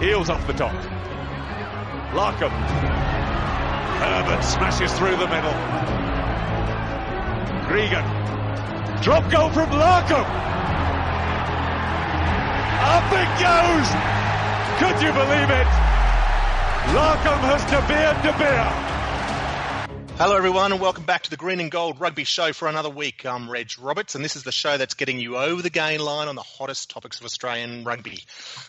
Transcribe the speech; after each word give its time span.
Heels 0.00 0.28
off 0.28 0.46
the 0.46 0.52
top. 0.52 0.74
Larkham. 2.12 2.52
Herbert 3.98 4.44
smashes 4.44 4.92
through 4.98 5.16
the 5.16 5.26
middle. 5.26 5.56
Gregan. 7.66 8.04
Drop 9.02 9.30
goal 9.30 9.48
from 9.50 9.70
Larkham. 9.70 10.26
Up 12.92 13.08
it 13.12 13.30
goes. 13.40 13.88
Could 14.78 15.00
you 15.02 15.12
believe 15.12 15.48
it? 15.48 15.68
Larkham 16.92 17.40
has 17.48 17.64
De 17.64 17.80
Beer 17.88 18.12
De 18.22 18.38
Beer. 18.38 18.95
Hello, 20.18 20.34
everyone, 20.34 20.72
and 20.72 20.80
welcome 20.80 21.04
back 21.04 21.24
to 21.24 21.30
the 21.30 21.36
Green 21.36 21.60
and 21.60 21.70
Gold 21.70 22.00
Rugby 22.00 22.24
Show 22.24 22.54
for 22.54 22.68
another 22.68 22.88
week. 22.88 23.26
I'm 23.26 23.50
Reg 23.50 23.72
Roberts, 23.78 24.14
and 24.14 24.24
this 24.24 24.34
is 24.34 24.44
the 24.44 24.50
show 24.50 24.78
that's 24.78 24.94
getting 24.94 25.20
you 25.20 25.36
over 25.36 25.60
the 25.60 25.68
gain 25.68 26.00
line 26.00 26.26
on 26.28 26.36
the 26.36 26.42
hottest 26.42 26.88
topics 26.88 27.20
of 27.20 27.26
Australian 27.26 27.84
rugby. 27.84 28.20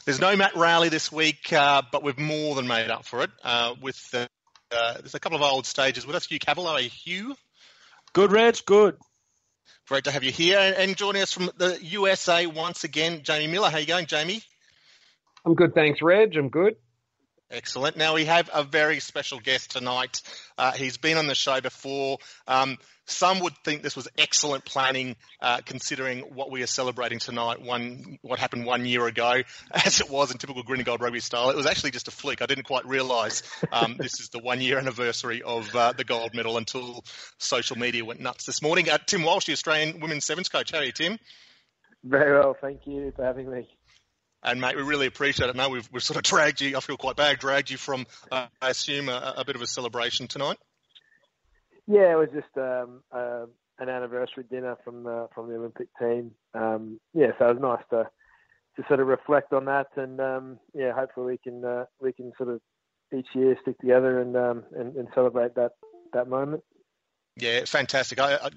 There's 0.04 0.20
no 0.20 0.36
Matt 0.36 0.58
Rowley 0.58 0.90
this 0.90 1.10
week, 1.10 1.54
uh, 1.54 1.84
but 1.90 2.04
we've 2.04 2.20
more 2.20 2.54
than 2.56 2.68
made 2.68 2.90
up 2.90 3.06
for 3.06 3.24
it 3.24 3.30
uh, 3.46 3.76
with 3.82 3.98
uh, 4.14 4.28
there's 4.70 5.16
a 5.16 5.22
couple 5.22 5.38
of 5.38 5.42
old 5.42 5.66
stages 5.66 6.06
with 6.06 6.18
us. 6.18 6.26
Hugh 6.26 6.38
Cavill, 6.38 6.82
Hugh. 6.82 7.34
Good, 8.12 8.34
Reg. 8.34 8.58
Good. 8.66 8.98
Great 9.88 10.04
to 10.04 10.12
have 10.12 10.26
you 10.26 10.34
here, 10.34 10.76
and 10.78 10.98
joining 10.98 11.22
us 11.22 11.32
from 11.32 11.50
the 11.56 11.80
USA 11.82 12.46
once 12.46 12.84
again, 12.84 13.22
Jamie 13.24 13.48
Miller. 13.48 13.70
How 13.70 13.78
you 13.78 13.88
going, 13.88 14.08
Jamie? 14.08 14.42
I'm 15.46 15.56
good, 15.56 15.74
thanks, 15.74 16.02
Reg. 16.02 16.36
I'm 16.36 16.50
good. 16.50 16.76
Excellent. 17.50 17.96
Now 17.96 18.14
we 18.14 18.26
have 18.26 18.50
a 18.54 18.64
very 18.64 19.00
special 19.00 19.40
guest 19.40 19.72
tonight. 19.72 20.22
Uh, 20.58 20.74
he's 20.74 20.98
been 20.98 21.18
on 21.18 21.28
the 21.28 21.36
show 21.36 21.62
before. 21.62 22.18
Um, 22.46 22.78
some 23.06 23.40
would 23.40 23.54
think 23.64 23.84
this 23.84 23.96
was 23.96 24.10
excellent 24.18 24.66
planning, 24.66 25.16
uh, 25.42 25.62
considering 25.66 26.20
what 26.36 26.52
we 26.52 26.62
are 26.62 26.68
celebrating 26.68 27.20
tonight. 27.20 27.62
One, 27.62 28.18
what 28.22 28.38
happened 28.38 28.66
one 28.66 28.86
year 28.86 29.08
ago, 29.08 29.44
as 29.72 30.02
it 30.02 30.10
was 30.10 30.30
in 30.30 30.40
typical 30.40 30.62
green 30.62 30.80
and 30.80 30.86
gold 30.86 31.02
rugby 31.02 31.22
style. 31.22 31.50
It 31.50 31.56
was 31.56 31.66
actually 31.66 31.92
just 31.92 32.10
a 32.10 32.12
flick. 32.12 32.42
I 32.42 32.48
didn't 32.48 32.66
quite 32.66 32.86
realise 32.86 33.44
um, 33.72 33.96
this 33.98 34.20
is 34.20 34.28
the 34.28 34.40
one-year 34.40 34.78
anniversary 34.78 35.42
of 35.42 35.74
uh, 35.74 35.94
the 35.94 36.04
gold 36.04 36.34
medal 36.34 36.58
until 36.58 37.02
social 37.38 37.78
media 37.78 38.04
went 38.04 38.20
nuts 38.20 38.46
this 38.46 38.62
morning. 38.62 38.90
Uh, 38.90 38.98
Tim 38.98 39.24
Walsh, 39.24 39.46
the 39.46 39.54
Australian 39.54 40.02
women's 40.02 40.26
sevens 40.26 40.50
coach. 40.50 40.72
How 40.72 40.80
are 40.80 40.84
you, 40.84 40.92
Tim? 40.92 41.18
Very 42.04 42.38
well, 42.38 42.58
thank 42.60 42.82
you 42.86 43.14
for 43.16 43.24
having 43.24 43.50
me. 43.50 43.70
And 44.48 44.62
mate, 44.62 44.78
we 44.78 44.82
really 44.82 45.08
appreciate 45.08 45.50
it. 45.50 45.56
Now 45.58 45.68
we've, 45.68 45.88
we've 45.92 46.02
sort 46.02 46.16
of 46.16 46.24
dragged 46.24 46.62
you. 46.62 46.78
I 46.78 46.80
feel 46.80 46.96
quite 46.96 47.18
bad. 47.18 47.38
Dragged 47.38 47.70
you 47.70 47.76
from, 47.76 48.08
uh, 48.32 48.48
I 48.62 48.70
assume, 48.70 49.10
a, 49.10 49.34
a, 49.38 49.44
bit 49.44 49.58
of 49.58 49.62
a 49.62 49.68
celebration 49.68 50.28
tonight. 50.28 50.58
Yeah, 51.86 52.14
it 52.14 52.16
was 52.16 52.30
just 52.34 52.58
um, 52.58 53.04
uh, 53.12 53.46
an 53.78 53.90
anniversary 53.90 54.46
dinner 54.50 54.78
from 54.86 55.04
the 55.04 55.28
from 55.36 55.50
the 55.50 55.56
Olympic 55.56 55.90
team. 56.00 56.32
Um, 56.54 57.02
yeah, 57.14 57.32
so 57.38 57.50
it 57.50 57.60
was 57.60 57.62
nice 57.62 57.84
to 57.90 58.10
to 58.78 58.88
sort 58.88 59.02
of 59.02 59.08
reflect 59.08 59.52
on 59.52 59.66
that, 59.66 59.88
and 59.98 60.22
um, 60.22 60.60
yeah, 60.74 60.94
hopefully 60.94 61.34
we 61.34 61.38
can 61.52 61.66
uh, 61.66 61.86
we 62.02 62.14
can 62.14 62.32
sort 62.38 62.50
of 62.50 62.62
each 63.14 63.28
year 63.34 63.58
stick 63.62 63.78
together 63.80 64.22
and, 64.22 64.38
um, 64.38 64.64
and 64.78 64.96
and 64.96 65.10
celebrate 65.14 65.56
that 65.56 65.74
that 66.14 66.30
moment. 66.30 66.64
Yeah, 67.36 67.66
fantastic. 67.66 68.20
I, 68.20 68.36
I, 68.36 68.50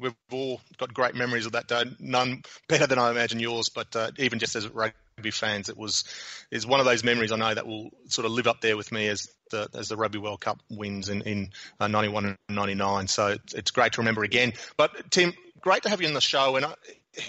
we've 0.00 0.14
all 0.32 0.60
got 0.78 0.92
great 0.92 1.14
memories 1.14 1.46
of 1.46 1.52
that 1.52 1.68
day. 1.68 1.84
None 2.00 2.42
better 2.68 2.86
than 2.86 2.98
I 2.98 3.10
imagine 3.10 3.38
yours, 3.40 3.68
but 3.68 3.94
uh, 3.94 4.10
even 4.18 4.40
just 4.40 4.56
as 4.56 4.66
rugby 4.68 4.98
fans, 5.30 5.68
it 5.68 5.76
was 5.76 6.04
is 6.50 6.66
one 6.66 6.80
of 6.80 6.86
those 6.86 7.04
memories 7.04 7.32
I 7.32 7.36
know 7.36 7.54
that 7.54 7.66
will 7.66 7.90
sort 8.08 8.26
of 8.26 8.32
live 8.32 8.46
up 8.46 8.60
there 8.60 8.76
with 8.76 8.92
me 8.92 9.08
as 9.08 9.28
the 9.50 9.68
as 9.74 9.88
the 9.88 9.96
Rugby 9.96 10.18
World 10.18 10.40
Cup 10.40 10.60
wins 10.70 11.08
in 11.08 11.22
in 11.22 11.50
uh, 11.80 11.88
91 11.88 12.26
and 12.26 12.38
99. 12.48 13.08
So 13.08 13.28
it's, 13.28 13.54
it's 13.54 13.70
great 13.70 13.92
to 13.92 14.00
remember 14.00 14.24
again. 14.24 14.52
But 14.76 15.10
Tim, 15.10 15.32
great 15.60 15.82
to 15.84 15.88
have 15.88 16.00
you 16.00 16.08
on 16.08 16.14
the 16.14 16.20
show, 16.20 16.56
and 16.56 16.66
I, 16.66 16.74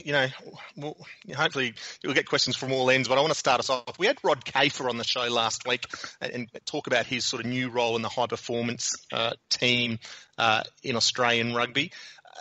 you 0.03 0.14
know, 0.14 0.27
we'll, 0.75 0.97
hopefully 1.36 1.73
you'll 2.02 2.14
get 2.14 2.27
questions 2.27 2.55
from 2.55 2.72
all 2.72 2.89
ends, 2.89 3.08
but 3.08 3.17
I 3.17 3.22
want 3.22 3.33
to 3.33 3.39
start 3.39 3.59
us 3.59 3.69
off. 3.69 3.97
We 3.99 4.08
had 4.08 4.17
Rod 4.23 4.44
Kafer 4.44 4.89
on 4.89 4.97
the 4.97 5.03
show 5.03 5.27
last 5.27 5.67
week 5.67 5.86
and, 6.22 6.31
and 6.31 6.49
talk 6.66 6.88
about 6.88 7.05
his 7.05 7.25
sort 7.25 7.44
of 7.44 7.49
new 7.49 7.70
role 7.70 7.95
in 7.95 8.02
the 8.02 8.09
high 8.09 8.27
performance 8.27 8.95
uh, 9.11 9.33
team 9.49 9.99
uh, 10.38 10.64
in 10.83 10.95
Australian 10.95 11.53
rugby. 11.53 11.92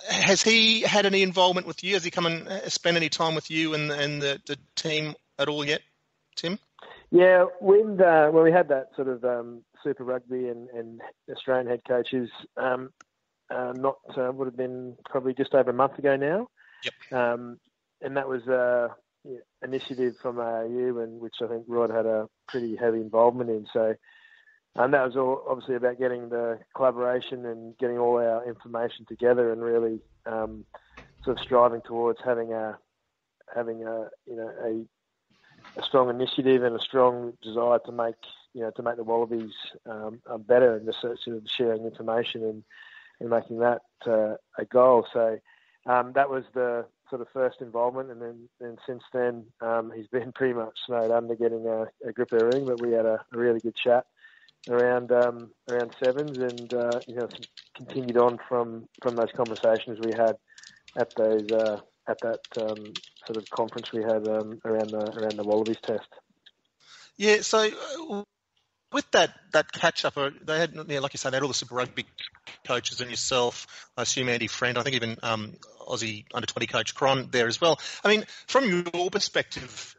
Has 0.09 0.43
he 0.43 0.81
had 0.81 1.07
any 1.07 1.23
involvement 1.23 1.67
with 1.67 1.85
you? 1.85 1.95
Has 1.95 2.05
he 2.05 2.11
come 2.11 2.27
and 2.27 2.49
uh, 2.49 2.69
spent 2.69 2.97
any 2.97 3.09
time 3.09 3.35
with 3.35 3.51
you 3.51 3.75
and, 3.75 3.91
and 3.91 4.21
the, 4.21 4.41
the 4.47 4.59
team 4.75 5.15
at 5.39 5.49
all 5.49 5.65
yet, 5.65 5.81
Tim? 6.37 6.59
Yeah, 7.11 7.45
when 7.61 8.01
uh, 8.01 8.29
when 8.31 8.45
we 8.45 8.53
had 8.53 8.69
that 8.69 8.89
sort 8.97 9.09
of 9.09 9.25
um, 9.25 9.63
Super 9.83 10.05
Rugby 10.05 10.49
and, 10.49 10.69
and 10.71 11.01
Australian 11.31 11.69
head 11.69 11.83
coaches, 11.87 12.29
um, 12.57 12.91
uh, 13.51 13.73
not 13.77 13.99
uh, 14.17 14.33
would 14.33 14.47
have 14.47 14.57
been 14.57 14.97
probably 15.09 15.35
just 15.35 15.55
over 15.55 15.71
a 15.71 15.75
month 15.75 15.99
ago 15.99 16.17
now. 16.17 16.49
Yep. 16.85 17.19
Um, 17.19 17.59
and 18.03 18.17
that 18.17 18.29
was 18.29 18.47
a 18.47 18.95
yeah, 19.25 19.39
initiative 19.63 20.15
from 20.21 20.39
ARU, 20.39 21.01
and 21.01 21.21
which 21.21 21.37
I 21.43 21.47
think 21.47 21.65
Rod 21.69 21.91
had 21.91 22.07
a 22.07 22.29
pretty 22.49 22.77
heavy 22.77 23.01
involvement 23.01 23.51
in. 23.51 23.67
So, 23.73 23.95
and 24.75 24.93
that 24.93 25.07
was 25.07 25.17
all 25.17 25.45
obviously 25.49 25.77
about 25.77 25.99
getting 25.99 26.29
the 26.29 26.59
collaboration 26.75 27.47
and 27.47 27.77
getting 27.79 27.99
all 27.99 28.17
our 28.19 28.47
information 28.47 29.07
together, 29.07 29.53
and 29.53 29.63
really 29.63 30.01
um, 30.27 30.65
sort 31.25 31.39
of 31.39 31.45
striving 31.45 31.81
towards 31.83 32.19
having 32.25 32.53
a 32.53 32.79
having 33.55 33.85
a 33.85 34.09
you 34.27 34.37
know 34.37 34.51
a, 34.63 34.85
a 35.77 35.83
strong 35.83 36.11
initiative 36.11 36.63
and 36.63 36.77
a 36.77 36.81
strong 36.81 37.33
desire 37.43 37.79
to 37.81 37.93
make 37.93 38.17
you 38.53 38.63
know 38.63 38.71
to 38.71 38.83
make 38.83 38.97
the 38.97 39.05
Wallabies 39.05 39.53
um, 39.87 40.21
better, 40.47 40.77
and 40.77 40.87
just 40.87 41.01
sort 41.01 41.19
of 41.27 41.43
sharing 41.47 41.85
information 41.85 42.45
and 42.45 42.65
and 43.21 43.31
making 43.31 43.59
that 43.59 43.83
uh, 44.07 44.35
a 44.59 44.65
goal. 44.65 45.07
So 45.13 45.39
um, 45.87 46.13
that 46.15 46.31
was 46.31 46.45
the 46.55 46.87
sort 47.11 47.21
of 47.21 47.29
first 47.33 47.61
involvement, 47.61 48.11
and 48.11 48.21
then 48.21 48.49
and 48.61 48.79
since 48.87 49.03
then 49.13 49.45
um, 49.61 49.93
he's 49.95 50.07
been 50.07 50.33
pretty 50.35 50.55
much 50.55 50.75
snowed 50.87 51.11
under 51.11 51.35
getting 51.35 51.67
a, 51.67 51.87
a 52.07 52.13
grip 52.13 52.33
of 52.33 52.41
everything. 52.41 52.67
But 52.67 52.81
we 52.81 52.93
had 52.93 53.07
a, 53.07 53.25
a 53.33 53.39
really 53.39 53.61
good 53.61 53.77
chat 53.77 54.07
around 54.69 55.13
um, 55.13 55.51
around 55.69 55.93
sevens, 56.03 56.39
and 56.39 56.73
uh, 56.73 57.01
you 57.07 57.17
know 57.17 57.29
continued 57.77 58.17
on 58.17 58.39
from 58.49 58.89
from 59.03 59.17
those 59.17 59.33
conversations 59.37 59.99
we 60.05 60.13
had 60.13 60.37
at 60.97 61.15
those 61.17 61.51
uh, 61.51 61.81
at 62.07 62.19
that 62.21 62.41
um, 62.61 62.93
sort 63.27 63.37
of 63.37 63.49
conference 63.51 63.93
we 63.93 64.03
had 64.03 64.27
um, 64.29 64.61
around 64.65 64.91
the 64.91 65.19
around 65.19 65.37
the 65.37 65.45
Wallabies 65.45 65.79
test. 65.83 66.09
Yeah, 67.17 67.43
so 67.43 67.71
with 68.95 69.11
that 69.11 69.35
that 69.53 69.73
catch 69.73 70.05
up, 70.05 70.17
uh, 70.17 70.31
they 70.43 70.59
had, 70.59 70.75
like 70.77 71.13
you 71.13 71.19
say, 71.19 71.29
they 71.31 71.37
had 71.37 71.43
all 71.43 71.49
the 71.49 71.55
Super 71.55 71.75
Rugby 71.75 72.07
coaches 72.67 73.01
and 73.01 73.11
yourself. 73.11 73.89
I 73.97 74.03
assume 74.03 74.29
Andy 74.29 74.47
Friend. 74.47 74.79
I 74.79 74.83
think 74.83 74.97
even 74.97 75.17
um, 75.23 75.55
Aussie 75.81 76.25
under 76.33 76.47
twenty 76.47 76.67
coach 76.67 76.95
Cron 76.95 77.29
there 77.31 77.49
as 77.49 77.61
well. 77.61 77.81
I 78.05 78.09
mean, 78.09 78.25
from 78.47 78.65
your 78.71 79.11
perspective, 79.11 79.97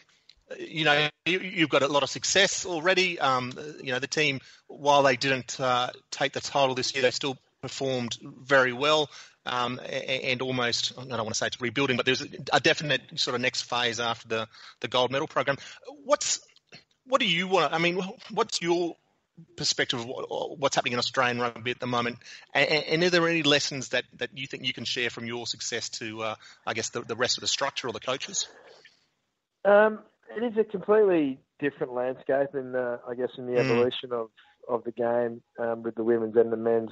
you 0.58 0.84
know, 0.84 1.08
you, 1.26 1.60
have 1.60 1.68
got 1.68 1.82
a 1.82 1.88
lot 1.88 2.02
of 2.02 2.10
success 2.10 2.64
already. 2.66 3.20
Um, 3.20 3.52
you 3.82 3.92
know, 3.92 3.98
the 3.98 4.06
team, 4.06 4.40
while 4.66 5.02
they 5.02 5.16
didn't 5.16 5.60
uh, 5.60 5.90
take 6.10 6.32
the 6.32 6.40
title 6.40 6.74
this 6.74 6.94
year, 6.94 7.02
they 7.02 7.10
still 7.10 7.36
performed 7.60 8.16
very 8.22 8.72
well. 8.72 9.10
Um, 9.46 9.80
and 9.80 10.42
almost, 10.42 10.92
I 10.98 11.04
don't 11.04 11.18
want 11.18 11.30
to 11.30 11.34
say 11.34 11.46
it's 11.46 11.60
rebuilding, 11.60 11.96
but 11.96 12.04
there's 12.04 12.20
a 12.52 12.60
definite 12.60 13.00
sort 13.16 13.34
of 13.34 13.40
next 13.40 13.62
phase 13.62 13.98
after 13.98 14.28
the, 14.28 14.48
the 14.80 14.88
gold 14.88 15.10
medal 15.10 15.26
program. 15.26 15.56
What's 16.04 16.40
what 17.06 17.20
do 17.20 17.26
you 17.26 17.48
want? 17.48 17.72
I 17.72 17.78
mean, 17.78 18.00
what's 18.30 18.62
your 18.62 18.96
perspective 19.56 20.00
of 20.00 20.06
what's 20.58 20.76
happening 20.76 20.92
in 20.92 20.98
Australian 20.98 21.40
rugby 21.40 21.70
at 21.70 21.80
the 21.80 21.86
moment? 21.86 22.18
And, 22.54 23.02
are 23.02 23.10
there 23.10 23.28
any 23.28 23.42
lessons 23.42 23.90
that, 23.90 24.04
that 24.18 24.30
you 24.36 24.46
think 24.46 24.64
you 24.64 24.72
can 24.72 24.84
share 24.84 25.10
from 25.10 25.26
your 25.26 25.46
success 25.46 25.88
to, 26.00 26.22
uh, 26.22 26.34
I 26.66 26.74
guess, 26.74 26.90
the, 26.90 27.02
the 27.02 27.16
rest 27.16 27.38
of 27.38 27.42
the 27.42 27.48
structure 27.48 27.88
or 27.88 27.92
the 27.92 28.00
coaches? 28.00 28.48
Um, 29.64 30.00
it 30.36 30.44
is 30.44 30.56
a 30.58 30.64
completely 30.64 31.38
different 31.58 31.92
landscape, 31.92 32.54
in 32.54 32.72
the, 32.72 33.00
I 33.08 33.14
guess, 33.14 33.30
in 33.36 33.46
the 33.46 33.52
mm. 33.52 33.60
evolution 33.60 34.12
of, 34.12 34.28
of 34.68 34.84
the 34.84 34.92
game 34.92 35.42
um, 35.58 35.82
with 35.82 35.94
the 35.96 36.04
women's 36.04 36.36
and 36.36 36.52
the 36.52 36.56
men's 36.56 36.90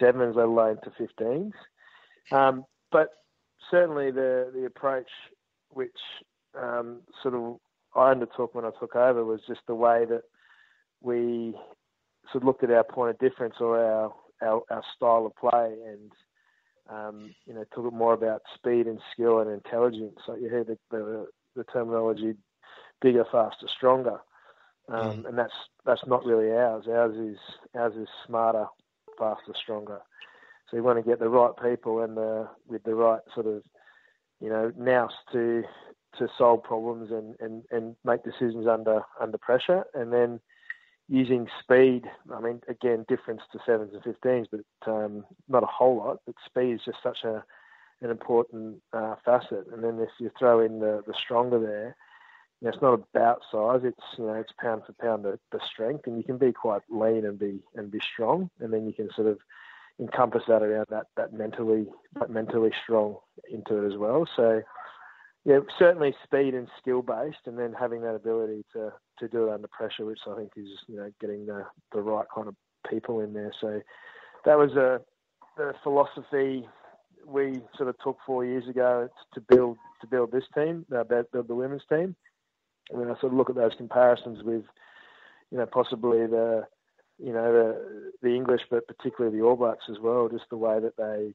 sevens, 0.00 0.36
let 0.36 0.46
alone 0.46 0.78
to 0.84 0.90
15s. 0.90 1.52
Um, 2.30 2.64
but 2.90 3.08
certainly 3.70 4.10
the 4.10 4.50
the 4.54 4.64
approach 4.64 5.08
which 5.70 5.90
um, 6.60 7.00
sort 7.22 7.34
of 7.34 7.56
I 7.94 8.10
undertook 8.10 8.54
when 8.54 8.64
I 8.64 8.70
took 8.78 8.96
over 8.96 9.24
was 9.24 9.40
just 9.46 9.60
the 9.66 9.74
way 9.74 10.04
that 10.08 10.22
we 11.00 11.54
sort 12.30 12.42
of 12.42 12.44
looked 12.44 12.64
at 12.64 12.70
our 12.70 12.84
point 12.84 13.10
of 13.10 13.18
difference 13.18 13.56
or 13.60 13.78
our 13.78 14.14
our, 14.42 14.62
our 14.70 14.82
style 14.96 15.26
of 15.26 15.36
play 15.36 15.74
and 15.86 16.12
um, 16.88 17.34
you 17.46 17.54
know 17.54 17.64
talk 17.74 17.92
more 17.92 18.14
about 18.14 18.42
speed 18.54 18.86
and 18.86 19.00
skill 19.12 19.40
and 19.40 19.50
intelligence. 19.50 20.18
So 20.26 20.34
you 20.34 20.48
hear 20.48 20.64
the, 20.64 20.78
the, 20.90 21.26
the 21.56 21.64
terminology 21.64 22.34
bigger, 23.00 23.24
faster, 23.30 23.66
stronger, 23.68 24.20
um, 24.88 25.22
mm. 25.22 25.28
and 25.28 25.38
that's 25.38 25.52
that's 25.84 26.06
not 26.06 26.24
really 26.24 26.50
ours. 26.50 26.84
Ours 26.88 27.16
is 27.16 27.38
ours 27.74 27.94
is 27.96 28.08
smarter, 28.26 28.66
faster, 29.18 29.52
stronger. 29.60 30.00
So 30.72 30.78
you 30.78 30.82
want 30.82 30.98
to 31.04 31.08
get 31.08 31.20
the 31.20 31.28
right 31.28 31.52
people 31.62 32.02
and 32.02 32.16
the 32.16 32.48
with 32.66 32.82
the 32.84 32.94
right 32.94 33.20
sort 33.34 33.46
of 33.46 33.62
you 34.40 34.48
know 34.48 34.72
nous 34.76 35.12
to 35.32 35.64
to 36.18 36.28
solve 36.36 36.62
problems 36.62 37.10
and, 37.10 37.34
and, 37.40 37.62
and 37.70 37.96
make 38.04 38.24
decisions 38.24 38.66
under 38.66 39.02
under 39.20 39.36
pressure, 39.36 39.84
and 39.92 40.12
then 40.12 40.40
using 41.08 41.46
speed. 41.62 42.04
I 42.34 42.40
mean, 42.40 42.62
again, 42.68 43.04
difference 43.06 43.42
to 43.52 43.58
sevens 43.66 43.92
and 43.92 44.02
fifteens, 44.02 44.48
but 44.50 44.90
um, 44.90 45.26
not 45.46 45.62
a 45.62 45.66
whole 45.66 45.98
lot. 45.98 46.20
But 46.24 46.36
speed 46.44 46.74
is 46.74 46.80
just 46.86 47.02
such 47.02 47.22
a 47.24 47.44
an 48.00 48.10
important 48.10 48.76
uh, 48.94 49.16
facet. 49.24 49.66
And 49.72 49.84
then 49.84 50.00
if 50.00 50.08
you 50.18 50.30
throw 50.38 50.60
in 50.60 50.80
the, 50.80 51.04
the 51.06 51.14
stronger 51.14 51.60
there, 51.60 51.96
you 52.60 52.66
know, 52.66 52.70
it's 52.70 52.82
not 52.82 52.94
about 52.94 53.42
size. 53.52 53.82
It's 53.84 54.18
you 54.18 54.24
know 54.24 54.34
it's 54.34 54.52
pound 54.58 54.84
for 54.86 54.94
pound 54.94 55.26
the, 55.26 55.38
the 55.50 55.60
strength, 55.70 56.06
and 56.06 56.16
you 56.16 56.24
can 56.24 56.38
be 56.38 56.52
quite 56.52 56.82
lean 56.88 57.26
and 57.26 57.38
be 57.38 57.60
and 57.74 57.90
be 57.90 58.00
strong, 58.00 58.48
and 58.58 58.72
then 58.72 58.86
you 58.86 58.94
can 58.94 59.10
sort 59.14 59.28
of 59.28 59.38
encompass 60.00 60.42
that 60.48 60.62
around 60.62 60.86
that 60.90 61.06
that 61.16 61.32
mentally 61.32 61.86
that 62.18 62.30
mentally 62.30 62.70
strong 62.82 63.16
into 63.50 63.82
it 63.82 63.92
as 63.92 63.98
well. 63.98 64.26
So 64.36 64.62
yeah, 65.44 65.58
certainly 65.78 66.14
speed 66.24 66.54
and 66.54 66.68
skill 66.80 67.02
based, 67.02 67.46
and 67.46 67.58
then 67.58 67.74
having 67.78 68.02
that 68.02 68.14
ability 68.14 68.64
to 68.74 68.92
to 69.18 69.28
do 69.28 69.48
it 69.48 69.52
under 69.52 69.68
pressure, 69.68 70.04
which 70.04 70.20
I 70.30 70.36
think 70.36 70.52
is 70.56 70.68
you 70.88 70.96
know 70.96 71.10
getting 71.20 71.46
the 71.46 71.64
the 71.92 72.00
right 72.00 72.26
kind 72.34 72.48
of 72.48 72.54
people 72.88 73.20
in 73.20 73.32
there. 73.32 73.52
So 73.60 73.80
that 74.44 74.58
was 74.58 74.72
a 74.72 75.00
the 75.56 75.74
philosophy 75.82 76.66
we 77.26 77.60
sort 77.76 77.88
of 77.88 77.96
took 77.98 78.18
four 78.26 78.44
years 78.44 78.66
ago 78.68 79.08
to 79.34 79.40
build 79.40 79.76
to 80.00 80.06
build 80.06 80.32
this 80.32 80.44
team, 80.54 80.84
uh, 80.94 81.04
build 81.04 81.48
the 81.48 81.54
women's 81.54 81.82
team. 81.88 82.16
And 82.90 83.00
then 83.00 83.08
I 83.08 83.18
sort 83.20 83.32
of 83.32 83.34
look 83.34 83.48
at 83.48 83.56
those 83.56 83.72
comparisons 83.76 84.42
with, 84.42 84.64
you 85.50 85.58
know, 85.58 85.66
possibly 85.66 86.26
the, 86.26 86.66
you 87.18 87.32
know, 87.32 87.52
the 87.52 88.12
the 88.22 88.34
English, 88.34 88.62
but 88.70 88.86
particularly 88.86 89.36
the 89.36 89.44
All 89.44 89.56
Blacks 89.56 89.84
as 89.90 89.98
well. 89.98 90.28
Just 90.28 90.48
the 90.50 90.56
way 90.56 90.80
that 90.80 90.96
they, 90.96 91.34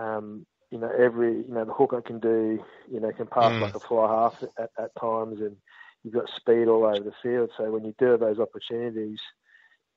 um, 0.00 0.46
you 0.70 0.78
know, 0.78 0.90
every, 0.98 1.38
you 1.38 1.54
know, 1.54 1.64
the 1.64 1.72
hooker 1.72 2.00
can 2.00 2.20
do, 2.20 2.62
you 2.90 3.00
know, 3.00 3.12
can 3.12 3.26
pass 3.26 3.52
mm. 3.52 3.60
like 3.60 3.74
a 3.74 3.80
fly 3.80 4.06
half 4.06 4.42
at, 4.58 4.70
at 4.78 4.90
times, 5.00 5.40
and 5.40 5.56
you've 6.02 6.14
got 6.14 6.30
speed 6.36 6.68
all 6.68 6.84
over 6.84 7.00
the 7.00 7.12
field. 7.22 7.50
So 7.56 7.70
when 7.70 7.84
you 7.84 7.94
do 7.98 8.06
have 8.06 8.20
those 8.20 8.38
opportunities, 8.38 9.18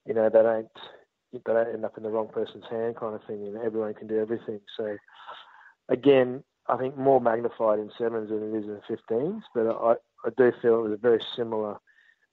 you 0.06 0.14
know, 0.14 0.30
they 0.30 0.42
don't 0.42 0.70
they 1.34 1.40
don't 1.46 1.74
end 1.74 1.86
up 1.86 1.98
in 1.98 2.04
the 2.04 2.10
wrong 2.10 2.28
person's 2.28 2.66
hand, 2.70 2.98
kind 2.98 3.16
of 3.16 3.24
thing. 3.24 3.46
And 3.46 3.58
everyone 3.58 3.94
can 3.94 4.08
do 4.08 4.20
everything. 4.20 4.60
So 4.78 4.98
again, 5.90 6.44
I 6.68 6.78
think 6.78 6.98
more 6.98 7.22
magnified 7.22 7.80
in 7.80 7.92
sevens 7.98 8.30
than 8.30 8.54
it 8.54 8.58
is 8.58 8.66
in 8.66 8.82
15s, 8.90 9.42
but 9.54 9.68
I, 9.68 9.94
I 10.26 10.30
do 10.38 10.52
feel 10.62 10.80
it 10.80 10.90
was 10.90 10.94
a 10.94 10.98
very 10.98 11.22
similar 11.36 11.78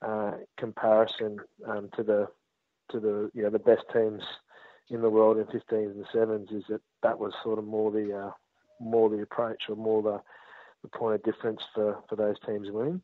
uh, 0.03 0.33
comparison 0.57 1.39
um, 1.67 1.91
to 1.97 2.03
the 2.03 2.29
to 2.91 3.01
the 3.01 3.31
you 3.35 3.43
know 3.43 3.51
the 3.51 3.59
best 3.59 3.83
teams 3.93 4.23
in 4.91 5.03
the 5.03 5.11
world 5.11 5.37
in 5.37 5.45
15s 5.45 5.93
and 5.93 6.07
sevens. 6.13 6.49
Is 6.51 6.65
that 6.69 6.81
that 7.03 7.19
was 7.19 7.33
sort 7.43 7.59
of 7.59 7.65
more 7.65 7.91
the 7.91 8.13
uh, 8.15 8.31
more 8.81 9.09
the 9.09 9.23
approach 9.23 9.63
or 9.69 9.77
more 9.77 10.03
the 10.03 10.21
the 10.83 10.89
point 10.89 11.17
of 11.17 11.23
difference 11.25 11.61
for, 11.75 11.99
for 12.09 12.17
those 12.17 12.37
teams 12.47 12.69
winning. 12.71 13.03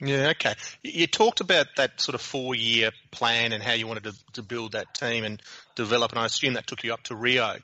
Yeah, 0.00 0.30
okay. 0.30 0.54
You 0.82 1.06
talked 1.06 1.40
about 1.40 1.66
that 1.76 2.00
sort 2.00 2.14
of 2.14 2.22
four 2.22 2.54
year 2.54 2.90
plan 3.10 3.52
and 3.52 3.62
how 3.62 3.74
you 3.74 3.86
wanted 3.86 4.04
to, 4.04 4.14
to 4.32 4.42
build 4.42 4.72
that 4.72 4.94
team 4.94 5.24
and 5.24 5.42
develop, 5.74 6.12
and 6.12 6.18
I 6.18 6.24
assume 6.24 6.54
that 6.54 6.66
took 6.66 6.82
you 6.84 6.94
up 6.94 7.02
to 7.04 7.14
Rio. 7.14 7.56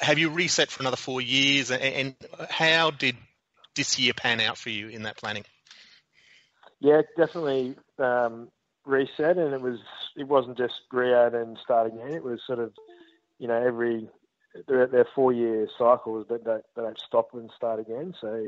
Have 0.00 0.18
you 0.18 0.30
reset 0.30 0.70
for 0.70 0.82
another 0.82 0.96
four 0.96 1.20
years, 1.20 1.70
and, 1.70 1.82
and 1.82 2.14
how 2.50 2.90
did 2.90 3.16
this 3.76 4.00
year 4.00 4.14
pan 4.14 4.40
out 4.40 4.58
for 4.58 4.70
you 4.70 4.88
in 4.88 5.04
that 5.04 5.16
planning? 5.16 5.44
Yeah, 6.80 7.02
definitely 7.16 7.76
um, 7.98 8.48
reset, 8.86 9.36
and 9.36 9.52
it 9.52 9.60
was 9.60 9.80
it 10.16 10.28
wasn't 10.28 10.56
just 10.56 10.74
Rio 10.92 11.26
and 11.34 11.58
start 11.62 11.88
again. 11.88 12.12
It 12.12 12.24
was 12.24 12.40
sort 12.46 12.58
of 12.58 12.72
you 13.38 13.48
know 13.48 13.62
every 13.62 14.08
they're, 14.66 14.86
they're 14.86 15.08
four 15.14 15.32
year 15.32 15.68
cycles, 15.76 16.26
but 16.28 16.44
they, 16.44 16.58
they 16.74 16.82
don't 16.82 16.98
stop 16.98 17.28
and 17.34 17.50
start 17.54 17.80
again. 17.80 18.14
So 18.20 18.46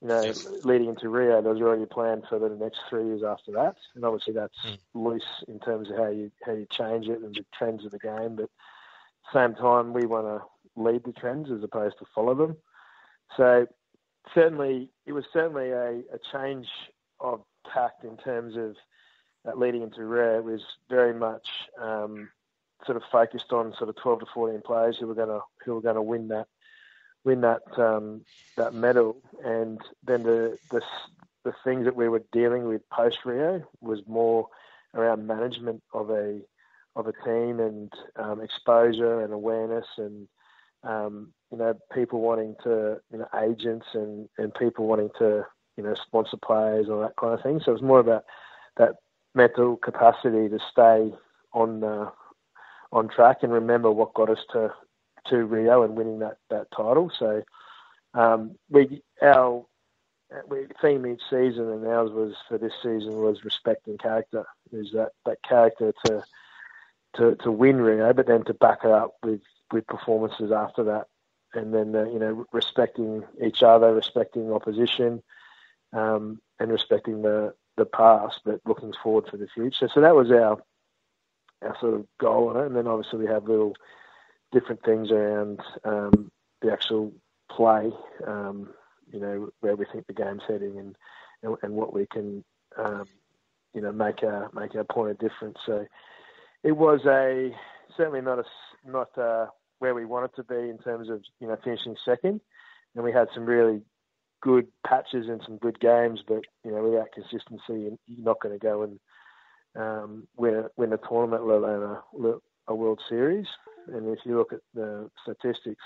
you 0.00 0.08
know, 0.08 0.22
yes. 0.22 0.46
leading 0.64 0.88
into 0.88 1.08
Rio, 1.08 1.42
there 1.42 1.52
was 1.52 1.60
already 1.60 1.82
a 1.82 1.86
plan 1.86 2.22
for 2.28 2.38
the 2.38 2.48
next 2.50 2.80
three 2.88 3.06
years 3.06 3.22
after 3.24 3.50
that, 3.52 3.76
and 3.94 4.04
obviously 4.04 4.32
that's 4.32 4.58
mm. 4.64 4.78
loose 4.94 5.44
in 5.48 5.58
terms 5.60 5.90
of 5.90 5.96
how 5.96 6.08
you 6.08 6.30
how 6.44 6.52
you 6.52 6.66
change 6.70 7.08
it 7.08 7.20
and 7.20 7.34
the 7.34 7.44
trends 7.56 7.84
of 7.84 7.90
the 7.90 7.98
game. 7.98 8.36
But 8.36 8.44
at 8.44 9.32
the 9.32 9.40
same 9.40 9.54
time, 9.54 9.92
we 9.92 10.06
want 10.06 10.26
to 10.26 10.80
lead 10.80 11.04
the 11.04 11.12
trends 11.12 11.50
as 11.50 11.62
opposed 11.62 11.98
to 11.98 12.06
follow 12.14 12.34
them. 12.34 12.56
So 13.36 13.66
certainly, 14.34 14.90
it 15.04 15.12
was 15.12 15.24
certainly 15.32 15.70
a, 15.70 16.02
a 16.12 16.18
change 16.32 16.68
of 17.20 17.42
tact 17.72 18.04
in 18.04 18.16
terms 18.18 18.56
of 18.56 18.76
that 18.76 18.76
leading 19.56 19.82
into. 19.82 20.12
It 20.14 20.44
was 20.44 20.62
very 20.88 21.14
much 21.14 21.48
um, 21.80 22.28
sort 22.84 22.96
of 22.96 23.02
focused 23.10 23.52
on 23.52 23.74
sort 23.76 23.90
of 23.90 23.96
12 23.96 24.20
to 24.20 24.26
14 24.34 24.62
players 24.64 24.96
who 24.98 25.06
were 25.06 25.14
going 25.14 25.28
to 25.28 25.40
who 25.64 25.74
were 25.74 25.80
going 25.80 25.96
to 25.96 26.02
win 26.02 26.28
that 26.28 26.46
win 27.24 27.40
that 27.42 27.62
um, 27.78 28.22
that 28.56 28.74
medal, 28.74 29.20
and 29.44 29.80
then 30.04 30.22
the, 30.22 30.58
the 30.70 30.82
the 31.44 31.54
things 31.64 31.84
that 31.84 31.96
we 31.96 32.08
were 32.08 32.22
dealing 32.32 32.66
with 32.66 32.88
post 32.90 33.18
Rio 33.24 33.62
was 33.80 34.00
more 34.06 34.48
around 34.94 35.26
management 35.26 35.82
of 35.92 36.10
a 36.10 36.40
of 36.96 37.06
a 37.06 37.12
team 37.24 37.60
and 37.60 37.92
um, 38.16 38.40
exposure 38.40 39.20
and 39.22 39.32
awareness 39.32 39.86
and 39.98 40.28
um, 40.82 41.32
you 41.50 41.58
know 41.58 41.74
people 41.92 42.20
wanting 42.20 42.56
to 42.64 42.98
you 43.12 43.18
know 43.18 43.28
agents 43.40 43.86
and 43.94 44.28
and 44.38 44.54
people 44.54 44.86
wanting 44.86 45.10
to 45.18 45.44
you 45.76 45.82
know 45.82 45.94
sponsor 45.94 46.36
players 46.36 46.88
or 46.88 47.02
that 47.02 47.16
kind 47.16 47.34
of 47.34 47.42
thing. 47.42 47.60
So 47.60 47.70
it 47.70 47.74
was 47.74 47.82
more 47.82 48.00
about 48.00 48.24
that 48.76 48.96
mental 49.34 49.76
capacity 49.76 50.48
to 50.48 50.58
stay 50.70 51.12
on 51.52 51.84
uh, 51.84 52.10
on 52.92 53.08
track 53.08 53.38
and 53.42 53.52
remember 53.52 53.90
what 53.90 54.14
got 54.14 54.30
us 54.30 54.44
to 54.52 54.72
to 55.26 55.44
Rio 55.44 55.82
and 55.82 55.96
winning 55.96 56.20
that, 56.20 56.38
that 56.50 56.70
title. 56.70 57.10
So 57.18 57.42
um, 58.14 58.56
we 58.70 59.02
our 59.22 59.64
we 60.48 60.66
theme 60.80 61.06
each 61.06 61.22
season, 61.30 61.70
and 61.70 61.86
ours 61.86 62.10
was 62.10 62.34
for 62.48 62.58
this 62.58 62.74
season 62.82 63.16
was 63.16 63.44
respect 63.44 63.86
and 63.86 63.98
character. 63.98 64.46
Is 64.72 64.90
that 64.92 65.12
that 65.26 65.42
character 65.42 65.92
to 66.06 66.24
to 67.16 67.34
to 67.36 67.52
win 67.52 67.80
Rio, 67.80 68.12
but 68.12 68.26
then 68.26 68.44
to 68.44 68.54
back 68.54 68.80
it 68.84 68.90
up 68.90 69.14
with 69.22 69.40
with 69.72 69.86
performances 69.86 70.50
after 70.50 70.84
that, 70.84 71.06
and 71.54 71.74
then 71.74 71.94
uh, 71.94 72.04
you 72.04 72.18
know 72.18 72.46
respecting 72.52 73.24
each 73.44 73.62
other, 73.62 73.94
respecting 73.94 74.52
opposition, 74.52 75.22
um, 75.92 76.40
and 76.58 76.70
respecting 76.70 77.22
the 77.22 77.54
the 77.78 77.86
past, 77.86 78.40
but 78.44 78.60
looking 78.66 78.92
forward 79.02 79.24
for 79.30 79.38
the 79.38 79.48
future. 79.54 79.88
So 79.92 80.00
that 80.02 80.14
was 80.14 80.30
our 80.30 80.58
our 81.62 81.76
sort 81.80 81.94
of 81.94 82.06
goal 82.20 82.50
on 82.50 82.56
it, 82.56 82.66
and 82.66 82.76
then 82.76 82.86
obviously 82.86 83.18
we 83.20 83.26
have 83.26 83.48
little 83.48 83.74
different 84.52 84.82
things 84.84 85.10
around 85.10 85.60
um, 85.84 86.30
the 86.62 86.72
actual 86.72 87.12
play, 87.50 87.90
um, 88.26 88.70
you 89.12 89.20
know, 89.20 89.48
where 89.60 89.76
we 89.76 89.84
think 89.92 90.06
the 90.06 90.12
game's 90.12 90.42
heading 90.46 90.78
and, 90.78 90.96
and, 91.42 91.56
and 91.62 91.74
what 91.74 91.92
we 91.92 92.06
can, 92.06 92.44
um, 92.76 93.04
you 93.74 93.80
know, 93.80 93.92
make 93.92 94.22
our, 94.22 94.50
make 94.54 94.74
our 94.74 94.84
point 94.84 95.10
of 95.10 95.18
difference. 95.18 95.58
So 95.66 95.86
it 96.62 96.72
was 96.72 97.00
a, 97.06 97.50
certainly 97.96 98.20
not 98.20 98.38
a, 98.38 98.44
not 98.86 99.16
a, 99.16 99.48
where 99.80 99.94
we 99.94 100.04
wanted 100.04 100.34
to 100.36 100.44
be 100.44 100.70
in 100.70 100.78
terms 100.78 101.08
of, 101.08 101.22
you 101.40 101.48
know, 101.48 101.56
finishing 101.62 101.96
second. 102.04 102.40
And 102.94 103.04
we 103.04 103.12
had 103.12 103.28
some 103.34 103.44
really 103.44 103.82
good 104.40 104.68
patches 104.86 105.28
and 105.28 105.42
some 105.44 105.58
good 105.58 105.80
games, 105.80 106.20
but, 106.26 106.42
you 106.64 106.70
know, 106.70 106.82
without 106.82 107.12
consistency, 107.12 107.90
you're 108.06 108.24
not 108.24 108.40
going 108.40 108.58
to 108.58 108.64
go 108.64 108.82
and, 108.82 109.00
um, 109.76 110.26
win 110.36 110.54
a, 110.54 110.68
win 110.76 110.92
a 110.92 110.98
tournament, 110.98 111.46
let 111.46 111.58
alone 111.58 111.98
a, 112.22 112.72
a 112.72 112.74
World 112.74 113.00
Series. 113.08 113.46
And 113.88 114.08
if 114.08 114.20
you 114.24 114.36
look 114.36 114.52
at 114.52 114.60
the 114.74 115.10
statistics, 115.22 115.84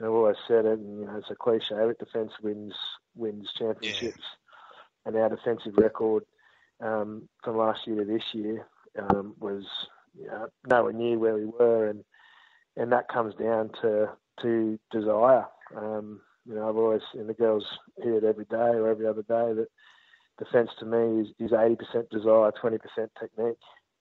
know, 0.00 0.08
I've 0.08 0.14
always 0.14 0.36
said 0.46 0.64
it, 0.64 0.78
and 0.78 1.00
you 1.00 1.06
know, 1.06 1.16
it's 1.16 1.30
a 1.30 1.34
cliche, 1.34 1.74
but 1.74 1.98
defence 1.98 2.32
wins 2.42 2.74
wins 3.14 3.48
championships. 3.56 4.18
Yeah. 4.18 5.06
And 5.06 5.16
our 5.16 5.28
defensive 5.28 5.76
record 5.76 6.24
um, 6.80 7.28
from 7.42 7.56
last 7.56 7.86
year 7.86 7.96
to 7.96 8.04
this 8.04 8.22
year 8.32 8.66
um, 8.98 9.34
was 9.38 9.64
you 10.18 10.26
know, 10.26 10.48
nowhere 10.66 10.92
near 10.92 11.18
where 11.18 11.34
we 11.34 11.46
were, 11.46 11.88
and 11.88 12.04
and 12.76 12.92
that 12.92 13.08
comes 13.08 13.34
down 13.34 13.70
to 13.82 14.10
to 14.42 14.78
desire. 14.90 15.46
Um, 15.74 16.20
you 16.46 16.54
know, 16.54 16.68
I've 16.68 16.76
always, 16.76 17.02
and 17.14 17.28
the 17.28 17.34
girls 17.34 17.64
hear 18.02 18.16
it 18.16 18.24
every 18.24 18.44
day 18.44 18.56
or 18.56 18.88
every 18.88 19.06
other 19.06 19.22
day 19.22 19.52
that 19.54 19.68
defence 20.38 20.70
to 20.78 20.86
me 20.86 21.22
is, 21.22 21.28
is 21.38 21.50
80% 21.50 21.76
desire, 22.10 22.52
20% 22.52 22.78
technique. 23.18 23.56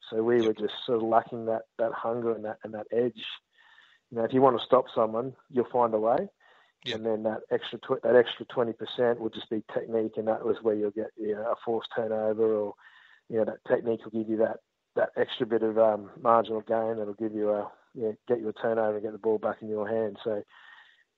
So 0.10 0.22
we 0.22 0.46
were 0.46 0.54
just 0.54 0.74
sort 0.86 1.02
of 1.02 1.08
lacking 1.08 1.46
that, 1.46 1.64
that 1.80 1.92
hunger 1.94 2.34
and 2.34 2.46
that 2.46 2.58
and 2.64 2.74
that 2.74 2.88
edge. 2.92 3.24
You 4.12 4.18
know, 4.18 4.24
if 4.24 4.34
you 4.34 4.42
want 4.42 4.60
to 4.60 4.66
stop 4.66 4.86
someone, 4.94 5.34
you'll 5.50 5.68
find 5.72 5.94
a 5.94 6.00
way. 6.00 6.30
And 6.94 7.06
then 7.06 7.24
that 7.24 7.42
extra 7.52 7.80
tw- 7.80 8.04
that 8.04 8.16
extra 8.16 8.46
twenty 8.46 8.74
percent 8.74 9.20
will 9.20 9.32
just 9.32 9.50
be 9.50 9.64
technique, 9.74 10.18
and 10.18 10.28
that 10.28 10.46
was 10.46 10.58
where 10.62 10.76
you'll 10.76 10.92
get 10.92 11.10
you 11.18 11.34
know, 11.34 11.42
a 11.42 11.56
forced 11.66 11.90
turnover, 11.96 12.54
or 12.54 12.76
you 13.28 13.38
know 13.38 13.46
that 13.46 13.66
technique 13.68 14.02
will 14.04 14.12
give 14.12 14.30
you 14.30 14.38
that 14.38 14.58
that 14.96 15.10
extra 15.18 15.48
bit 15.48 15.64
of 15.64 15.80
um, 15.80 16.12
marginal 16.22 16.62
gain 16.62 16.98
that'll 16.98 17.16
give 17.16 17.34
you 17.34 17.50
a 17.50 17.72
you 17.96 18.04
know, 18.04 18.16
get 18.28 18.40
you 18.40 18.50
a 18.50 18.54
turnover 18.54 18.98
and 18.98 19.04
get 19.04 19.14
the 19.14 19.18
ball 19.18 19.40
back 19.40 19.64
in 19.64 19.70
your 19.70 19.88
hand. 19.88 20.18
So 20.24 20.44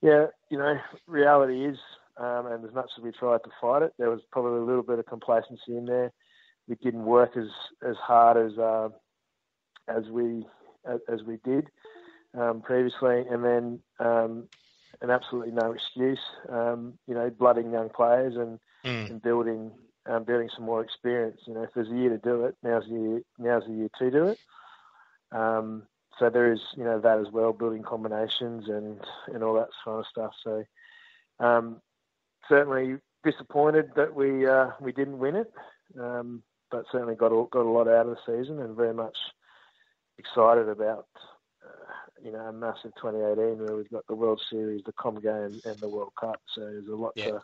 yeah, 0.02 0.28
you 0.50 0.58
know, 0.58 0.76
reality 1.08 1.66
is, 1.66 1.78
um, 2.18 2.48
and 2.48 2.66
as 2.66 2.74
much 2.74 2.90
as 2.98 3.04
we 3.04 3.12
tried 3.12 3.44
to 3.44 3.50
fight 3.62 3.84
it, 3.84 3.94
there 3.98 4.10
was 4.10 4.22
probably 4.32 4.60
a 4.60 4.64
little 4.64 4.84
bit 4.84 5.00
of 5.00 5.06
complacency 5.06 5.78
in 5.78 5.86
there 5.86 6.12
we 6.68 6.76
didn't 6.76 7.06
work 7.06 7.36
as 7.38 7.48
as 7.88 7.96
hard 7.98 8.38
as 8.38 8.58
uh, 8.58 8.90
as 9.88 10.06
we 10.10 10.46
as 11.12 11.24
we 11.24 11.38
did 11.44 11.68
um, 12.38 12.62
previously, 12.62 13.24
and 13.30 13.44
then 13.44 13.80
um, 14.00 14.48
and 15.02 15.12
absolutely 15.12 15.54
no 15.54 15.72
excuse. 15.72 16.20
Um, 16.50 16.98
you 17.08 17.14
know, 17.14 17.30
blooding 17.30 17.72
young 17.72 17.90
players 17.90 18.36
and, 18.36 18.60
mm. 18.86 19.10
and 19.10 19.22
building 19.22 19.72
um, 20.08 20.24
building 20.24 20.50
some 20.56 20.66
more 20.66 20.84
experience. 20.84 21.40
You 21.48 21.54
know, 21.54 21.64
if 21.64 21.70
there's 21.74 21.90
a 21.90 21.96
year 21.96 22.10
to 22.10 22.18
do 22.18 22.46
it, 22.46 22.56
now's 22.64 22.84
the 22.90 22.96
year, 22.96 23.22
now's 23.38 23.64
the 23.68 23.74
year 23.74 23.90
to 24.00 24.12
do 24.12 24.28
it. 24.28 24.40
Um, 25.32 25.84
so 26.20 26.30
there 26.30 26.52
is 26.52 26.60
you 26.76 26.84
know 26.84 27.00
that 27.00 27.20
as 27.20 27.32
well, 27.32 27.54
building 27.54 27.84
combinations 27.84 28.68
and 28.68 29.00
and 29.28 29.44
all 29.44 29.56
that 29.56 29.70
kind 29.84 30.00
of 30.00 30.06
stuff. 30.10 30.32
So 30.44 30.64
um, 31.40 31.82
certainly 32.50 32.98
disappointed 33.24 33.92
that 33.96 34.16
we 34.16 34.48
uh, 34.48 34.72
we 34.80 34.92
didn't 34.92 35.20
win 35.20 35.36
it, 35.36 35.52
um, 36.00 36.44
but 36.72 36.86
certainly 36.92 37.16
got 37.16 37.32
a, 37.32 37.46
got 37.52 37.66
a 37.66 37.70
lot 37.70 37.88
out 37.88 38.08
of 38.08 38.18
the 38.18 38.18
season 38.26 38.60
and 38.60 38.76
very 38.76 38.94
much 38.94 39.18
excited 40.18 40.70
about 40.70 41.08
uh, 41.64 41.94
you 42.24 42.32
know 42.32 42.40
a 42.40 42.54
massive 42.54 42.92
2018 43.02 43.66
where 43.66 43.76
we've 43.76 43.90
got 43.90 44.06
the 44.08 44.16
World 44.16 44.42
Series, 44.50 44.82
the 44.86 44.94
Com 44.94 45.20
Game, 45.20 45.60
and 45.66 45.78
the 45.80 45.90
World 45.90 46.14
Cup. 46.20 46.42
So 46.56 46.62
there's 46.62 46.88
a 46.88 46.96
lot 46.96 47.14
yeah. 47.16 47.26
to 47.26 47.42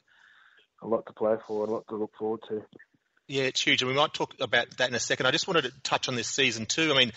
a 0.81 0.87
lot 0.87 1.05
to 1.05 1.13
play 1.13 1.35
for, 1.47 1.65
a 1.65 1.69
lot 1.69 1.85
to 1.89 1.95
look 1.95 2.11
forward 2.17 2.41
to. 2.49 2.61
Yeah, 3.27 3.43
it's 3.43 3.61
huge, 3.61 3.81
and 3.81 3.89
we 3.89 3.95
might 3.95 4.13
talk 4.13 4.33
about 4.41 4.77
that 4.77 4.89
in 4.89 4.95
a 4.95 4.99
second. 4.99 5.27
I 5.27 5.31
just 5.31 5.47
wanted 5.47 5.63
to 5.63 5.71
touch 5.81 6.09
on 6.09 6.15
this 6.15 6.27
season 6.27 6.65
too. 6.65 6.91
I 6.93 6.97
mean, 6.97 7.11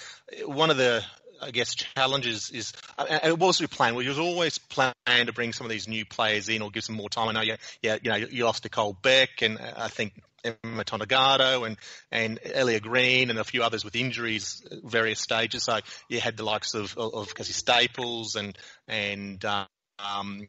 one 0.45 0.71
of 0.71 0.77
the 0.77 1.05
I 1.41 1.51
guess 1.51 1.75
challenges 1.75 2.51
is, 2.51 2.73
and 2.99 3.33
what 3.33 3.49
was 3.49 3.61
your 3.61 3.69
plan? 3.69 3.95
Well, 3.95 4.03
you 4.03 4.11
was 4.11 4.19
always 4.19 4.59
plan 4.59 4.95
to 5.07 5.33
bring 5.33 5.53
some 5.53 5.67
of 5.67 5.71
these 5.71 5.89
new 5.89 6.05
players 6.05 6.49
in 6.49 6.63
or 6.63 6.71
give 6.71 6.85
some 6.85 6.97
more 6.97 7.09
time. 7.09 7.29
I 7.29 7.33
know 7.33 7.43
you, 7.43 7.57
yeah, 7.83 7.99
you 8.03 8.11
know, 8.11 8.17
you 8.17 8.45
lost 8.45 8.65
Nicole 8.65 8.93
Beck 8.95 9.43
and 9.43 9.59
uh, 9.59 9.73
I 9.77 9.89
think 9.89 10.13
Emma 10.45 10.85
Tonegato 10.85 11.65
and 11.65 11.77
and 12.11 12.41
Ellia 12.41 12.81
Green 12.81 13.31
and 13.31 13.39
a 13.39 13.45
few 13.45 13.63
others 13.63 13.85
with 13.85 13.97
injuries 13.97 14.63
at 14.71 14.83
various 14.83 15.21
stages. 15.21 15.65
So 15.65 15.79
you 16.09 16.21
had 16.21 16.37
the 16.37 16.45
likes 16.45 16.75
of 16.75 16.97
of 16.97 17.35
Cassie 17.35 17.53
Staples 17.53 18.37
and 18.37 18.57
and 18.87 19.45
um, 19.45 20.49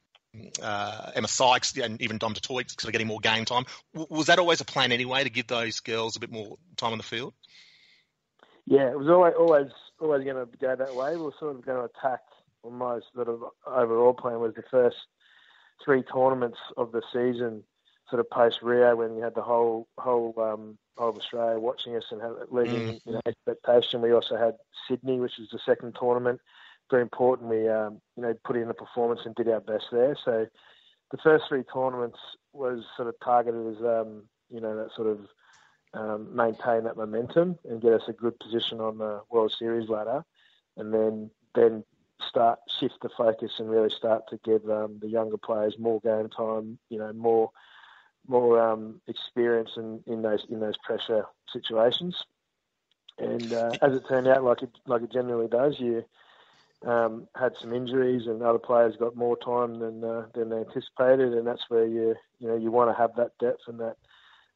uh, 0.61 1.11
Emma 1.15 1.27
Sykes 1.27 1.77
and 1.77 2.01
even 2.01 2.17
Dom 2.17 2.33
du 2.33 2.41
Toit 2.41 2.69
sort 2.69 2.85
of 2.85 2.91
getting 2.91 3.07
more 3.07 3.19
game 3.19 3.45
time. 3.45 3.65
Was 3.93 4.27
that 4.27 4.39
always 4.39 4.61
a 4.61 4.65
plan 4.65 4.91
anyway 4.91 5.23
to 5.23 5.29
give 5.29 5.47
those 5.47 5.79
girls 5.79 6.15
a 6.15 6.19
bit 6.19 6.31
more 6.31 6.57
time 6.75 6.91
on 6.91 6.97
the 6.97 7.03
field? 7.03 7.33
Yeah, 8.65 8.91
it 8.91 8.97
was 8.97 9.07
always 9.07 9.33
always 9.37 9.71
always 9.99 10.23
going 10.23 10.45
to 10.45 10.57
go 10.57 10.75
that 10.75 10.95
way. 10.95 11.15
We 11.15 11.23
were 11.23 11.33
sort 11.39 11.55
of 11.55 11.65
going 11.65 11.77
to 11.77 11.85
attack 11.85 12.21
almost 12.63 13.07
sort 13.15 13.27
of 13.27 13.41
overall 13.65 14.13
plan 14.13 14.39
was 14.39 14.53
the 14.55 14.63
first 14.69 14.97
three 15.83 16.03
tournaments 16.03 16.57
of 16.75 16.91
the 16.91 17.01
season, 17.13 17.63
sort 18.09 18.19
of 18.19 18.29
post 18.29 18.61
Rio 18.61 18.95
when 18.95 19.15
you 19.15 19.23
had 19.23 19.35
the 19.35 19.41
whole 19.41 19.87
whole 19.97 20.33
um, 20.37 20.77
whole 20.97 21.09
of 21.09 21.17
Australia 21.17 21.59
watching 21.59 21.95
us 21.95 22.05
and 22.11 22.21
had 22.21 22.31
leading 22.49 22.93
mm. 22.93 23.01
you 23.05 23.13
know, 23.13 23.21
expectation. 23.25 24.01
We 24.01 24.13
also 24.13 24.37
had 24.37 24.55
Sydney, 24.87 25.19
which 25.19 25.37
was 25.39 25.49
the 25.51 25.59
second 25.65 25.95
tournament. 25.99 26.39
Very 26.89 27.01
important. 27.01 27.49
We 27.49 27.67
um, 27.67 28.01
you 28.15 28.23
know 28.23 28.33
put 28.45 28.55
in 28.55 28.67
the 28.67 28.73
performance 28.73 29.21
and 29.25 29.35
did 29.35 29.49
our 29.49 29.61
best 29.61 29.85
there. 29.91 30.17
So 30.23 30.47
the 31.11 31.17
first 31.23 31.45
three 31.47 31.63
tournaments 31.71 32.19
was 32.53 32.83
sort 32.95 33.07
of 33.07 33.15
targeted 33.23 33.75
as 33.75 33.81
um, 33.83 34.23
you 34.49 34.61
know 34.61 34.75
that 34.75 34.89
sort 34.95 35.07
of 35.07 35.19
um, 35.93 36.35
maintain 36.35 36.83
that 36.83 36.97
momentum 36.97 37.57
and 37.65 37.81
get 37.81 37.93
us 37.93 38.03
a 38.07 38.13
good 38.13 38.39
position 38.39 38.79
on 38.79 38.97
the 38.97 39.21
World 39.29 39.53
Series 39.57 39.89
ladder, 39.89 40.23
and 40.75 40.93
then 40.93 41.31
then 41.55 41.83
start 42.27 42.59
shift 42.79 42.95
the 43.01 43.09
focus 43.09 43.51
and 43.59 43.69
really 43.69 43.89
start 43.89 44.23
to 44.29 44.39
give 44.43 44.69
um, 44.69 44.97
the 45.01 45.07
younger 45.07 45.37
players 45.37 45.75
more 45.79 45.99
game 46.01 46.29
time. 46.29 46.77
You 46.89 46.99
know, 46.99 47.13
more 47.13 47.51
more 48.27 48.59
um, 48.59 49.01
experience 49.07 49.71
in, 49.77 50.01
in 50.05 50.21
those 50.21 50.45
in 50.49 50.59
those 50.59 50.77
pressure 50.77 51.25
situations. 51.51 52.15
And 53.19 53.51
uh, 53.53 53.77
as 53.81 53.93
it 53.93 54.03
turned 54.07 54.27
out, 54.27 54.43
like 54.43 54.61
it 54.61 54.71
like 54.85 55.01
it 55.01 55.11
generally 55.11 55.47
does, 55.47 55.79
you 55.79 56.03
um, 56.85 57.27
had 57.35 57.53
some 57.59 57.73
injuries 57.73 58.27
and 58.27 58.43
other 58.43 58.59
players 58.59 58.95
got 58.97 59.15
more 59.15 59.37
time 59.37 59.79
than 59.79 60.03
uh, 60.03 60.25
than 60.33 60.49
they 60.49 60.57
anticipated, 60.57 61.33
and 61.33 61.47
that's 61.47 61.69
where 61.69 61.85
you 61.85 62.15
you 62.39 62.47
know 62.47 62.55
you 62.55 62.71
want 62.71 62.89
to 62.89 63.01
have 63.01 63.15
that 63.15 63.31
depth 63.39 63.61
and 63.67 63.79
that 63.79 63.97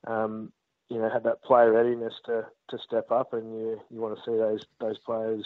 um, 0.05 0.51
you 0.91 1.00
know 1.00 1.10
have 1.10 1.24
that 1.24 1.41
player 1.43 1.71
readiness 1.71 2.13
to 2.25 2.45
to 2.69 2.77
step 2.86 3.12
up, 3.12 3.33
and 3.33 3.53
you 3.53 3.81
you 3.89 4.01
want 4.01 4.17
to 4.17 4.21
see 4.24 4.38
those 4.38 4.65
those 4.79 4.98
players 5.00 5.45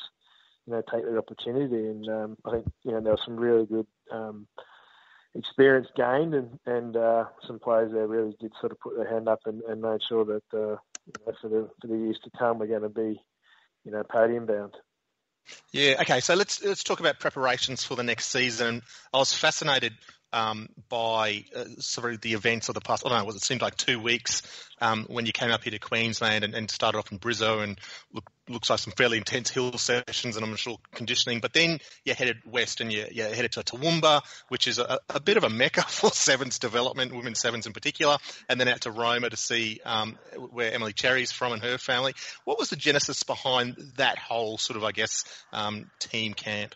you 0.65 0.73
know 0.73 0.81
take 0.91 1.03
their 1.03 1.19
opportunity. 1.19 1.87
And 1.87 2.09
um, 2.09 2.37
I 2.45 2.51
think 2.51 2.65
you 2.83 2.91
know 2.91 3.01
there 3.01 3.11
was 3.11 3.21
some 3.23 3.37
really 3.37 3.67
good 3.67 3.85
um, 4.11 4.47
experience 5.35 5.87
gained, 5.95 6.33
and 6.33 6.59
and 6.65 6.97
uh, 6.97 7.25
some 7.45 7.59
players 7.59 7.91
there 7.93 8.07
really 8.07 8.35
did 8.39 8.53
sort 8.59 8.71
of 8.71 8.79
put 8.79 8.97
their 8.97 9.07
hand 9.07 9.29
up 9.29 9.41
and, 9.45 9.61
and 9.63 9.81
made 9.81 10.01
sure 10.09 10.25
that 10.25 10.43
uh, 10.51 10.77
you 11.05 11.13
know, 11.25 11.33
for 11.39 11.49
the 11.49 11.69
for 11.79 11.87
the 11.87 11.97
years 11.97 12.19
to 12.23 12.31
come 12.37 12.57
we're 12.57 12.65
going 12.65 12.81
to 12.81 12.89
be 12.89 13.21
you 13.83 13.91
know 13.91 14.03
podium 14.03 14.47
bound. 14.47 14.73
Yeah. 15.71 15.97
Okay. 16.01 16.21
So 16.21 16.33
let's 16.33 16.63
let's 16.63 16.83
talk 16.83 16.99
about 16.99 17.19
preparations 17.19 17.83
for 17.83 17.95
the 17.95 18.03
next 18.03 18.31
season. 18.31 18.81
I 19.13 19.17
was 19.17 19.31
fascinated 19.31 19.93
um, 20.35 20.67
by 20.89 21.45
uh, 21.55 21.63
sort 21.79 22.13
of 22.13 22.21
the 22.21 22.33
events 22.33 22.67
of 22.67 22.75
the 22.75 22.81
past. 22.81 23.03
I 23.05 23.09
don't 23.09 23.25
know. 23.25 23.31
It 23.31 23.41
seemed 23.41 23.61
like 23.61 23.77
two 23.77 23.99
weeks 23.99 24.41
um, 24.81 25.05
when 25.07 25.25
you 25.25 25.31
came 25.31 25.49
up 25.49 25.63
here 25.63 25.71
to 25.71 25.79
Queensland 25.79 26.43
and, 26.43 26.53
and 26.53 26.69
started 26.69 26.97
off 26.97 27.09
in 27.13 27.19
Brizzo 27.19 27.63
and 27.63 27.79
look, 28.11 28.29
looks 28.49 28.69
like 28.69 28.79
some 28.79 28.91
fairly 28.91 29.17
intense 29.17 29.49
hill 29.49 29.71
sessions 29.77 30.35
and 30.35 30.45
I'm 30.45 30.53
sure 30.57 30.77
conditioning. 30.93 31.39
But 31.39 31.53
then 31.53 31.79
you 32.03 32.13
headed 32.13 32.39
west 32.45 32.81
and 32.81 32.91
you, 32.91 33.05
you 33.09 33.23
headed 33.23 33.53
to 33.53 33.61
Toowoomba, 33.61 34.23
which 34.49 34.67
is 34.67 34.77
a, 34.77 34.99
a, 35.09 35.21
bit 35.21 35.37
of 35.37 35.45
a 35.45 35.49
mecca 35.49 35.81
for 35.87 36.09
sevens 36.09 36.59
development, 36.59 37.15
women's 37.15 37.39
sevens 37.39 37.65
in 37.65 37.71
particular, 37.71 38.17
and 38.49 38.59
then 38.59 38.67
out 38.67 38.81
to 38.81 38.91
Roma 38.91 39.29
to 39.29 39.37
see 39.37 39.79
um, 39.85 40.17
where 40.51 40.73
Emily 40.73 40.91
Cherry's 40.91 41.31
from 41.31 41.53
and 41.53 41.63
her 41.63 41.77
family. 41.77 42.13
What 42.43 42.59
was 42.59 42.69
the 42.69 42.75
genesis 42.75 43.23
behind 43.23 43.77
that 43.95 44.19
whole 44.19 44.57
sort 44.57 44.75
of, 44.75 44.83
I 44.83 44.91
guess, 44.91 45.23
um, 45.53 45.89
team 45.99 46.33
camp? 46.33 46.75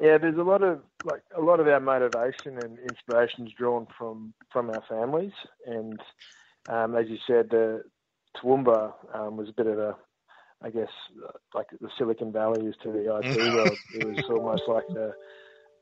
Yeah, 0.00 0.16
there's 0.16 0.38
a 0.38 0.42
lot 0.42 0.62
of 0.62 0.80
like 1.04 1.22
a 1.36 1.40
lot 1.40 1.60
of 1.60 1.68
our 1.68 1.80
motivation 1.80 2.58
and 2.58 2.78
inspiration 2.78 3.46
is 3.46 3.52
drawn 3.52 3.86
from 3.98 4.32
from 4.50 4.70
our 4.70 4.82
families, 4.88 5.32
and 5.66 6.00
um, 6.68 6.96
as 6.96 7.06
you 7.08 7.18
said, 7.26 7.50
the 7.50 7.82
Toowoomba 8.36 8.92
um, 9.14 9.36
was 9.36 9.48
a 9.48 9.52
bit 9.52 9.66
of 9.66 9.78
a, 9.78 9.96
I 10.62 10.70
guess, 10.70 10.88
like 11.54 11.66
the 11.80 11.88
Silicon 11.98 12.32
Valley 12.32 12.62
is 12.62 12.74
to 12.82 12.92
the 12.92 13.14
IT 13.14 13.54
world. 13.54 13.78
It 13.94 14.06
was 14.06 14.24
almost 14.30 14.62
like 14.68 14.86
the 14.88 15.12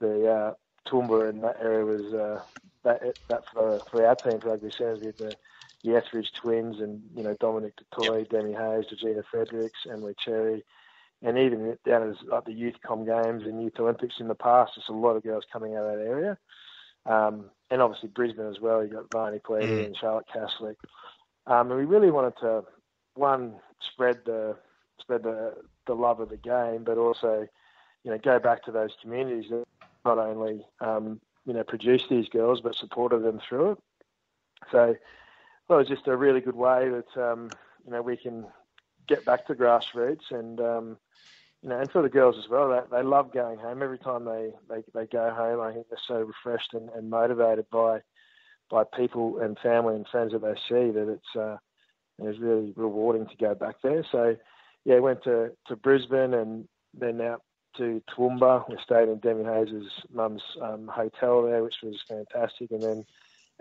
the 0.01 0.29
uh, 0.29 0.55
Toowoomba 0.91 1.31
in 1.31 1.41
that 1.43 1.57
area 1.63 1.85
was 1.85 2.13
uh, 2.13 2.43
that 2.83 3.01
that 3.29 3.43
for 3.53 3.83
for 3.91 4.05
our 4.05 4.17
team 4.17 4.41
for 4.41 4.49
rugby 4.49 4.73
sevens 4.77 5.03
with 5.03 5.19
the 5.19 5.37
the 5.85 5.95
Etheridge 5.95 6.31
twins 6.43 6.81
and 6.81 7.03
you 7.15 7.23
know 7.23 7.37
Dominic 7.39 7.75
Toy, 7.95 8.19
yep. 8.19 8.31
Demi 8.31 8.53
Hayes, 8.53 8.87
Georgina 8.91 9.23
Friedrichs, 9.31 9.79
Emily 9.89 10.15
Cherry 10.25 10.65
and 11.23 11.39
even 11.39 11.77
down 11.85 12.11
as 12.11 12.17
like 12.27 12.45
the 12.45 12.53
youth 12.53 12.77
com 12.87 13.05
games 13.05 13.43
and 13.45 13.63
youth 13.63 13.79
Olympics 13.79 14.17
in 14.21 14.29
the 14.29 14.35
past, 14.35 14.73
there's 14.77 14.89
a 14.89 14.93
lot 14.93 15.17
of 15.17 15.23
girls 15.23 15.45
coming 15.53 15.75
out 15.75 15.85
of 15.85 15.99
that 15.99 16.05
area. 16.05 16.39
Um, 17.07 17.47
and 17.71 17.83
obviously 17.83 18.09
Brisbane 18.09 18.47
as 18.47 18.61
well. 18.61 18.83
You've 18.83 18.93
got 18.93 19.11
Evania 19.11 19.41
Pelite 19.41 19.69
mm. 19.69 19.87
and 19.87 19.97
Charlotte 19.97 20.27
Caslick. 20.35 20.77
Um, 21.47 21.71
and 21.71 21.81
we 21.81 21.87
really 21.87 22.11
wanted 22.11 22.35
to 22.41 22.65
one 23.15 23.57
spread 23.81 24.19
the 24.25 24.57
spread 25.01 25.23
the 25.23 25.55
the 25.87 25.95
love 25.95 26.21
of 26.21 26.29
the 26.29 26.37
game, 26.37 26.85
but 26.85 26.99
also 26.99 27.47
you 28.05 28.11
know 28.11 28.19
go 28.19 28.39
back 28.39 28.65
to 28.65 28.73
those 28.73 28.91
communities 29.03 29.51
that 29.51 29.65
not 30.05 30.19
only 30.19 30.67
um, 30.81 31.21
you 31.47 31.53
know 31.53 31.65
produced 31.65 32.09
these 32.09 32.29
girls 32.29 32.61
but 32.61 32.75
supported 32.75 33.23
them 33.23 33.41
through 33.49 33.73
it. 33.73 33.79
So 34.71 34.95
well, 35.69 35.79
it 35.79 35.83
was 35.83 35.89
just 35.89 36.07
a 36.07 36.17
really 36.17 36.41
good 36.41 36.57
way 36.57 36.91
that 36.91 37.31
um, 37.31 37.51
you 37.85 37.93
know 37.93 38.03
we 38.03 38.17
can 38.17 38.47
get 39.09 39.25
back 39.25 39.47
to 39.47 39.55
grassroots 39.55 40.31
and 40.31 40.61
um, 40.61 40.97
you 41.63 41.69
know, 41.69 41.81
and 41.81 41.91
for 41.91 42.03
the 42.03 42.09
girls 42.09 42.37
as 42.39 42.49
well, 42.49 42.69
they, 42.69 42.97
they 42.97 43.03
love 43.03 43.33
going 43.33 43.59
home. 43.59 43.83
Every 43.83 43.99
time 43.99 44.25
they, 44.25 44.53
they, 44.69 44.83
they 44.95 45.07
go 45.07 45.31
home, 45.31 45.61
I 45.61 45.73
think 45.73 45.87
they're 45.89 45.99
so 46.07 46.21
refreshed 46.21 46.73
and, 46.75 46.89
and 46.91 47.11
motivated 47.11 47.67
by 47.71 48.01
by 48.71 48.85
people 48.97 49.39
and 49.39 49.59
family 49.61 49.95
and 49.95 50.07
friends 50.07 50.33
that 50.33 50.43
they 50.43 50.55
see 50.69 50.91
that 50.91 51.09
it's 51.11 51.37
uh, 51.37 51.57
it's 52.19 52.39
really 52.39 52.73
rewarding 52.77 53.27
to 53.27 53.37
go 53.37 53.55
back 53.55 53.77
there. 53.83 54.05
So, 54.11 54.37
yeah, 54.85 54.99
went 54.99 55.25
to, 55.25 55.53
to 55.69 55.77
Brisbane 55.77 56.35
and 56.35 56.69
then 56.93 57.21
out 57.21 57.43
to 57.77 58.03
Toowoomba. 58.11 58.69
We 58.69 58.77
stayed 58.83 59.09
in 59.09 59.19
Demi 59.19 59.45
Hayes' 59.45 59.91
mum's 60.13 60.43
um, 60.61 60.89
hotel 60.93 61.43
there, 61.43 61.63
which 61.63 61.77
was 61.83 61.97
fantastic, 62.09 62.71
and 62.73 62.83
then 62.83 63.05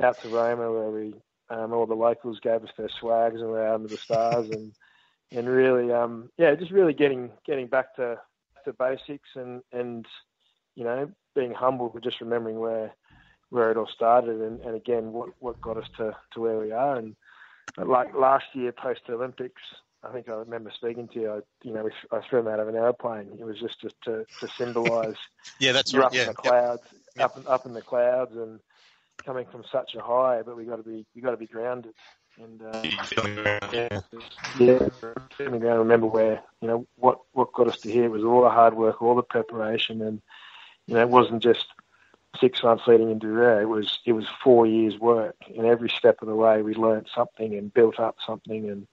out 0.03 0.21
to 0.21 0.29
Roma 0.29 0.71
where 0.71 0.89
we 0.89 1.13
um, 1.49 1.73
all 1.73 1.85
the 1.85 1.95
locals 1.95 2.39
gave 2.41 2.63
us 2.63 2.69
their 2.77 2.89
swags 2.99 3.39
and 3.39 3.49
we 3.49 3.53
were 3.53 3.73
under 3.73 3.87
the 3.87 3.97
stars 3.97 4.49
and 4.49 4.73
and 5.31 5.47
really, 5.49 5.91
um, 5.91 6.29
yeah, 6.37 6.55
just 6.55 6.71
really 6.71 6.93
getting 6.93 7.31
getting 7.45 7.67
back 7.67 7.95
to 7.95 8.19
to 8.65 8.73
basics 8.73 9.29
and 9.35 9.61
and 9.71 10.05
you 10.75 10.83
know 10.83 11.09
being 11.35 11.53
humble, 11.53 11.89
but 11.89 12.03
just 12.03 12.21
remembering 12.21 12.59
where 12.59 12.93
where 13.49 13.71
it 13.71 13.77
all 13.77 13.87
started 13.87 14.41
and, 14.41 14.59
and 14.61 14.75
again 14.75 15.13
what 15.13 15.29
what 15.39 15.59
got 15.61 15.77
us 15.77 15.89
to 15.97 16.15
to 16.33 16.39
where 16.39 16.59
we 16.59 16.71
are. 16.71 16.95
And 16.95 17.15
like 17.77 18.13
last 18.15 18.45
year 18.53 18.71
post 18.71 19.01
Olympics, 19.09 19.61
I 20.03 20.11
think 20.11 20.29
I 20.29 20.33
remember 20.33 20.71
speaking 20.73 21.07
to 21.09 21.19
you. 21.19 21.31
I, 21.31 21.39
you 21.63 21.73
know, 21.73 21.89
I 22.11 22.21
threw 22.21 22.39
him 22.39 22.47
out 22.47 22.59
of 22.59 22.67
an 22.67 22.75
airplane. 22.75 23.29
It 23.39 23.45
was 23.45 23.59
just, 23.59 23.81
just 23.81 23.95
to, 24.03 24.25
to 24.39 24.47
symbolise. 24.57 25.15
yeah, 25.59 25.71
that's 25.71 25.93
right. 25.93 26.05
Up 26.05 26.13
yeah, 26.13 26.21
in 26.21 26.27
the 26.27 26.33
clouds, 26.33 26.81
yep. 27.15 27.25
up 27.25 27.49
up 27.49 27.65
in 27.65 27.73
the 27.73 27.81
clouds, 27.81 28.35
and 28.35 28.59
coming 29.25 29.45
from 29.51 29.63
such 29.71 29.95
a 29.95 30.01
high. 30.01 30.41
But 30.43 30.55
we 30.55 30.65
got 30.65 30.77
to 30.77 30.83
be 30.83 31.05
we 31.15 31.21
got 31.21 31.31
to 31.31 31.37
be 31.37 31.47
grounded. 31.47 31.93
And 32.39 32.61
uh, 32.61 32.81
yeah, 33.73 34.01
yeah, 34.59 34.89
certainly 35.37 35.59
don't 35.59 35.79
remember 35.79 36.07
where 36.07 36.41
you 36.61 36.67
know 36.67 36.85
what 36.95 37.19
what 37.33 37.51
got 37.53 37.67
us 37.67 37.77
to 37.79 37.91
here 37.91 38.09
was 38.09 38.23
all 38.23 38.43
the 38.43 38.49
hard 38.49 38.75
work, 38.75 39.01
all 39.01 39.15
the 39.15 39.23
preparation, 39.23 40.01
and 40.01 40.21
you 40.87 40.93
know 40.93 41.01
it 41.01 41.09
wasn't 41.09 41.41
just 41.41 41.65
six 42.39 42.61
months 42.63 42.83
leading 42.87 43.09
into 43.09 43.35
there. 43.35 43.61
It 43.61 43.67
was 43.67 43.99
it 44.05 44.13
was 44.13 44.27
four 44.43 44.67
years 44.67 44.99
work, 44.99 45.35
and 45.55 45.65
every 45.65 45.89
step 45.89 46.21
of 46.21 46.27
the 46.27 46.35
way 46.35 46.61
we 46.61 46.75
learned 46.75 47.07
something 47.13 47.55
and 47.55 47.73
built 47.73 47.99
up 47.99 48.17
something, 48.25 48.69
and 48.69 48.87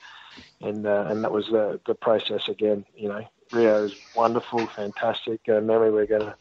and 0.61 0.87
uh, 0.87 1.07
and 1.09 1.23
that 1.25 1.33
was 1.33 1.47
the 1.49 1.81
the 1.87 1.95
process 1.95 2.49
again. 2.49 2.85
You 2.97 3.09
know, 3.09 3.25
Rio 3.53 3.85
is 3.85 3.95
wonderful, 4.15 4.69
fantastic 4.75 5.41
uh, 5.49 5.61
memory. 5.61 5.91
We're 5.91 6.07
going 6.07 6.23
to 6.23 6.37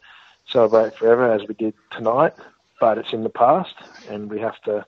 celebrate 0.46 0.96
forever 0.96 1.32
as 1.32 1.42
we 1.46 1.54
did 1.54 1.74
tonight, 1.90 2.32
but 2.80 2.98
it's 2.98 3.12
in 3.12 3.24
the 3.24 3.30
past, 3.30 3.74
and 4.08 4.30
we 4.30 4.40
have 4.40 4.60
to 4.62 4.86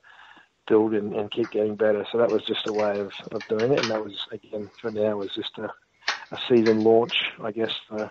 build 0.67 0.95
and, 0.95 1.15
and 1.15 1.31
keep 1.31 1.51
getting 1.51 1.77
better. 1.77 2.07
So 2.11 2.19
that 2.19 2.31
was 2.31 2.43
just 2.45 2.67
a 2.67 2.73
way 2.73 3.01
of, 3.01 3.13
of 3.33 3.47
doing 3.49 3.73
it, 3.73 3.79
and 3.79 3.91
that 3.91 4.03
was 4.03 4.15
again 4.33 4.71
for 4.81 4.91
now 4.91 5.17
was 5.17 5.35
just 5.35 5.59
a, 5.59 5.69
a 6.33 6.39
season 6.49 6.85
launch, 6.85 7.15
I 7.43 7.53
guess, 7.53 7.73
for 7.89 8.11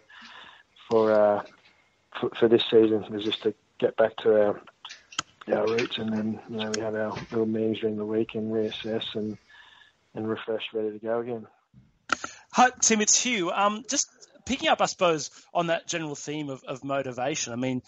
for, 0.87 1.11
uh, 1.11 1.43
for 2.19 2.29
for 2.39 2.47
this 2.47 2.63
season 2.69 3.05
was 3.09 3.23
just 3.23 3.43
to 3.43 3.53
get 3.79 3.97
back 3.97 4.15
to 4.17 4.41
our 4.41 4.61
our 5.53 5.67
roots, 5.67 5.97
and 5.97 6.11
then 6.11 6.39
you 6.49 6.57
know 6.57 6.71
we 6.71 6.79
have 6.79 6.95
our 6.95 7.19
little 7.31 7.45
meetings 7.45 7.79
during 7.79 7.97
the 7.97 8.05
week 8.05 8.35
and 8.35 8.51
reassess 8.51 9.03
and 9.15 9.37
and 10.15 10.27
refresh, 10.27 10.63
ready 10.73 10.91
to 10.91 10.99
go 10.99 11.19
again. 11.19 11.45
Hi, 12.53 12.71
Tim, 12.81 13.01
it's 13.01 13.21
Hugh. 13.21 13.51
Um, 13.51 13.83
just 13.89 14.09
picking 14.45 14.69
up, 14.69 14.81
I 14.81 14.85
suppose, 14.85 15.31
on 15.53 15.67
that 15.67 15.87
general 15.87 16.15
theme 16.15 16.49
of, 16.49 16.63
of 16.63 16.83
motivation. 16.83 17.53
I 17.53 17.55
mean, 17.55 17.81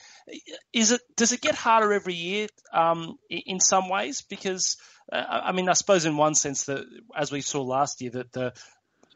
is 0.73 0.91
it 0.91 1.01
does 1.15 1.31
it 1.31 1.41
get 1.41 1.55
harder 1.55 1.93
every 1.93 2.15
year 2.15 2.47
um, 2.73 3.17
in 3.29 3.59
some 3.59 3.89
ways? 3.89 4.21
Because 4.21 4.77
uh, 5.11 5.23
I 5.29 5.51
mean, 5.51 5.69
I 5.69 5.73
suppose 5.73 6.05
in 6.05 6.17
one 6.17 6.35
sense 6.35 6.65
that 6.65 6.85
as 7.15 7.31
we 7.31 7.41
saw 7.41 7.61
last 7.61 8.01
year, 8.01 8.11
that 8.11 8.31
the 8.33 8.53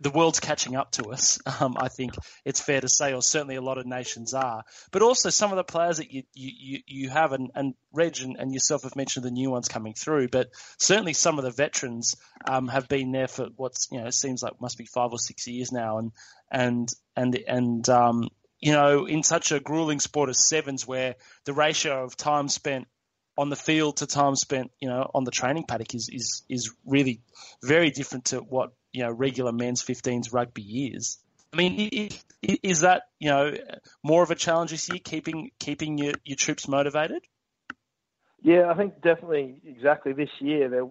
the 0.02 0.10
world's 0.10 0.40
catching 0.40 0.76
up 0.76 0.92
to 0.92 1.10
us. 1.12 1.40
Um, 1.62 1.76
I 1.78 1.90
think 1.90 2.16
it's 2.44 2.62
fair 2.62 2.82
to 2.82 2.90
say, 2.90 3.14
or 3.14 3.22
certainly 3.22 3.56
a 3.56 3.62
lot 3.62 3.78
of 3.78 3.86
nations 3.86 4.34
are. 4.34 4.64
But 4.92 5.04
also 5.04 5.30
some 5.30 5.52
of 5.52 5.58
the 5.58 5.64
players 5.64 5.98
that 5.98 6.12
you 6.12 6.24
you, 6.34 6.80
you 6.88 7.10
have, 7.10 7.34
and, 7.34 7.52
and 7.54 7.76
Reg 7.92 8.20
and, 8.20 8.36
and 8.40 8.52
yourself 8.52 8.84
have 8.84 8.96
mentioned 8.96 9.26
the 9.26 9.32
new 9.32 9.52
ones 9.52 9.68
coming 9.68 9.94
through. 9.94 10.30
But 10.30 10.50
certainly 10.80 11.14
some 11.14 11.38
of 11.38 11.44
the 11.44 11.52
veterans 11.52 12.16
um, 12.46 12.68
have 12.70 12.88
been 12.88 13.12
there 13.12 13.28
for 13.28 13.50
what's 13.58 13.90
you 13.92 14.02
know 14.02 14.10
seems 14.10 14.42
like 14.42 14.60
must 14.60 14.78
be 14.78 14.86
five 14.86 15.12
or 15.12 15.20
six 15.20 15.46
years 15.46 15.72
now, 15.72 16.00
and 16.00 16.12
and 16.50 16.90
and 17.16 17.36
and 17.48 17.90
um, 17.90 18.30
you 18.60 18.72
know 18.72 19.06
in 19.06 19.22
such 19.22 19.52
a 19.52 19.60
grueling 19.60 20.00
sport 20.00 20.30
as 20.30 20.48
sevens, 20.48 20.88
where 20.88 21.16
the 21.46 21.54
ratio 21.54 22.04
of 22.04 22.18
time 22.18 22.48
spent 22.48 22.88
on 23.38 23.50
the 23.50 23.56
field 23.56 23.98
to 23.98 24.08
time 24.08 24.36
spent, 24.36 24.72
you 24.80 24.88
know, 24.88 25.10
on 25.14 25.26
the 25.26 25.32
training 25.32 25.66
paddock 25.68 25.94
is 25.94 26.10
is 26.12 26.44
is 26.50 26.72
really 26.86 27.22
very 27.64 27.92
different 27.92 28.26
to 28.26 28.40
what 28.40 28.72
you 28.92 29.04
know 29.04 29.12
regular 29.12 29.52
men's 29.52 29.84
15s 29.84 30.34
rugby 30.34 30.88
is. 30.88 31.18
I 31.54 31.58
mean, 31.58 32.10
is 32.42 32.82
that 32.82 33.04
you 33.20 33.30
know 33.30 33.54
more 34.04 34.24
of 34.24 34.32
a 34.32 34.36
challenge 34.36 34.72
this 34.72 34.90
year, 34.90 35.00
keeping 35.04 35.52
keeping 35.60 35.98
your, 35.98 36.14
your 36.24 36.38
troops 36.38 36.68
motivated? 36.68 37.24
Yeah, 38.42 38.70
I 38.70 38.74
think 38.76 39.02
definitely 39.02 39.56
exactly 39.66 40.14
this 40.14 40.30
year. 40.40 40.70
There, 40.70 40.90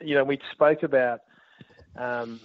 you 0.00 0.14
know, 0.14 0.24
we 0.24 0.38
spoke 0.52 0.82
about 0.82 1.20
um, 1.96 2.40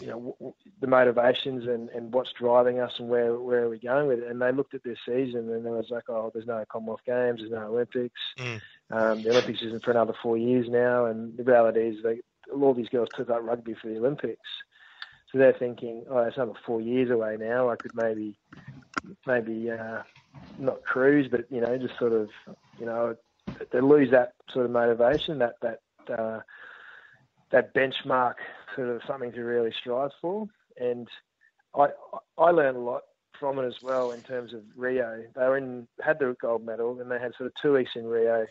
you 0.00 0.06
know 0.06 0.54
the 0.80 0.86
motivations 0.86 1.66
and, 1.68 1.88
and 1.90 2.12
what's 2.12 2.30
driving 2.38 2.80
us 2.80 2.92
and 2.98 3.08
where 3.08 3.38
where 3.38 3.64
are 3.64 3.68
we 3.68 3.78
going 3.78 4.08
with 4.08 4.20
it. 4.20 4.28
And 4.28 4.40
they 4.40 4.52
looked 4.52 4.74
at 4.74 4.82
this 4.82 4.98
season 5.06 5.50
and 5.50 5.64
they 5.64 5.70
was 5.70 5.88
like, 5.90 6.08
oh, 6.08 6.30
there's 6.32 6.46
no 6.46 6.64
Commonwealth 6.70 7.00
Games, 7.06 7.40
there's 7.40 7.52
no 7.52 7.68
Olympics. 7.68 8.20
Mm. 8.38 8.60
Um, 8.90 9.22
the 9.22 9.30
Olympics 9.30 9.60
isn't 9.62 9.84
for 9.84 9.90
another 9.90 10.14
four 10.22 10.36
years 10.36 10.66
now. 10.68 11.06
And 11.06 11.36
the 11.36 11.44
reality 11.44 11.80
is 11.80 12.02
they 12.02 12.20
all 12.52 12.74
these 12.74 12.88
girls 12.88 13.08
took 13.14 13.30
up 13.30 13.40
rugby 13.42 13.74
for 13.74 13.88
the 13.88 13.98
Olympics. 13.98 14.48
So 15.30 15.38
they're 15.38 15.52
thinking, 15.52 16.04
oh, 16.10 16.18
it's 16.18 16.38
only 16.38 16.54
four 16.66 16.80
years 16.80 17.10
away 17.10 17.36
now. 17.38 17.70
I 17.70 17.76
could 17.76 17.94
maybe, 17.94 18.36
maybe 19.26 19.70
uh, 19.70 20.02
not 20.58 20.82
cruise, 20.82 21.28
but 21.30 21.44
you 21.50 21.60
know, 21.60 21.78
just 21.78 21.98
sort 21.98 22.12
of, 22.12 22.28
you 22.78 22.86
know, 22.86 23.16
they 23.72 23.80
lose 23.80 24.10
that 24.10 24.32
sort 24.52 24.64
of 24.64 24.72
motivation, 24.72 25.38
that 25.38 25.54
that 25.62 25.80
uh, 26.12 26.40
that 27.50 27.74
benchmark, 27.74 28.34
sort 28.74 28.88
of 28.88 29.02
something 29.06 29.32
to 29.32 29.42
really 29.42 29.72
strive 29.78 30.10
for. 30.20 30.48
And 30.80 31.08
I 31.76 31.88
I 32.36 32.50
learned 32.50 32.76
a 32.76 32.80
lot 32.80 33.02
from 33.38 33.58
it 33.58 33.66
as 33.66 33.80
well 33.82 34.10
in 34.10 34.20
terms 34.22 34.52
of 34.52 34.62
Rio. 34.76 35.24
They 35.34 35.42
were 35.42 35.56
in 35.56 35.86
had 36.00 36.18
the 36.18 36.36
gold 36.40 36.64
medal, 36.66 37.00
and 37.00 37.10
they 37.10 37.18
had 37.18 37.34
sort 37.36 37.46
of 37.46 37.54
two 37.60 37.74
weeks 37.74 37.92
in 37.94 38.06
Rio 38.06 38.46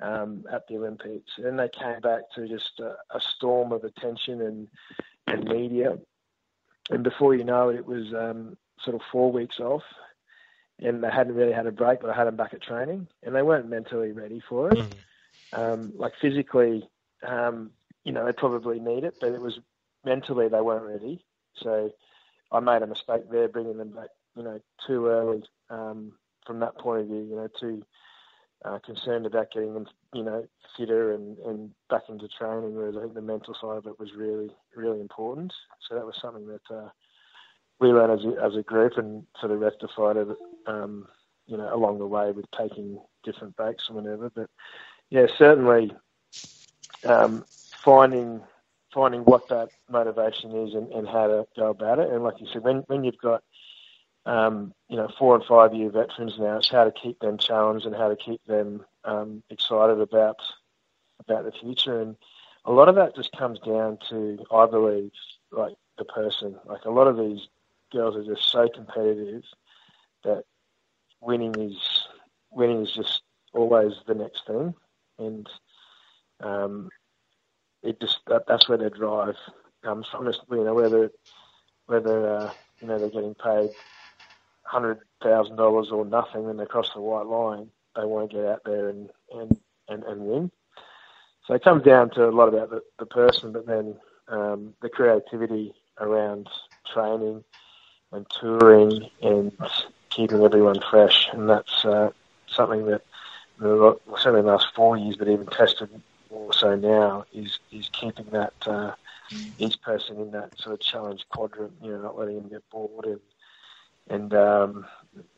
um, 0.00 0.44
at 0.52 0.66
the 0.68 0.76
Olympics. 0.76 1.32
And 1.38 1.58
they 1.58 1.68
came 1.68 2.00
back 2.00 2.22
to 2.34 2.48
just 2.48 2.80
a, 2.80 2.96
a, 3.14 3.20
storm 3.20 3.72
of 3.72 3.84
attention 3.84 4.40
and, 4.40 4.68
and 5.26 5.44
media. 5.44 5.98
And 6.90 7.04
before 7.04 7.34
you 7.34 7.44
know 7.44 7.68
it, 7.68 7.76
it 7.76 7.86
was 7.86 8.12
um, 8.14 8.56
sort 8.82 8.96
of 8.96 9.02
four 9.12 9.30
weeks 9.30 9.60
off. 9.60 9.82
And 10.78 11.04
they 11.04 11.10
hadn't 11.10 11.34
really 11.34 11.52
had 11.52 11.66
a 11.66 11.72
break, 11.72 12.00
but 12.00 12.10
I 12.10 12.14
had 12.14 12.26
them 12.26 12.36
back 12.36 12.54
at 12.54 12.62
training. 12.62 13.08
And 13.22 13.34
they 13.34 13.42
weren't 13.42 13.68
mentally 13.68 14.12
ready 14.12 14.40
for 14.48 14.70
it. 14.70 14.78
Mm-hmm. 14.78 15.60
Um, 15.60 15.92
like 15.96 16.12
physically, 16.20 16.88
um, 17.26 17.70
you 18.04 18.12
know, 18.12 18.24
they 18.24 18.32
probably 18.32 18.78
need 18.80 19.04
it, 19.04 19.16
but 19.20 19.32
it 19.32 19.40
was 19.40 19.58
mentally 20.04 20.48
they 20.48 20.60
weren't 20.60 20.86
ready. 20.86 21.24
So 21.56 21.90
I 22.50 22.60
made 22.60 22.82
a 22.82 22.86
mistake 22.86 23.30
there, 23.30 23.48
bringing 23.48 23.76
them 23.76 23.90
back, 23.90 24.08
you 24.36 24.42
know, 24.42 24.60
too 24.86 25.06
early 25.06 25.42
um, 25.68 26.12
from 26.46 26.60
that 26.60 26.78
point 26.78 27.02
of 27.02 27.06
view. 27.08 27.26
You 27.28 27.36
know, 27.36 27.48
too 27.58 27.84
uh, 28.64 28.78
concerned 28.84 29.26
about 29.26 29.50
getting 29.52 29.74
them, 29.74 29.86
you 30.12 30.22
know, 30.22 30.46
fitter 30.76 31.14
and, 31.14 31.38
and 31.38 31.70
back 31.88 32.02
into 32.08 32.28
training. 32.28 32.74
Whereas 32.74 32.96
I 32.96 33.02
think 33.02 33.14
the 33.14 33.22
mental 33.22 33.54
side 33.54 33.76
of 33.76 33.86
it 33.86 33.98
was 33.98 34.12
really, 34.14 34.50
really 34.74 35.00
important. 35.00 35.52
So 35.88 35.94
that 35.94 36.06
was 36.06 36.16
something 36.20 36.46
that 36.46 36.74
uh, 36.74 36.88
we 37.80 37.88
learned 37.88 38.20
as 38.20 38.26
a, 38.26 38.44
as 38.44 38.56
a 38.56 38.62
group 38.62 38.98
and 38.98 39.24
sort 39.40 39.52
of 39.52 39.60
rectified 39.60 40.16
it, 40.16 40.28
um, 40.66 41.08
you 41.46 41.56
know, 41.56 41.74
along 41.74 41.98
the 41.98 42.06
way 42.06 42.32
with 42.32 42.50
taking 42.50 43.00
different 43.24 43.56
breaks 43.56 43.88
or 43.88 43.94
whatever. 43.94 44.30
But 44.30 44.50
yeah, 45.08 45.26
certainly 45.36 45.92
um, 47.04 47.44
finding 47.48 48.42
finding 48.92 49.20
what 49.20 49.48
that 49.48 49.68
motivation 49.88 50.50
is 50.66 50.74
and, 50.74 50.90
and 50.92 51.06
how 51.06 51.28
to 51.28 51.46
go 51.56 51.70
about 51.70 52.00
it. 52.00 52.10
And 52.10 52.24
like 52.24 52.40
you 52.40 52.46
said, 52.52 52.62
when 52.62 52.78
when 52.88 53.04
you've 53.04 53.18
got 53.18 53.42
um, 54.26 54.74
you 54.88 54.96
know, 54.96 55.08
four 55.18 55.34
and 55.34 55.44
five 55.44 55.74
year 55.74 55.90
veterans 55.90 56.38
now. 56.38 56.58
It's 56.58 56.70
how 56.70 56.84
to 56.84 56.92
keep 56.92 57.18
them 57.20 57.38
challenged 57.38 57.86
and 57.86 57.94
how 57.94 58.08
to 58.08 58.16
keep 58.16 58.44
them 58.46 58.84
um, 59.04 59.42
excited 59.50 60.00
about 60.00 60.36
about 61.20 61.44
the 61.44 61.52
future. 61.52 62.00
And 62.00 62.16
a 62.64 62.72
lot 62.72 62.88
of 62.88 62.94
that 62.96 63.14
just 63.14 63.32
comes 63.32 63.58
down 63.60 63.98
to, 64.08 64.38
I 64.52 64.66
believe, 64.66 65.12
like 65.50 65.74
the 65.98 66.04
person. 66.04 66.56
Like 66.66 66.84
a 66.84 66.90
lot 66.90 67.06
of 67.06 67.16
these 67.16 67.40
girls 67.92 68.16
are 68.16 68.34
just 68.34 68.50
so 68.50 68.68
competitive 68.68 69.42
that 70.24 70.44
winning 71.20 71.54
is 71.58 72.06
winning 72.50 72.82
is 72.82 72.92
just 72.92 73.22
always 73.52 73.92
the 74.06 74.14
next 74.14 74.46
thing, 74.46 74.74
and 75.18 75.48
um, 76.40 76.88
it 77.82 78.00
just 78.00 78.18
that, 78.26 78.44
that's 78.46 78.68
where 78.68 78.78
their 78.78 78.90
drive 78.90 79.36
comes 79.82 80.06
from. 80.10 80.26
Just, 80.26 80.42
you 80.50 80.64
know, 80.64 80.74
whether 80.74 81.10
whether 81.86 82.36
uh, 82.36 82.52
you 82.80 82.88
know 82.88 82.98
they're 82.98 83.10
getting 83.10 83.34
paid 83.34 83.70
hundred 84.70 85.00
thousand 85.22 85.56
dollars 85.56 85.88
or 85.90 86.04
nothing 86.04 86.48
and 86.48 86.58
they 86.58 86.64
cross 86.64 86.90
the 86.94 87.00
white 87.00 87.26
line, 87.26 87.68
they 87.96 88.04
want 88.04 88.30
to 88.30 88.36
get 88.36 88.46
out 88.46 88.62
there 88.64 88.88
and, 88.88 89.10
and, 89.34 89.58
and, 89.88 90.04
and 90.04 90.20
win. 90.20 90.50
So 91.46 91.54
it 91.54 91.64
comes 91.64 91.82
down 91.82 92.10
to 92.10 92.28
a 92.28 92.30
lot 92.30 92.48
about 92.48 92.70
the, 92.70 92.80
the 92.98 93.06
person, 93.06 93.52
but 93.52 93.66
then 93.66 93.96
um, 94.28 94.74
the 94.80 94.88
creativity 94.88 95.74
around 95.98 96.48
training 96.92 97.42
and 98.12 98.26
touring 98.40 99.10
and 99.20 99.52
keeping 100.10 100.44
everyone 100.44 100.80
fresh. 100.88 101.28
And 101.32 101.50
that's 101.50 101.84
uh, 101.84 102.10
something 102.46 102.86
that 102.86 103.02
certainly 103.58 104.40
in 104.40 104.46
the 104.46 104.52
last 104.52 104.68
four 104.74 104.96
years, 104.96 105.16
but 105.16 105.28
even 105.28 105.46
tested 105.46 105.90
more 106.30 106.52
so 106.52 106.76
now, 106.76 107.24
is 107.32 107.58
is 107.72 107.88
keeping 107.92 108.26
that 108.30 108.54
uh, 108.66 108.92
each 109.58 109.80
person 109.82 110.20
in 110.20 110.30
that 110.30 110.56
sort 110.60 110.74
of 110.74 110.80
challenge 110.80 111.26
quadrant. 111.28 111.72
You 111.82 111.90
know, 111.90 112.02
not 112.02 112.18
letting 112.18 112.36
them 112.36 112.48
get 112.48 112.70
bored 112.70 113.06
and 113.06 113.20
and 114.08 114.34
um, 114.34 114.86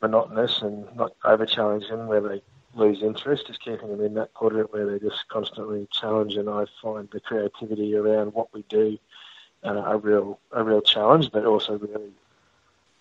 monotonous 0.01 0.61
and 0.61 0.87
not 0.95 1.13
over 1.23 1.45
challenging 1.45 2.07
where 2.07 2.21
they 2.21 2.41
lose 2.75 3.03
interest, 3.03 3.47
just 3.47 3.63
keeping 3.63 3.89
them 3.89 4.01
in 4.01 4.15
that 4.15 4.33
quadrant 4.33 4.73
where 4.73 4.85
they're 4.85 4.99
just 4.99 5.27
constantly 5.27 5.87
challenged. 5.91 6.37
And 6.37 6.49
I 6.49 6.65
find 6.81 7.09
the 7.11 7.19
creativity 7.19 7.95
around 7.95 8.33
what 8.33 8.53
we 8.53 8.63
do 8.69 8.97
uh, 9.63 9.83
a 9.85 9.97
real 9.97 10.39
a 10.51 10.63
real 10.63 10.81
challenge, 10.81 11.31
but 11.31 11.45
also 11.45 11.77
really 11.77 12.11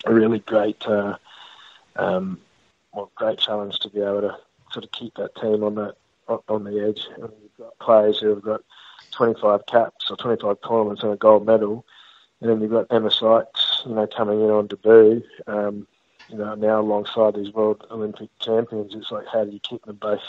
a 0.04 0.12
really 0.12 0.40
great 0.40 0.86
uh, 0.86 1.16
um, 1.96 2.40
well, 2.92 3.10
great 3.14 3.38
challenge 3.38 3.78
to 3.80 3.88
be 3.88 4.00
able 4.00 4.22
to 4.22 4.36
sort 4.72 4.84
of 4.84 4.92
keep 4.92 5.14
that 5.14 5.34
team 5.36 5.62
on 5.62 5.74
that 5.76 5.94
on 6.48 6.64
the 6.64 6.86
edge. 6.86 7.08
And 7.16 7.32
you've 7.42 7.56
got 7.58 7.78
players 7.78 8.20
who 8.20 8.28
have 8.30 8.42
got 8.42 8.62
25 9.12 9.66
caps 9.66 10.10
or 10.10 10.16
25 10.16 10.56
tournaments 10.66 11.02
and 11.02 11.12
a 11.12 11.16
gold 11.16 11.46
medal, 11.46 11.84
and 12.40 12.50
then 12.50 12.60
you've 12.60 12.70
got 12.70 12.86
Emma 12.90 13.10
Sykes 13.10 13.71
you 13.84 13.94
know, 13.94 14.06
coming 14.06 14.40
in 14.40 14.50
on 14.50 14.66
debut, 14.66 15.22
um, 15.46 15.86
you 16.28 16.38
know, 16.38 16.54
now 16.54 16.80
alongside 16.80 17.34
these 17.34 17.52
World 17.52 17.86
Olympic 17.90 18.30
champions, 18.38 18.94
it's 18.94 19.10
like 19.10 19.26
how 19.32 19.44
do 19.44 19.50
you 19.50 19.60
keep 19.60 19.84
them 19.84 19.96
both, 19.96 20.22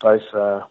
both, 0.00 0.22
uh, 0.34 0.66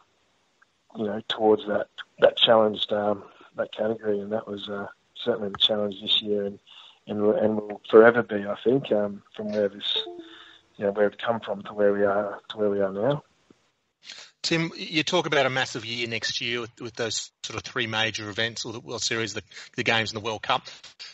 you 0.98 1.06
know, 1.06 1.22
towards 1.28 1.66
that 1.68 1.88
that 2.20 2.38
challenged 2.38 2.92
um, 2.94 3.24
that 3.58 3.74
category, 3.74 4.20
and 4.20 4.32
that 4.32 4.48
was 4.48 4.70
uh, 4.70 4.88
certainly 5.16 5.50
the 5.50 5.58
challenge 5.58 6.02
this 6.02 6.22
year, 6.22 6.46
and 6.46 6.60
and, 7.08 7.22
and 7.40 7.56
will 7.56 7.82
forever 7.90 8.24
be, 8.24 8.46
I 8.46 8.56
think, 8.64 8.92
um, 8.92 9.24
from 9.36 9.52
where 9.52 9.70
this, 9.70 10.04
you 10.78 10.86
know, 10.86 10.92
where 10.92 11.10
we've 11.10 11.18
come 11.18 11.40
from 11.40 11.64
to 11.64 11.74
where 11.74 11.94
we 11.94 12.04
are 12.04 12.40
to 12.50 12.58
where 12.58 12.70
we 12.70 12.82
are 12.82 12.92
now. 12.92 13.24
Tim, 14.42 14.72
you 14.76 15.04
talk 15.04 15.28
about 15.28 15.46
a 15.46 15.50
massive 15.50 15.86
year 15.86 16.08
next 16.08 16.42
year 16.42 16.62
with, 16.62 16.82
with 16.82 16.96
those 16.96 17.32
sort 17.44 17.58
of 17.58 17.64
three 17.64 17.88
major 17.88 18.30
events, 18.30 18.66
or 18.66 18.74
the 18.74 18.80
World 18.80 19.04
Series, 19.04 19.34
the, 19.34 19.44
the 19.76 19.84
games, 19.84 20.12
and 20.12 20.22
the 20.22 20.26
World 20.26 20.42
Cup. 20.42 20.64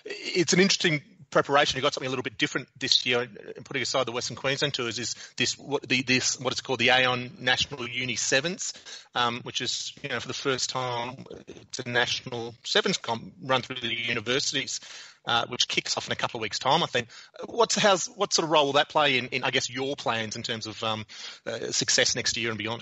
It's 0.06 0.54
an 0.54 0.60
interesting 0.60 1.02
preparation, 1.30 1.78
you 1.78 1.82
got 1.82 1.94
something 1.94 2.08
a 2.08 2.10
little 2.10 2.24
bit 2.24 2.38
different 2.38 2.68
this 2.80 3.06
year. 3.06 3.28
Putting 3.64 3.82
aside 3.82 4.06
the 4.06 4.12
Western 4.12 4.36
Queensland 4.36 4.74
tours, 4.74 5.00
is 5.00 5.16
this 5.36 5.58
what 5.58 5.88
the 5.88 6.02
this 6.04 6.40
what 6.40 6.54
it's 6.54 6.62
called 6.62 6.80
the 6.80 6.90
Aon 6.90 7.32
National 7.40 7.88
Uni 7.88 8.16
Sevens, 8.16 8.74
um, 9.16 9.42
which 9.44 9.62
is 9.62 9.94
you 10.02 10.10
know 10.10 10.20
for 10.20 10.28
the 10.28 10.34
first 10.34 10.70
time 10.70 11.26
it's 11.48 11.80
a 11.80 11.90
national 11.90 12.56
sevens 12.64 12.98
comp 12.98 13.34
run 13.44 13.62
through 13.62 13.78
the 13.82 13.94
universities. 13.94 14.80
Uh, 15.26 15.46
which 15.48 15.68
kicks 15.68 15.98
off 15.98 16.08
in 16.08 16.14
a 16.14 16.16
couple 16.16 16.38
of 16.38 16.42
weeks' 16.42 16.58
time, 16.58 16.82
I 16.82 16.86
think. 16.86 17.10
What's 17.48 17.76
how's 17.76 18.08
what 18.08 18.32
sort 18.32 18.46
of 18.46 18.50
role 18.50 18.68
will 18.68 18.74
that 18.74 18.88
play 18.88 19.18
in, 19.18 19.28
in 19.28 19.44
I 19.44 19.52
guess, 19.52 19.70
your 19.70 19.98
plans 19.98 20.38
in 20.38 20.42
terms 20.42 20.68
of 20.68 20.82
um, 20.86 21.06
uh, 21.46 21.74
success 21.74 22.16
next 22.16 22.38
year 22.38 22.48
and 22.48 22.58
beyond? 22.58 22.82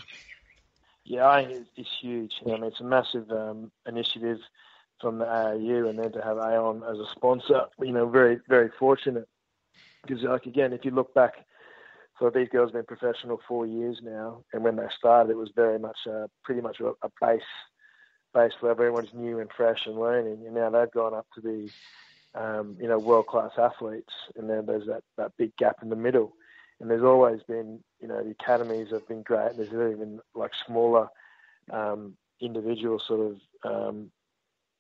Yeah, 1.06 1.28
I 1.28 1.46
think 1.46 1.68
it's, 1.76 1.90
huge. 2.02 2.34
I 2.46 2.50
mean, 2.50 2.64
it's 2.64 2.82
a 2.82 2.84
massive 2.84 3.30
um, 3.30 3.72
initiative 3.88 4.40
from 5.00 5.20
the 5.20 5.26
ARU, 5.26 5.88
and 5.88 6.00
then 6.00 6.12
to 6.14 6.22
have 6.22 6.38
Aon 6.38 6.82
as 6.84 6.98
a 6.98 7.06
sponsor, 7.16 7.66
you 7.80 7.92
know, 7.92 8.10
very 8.10 8.40
very 8.50 8.70
fortunate. 8.80 9.28
Because 10.02 10.24
like 10.24 10.48
again, 10.48 10.74
if 10.74 10.84
you 10.84 10.92
look 10.92 11.14
back, 11.14 11.34
so 12.20 12.32
these 12.32 12.50
girls 12.50 12.70
have 12.70 12.74
been 12.74 12.98
professional 12.98 13.40
four 13.48 13.68
years 13.68 14.00
now, 14.02 14.44
and 14.52 14.64
when 14.64 14.78
they 14.78 14.88
started, 14.98 15.32
it 15.32 15.38
was 15.38 15.52
very 15.56 15.78
much 15.78 15.98
a, 16.08 16.28
pretty 16.44 16.62
much 16.62 16.80
a, 16.80 16.88
a 17.04 17.10
base 17.22 17.42
base 18.34 18.54
level. 18.62 18.72
Everyone's 18.72 19.14
new 19.14 19.40
and 19.40 19.50
fresh 19.56 19.86
and 19.86 20.00
learning, 20.00 20.44
and 20.46 20.56
now 20.56 20.72
they've 20.72 20.92
gone 20.92 21.14
up 21.14 21.28
to 21.36 21.42
be, 21.42 21.72
um, 22.34 22.78
you 22.80 22.88
know, 22.88 22.98
world 22.98 23.28
class 23.28 23.52
athletes, 23.60 24.14
and 24.36 24.50
then 24.50 24.66
there's 24.66 24.88
that 24.88 25.04
that 25.18 25.34
big 25.38 25.56
gap 25.58 25.78
in 25.84 25.90
the 25.90 25.96
middle. 25.96 26.34
And 26.80 26.90
there's 26.90 27.04
always 27.04 27.42
been, 27.48 27.80
you 28.02 28.08
know, 28.08 28.22
the 28.24 28.32
academies 28.32 28.90
have 28.92 29.08
been 29.08 29.24
great. 29.24 29.56
There's 29.56 29.70
even 29.70 30.20
like 30.34 30.52
smaller 30.66 31.08
um, 31.72 32.18
individual 32.42 33.00
sort 33.00 33.22
of 33.22 33.40
um, 33.64 34.12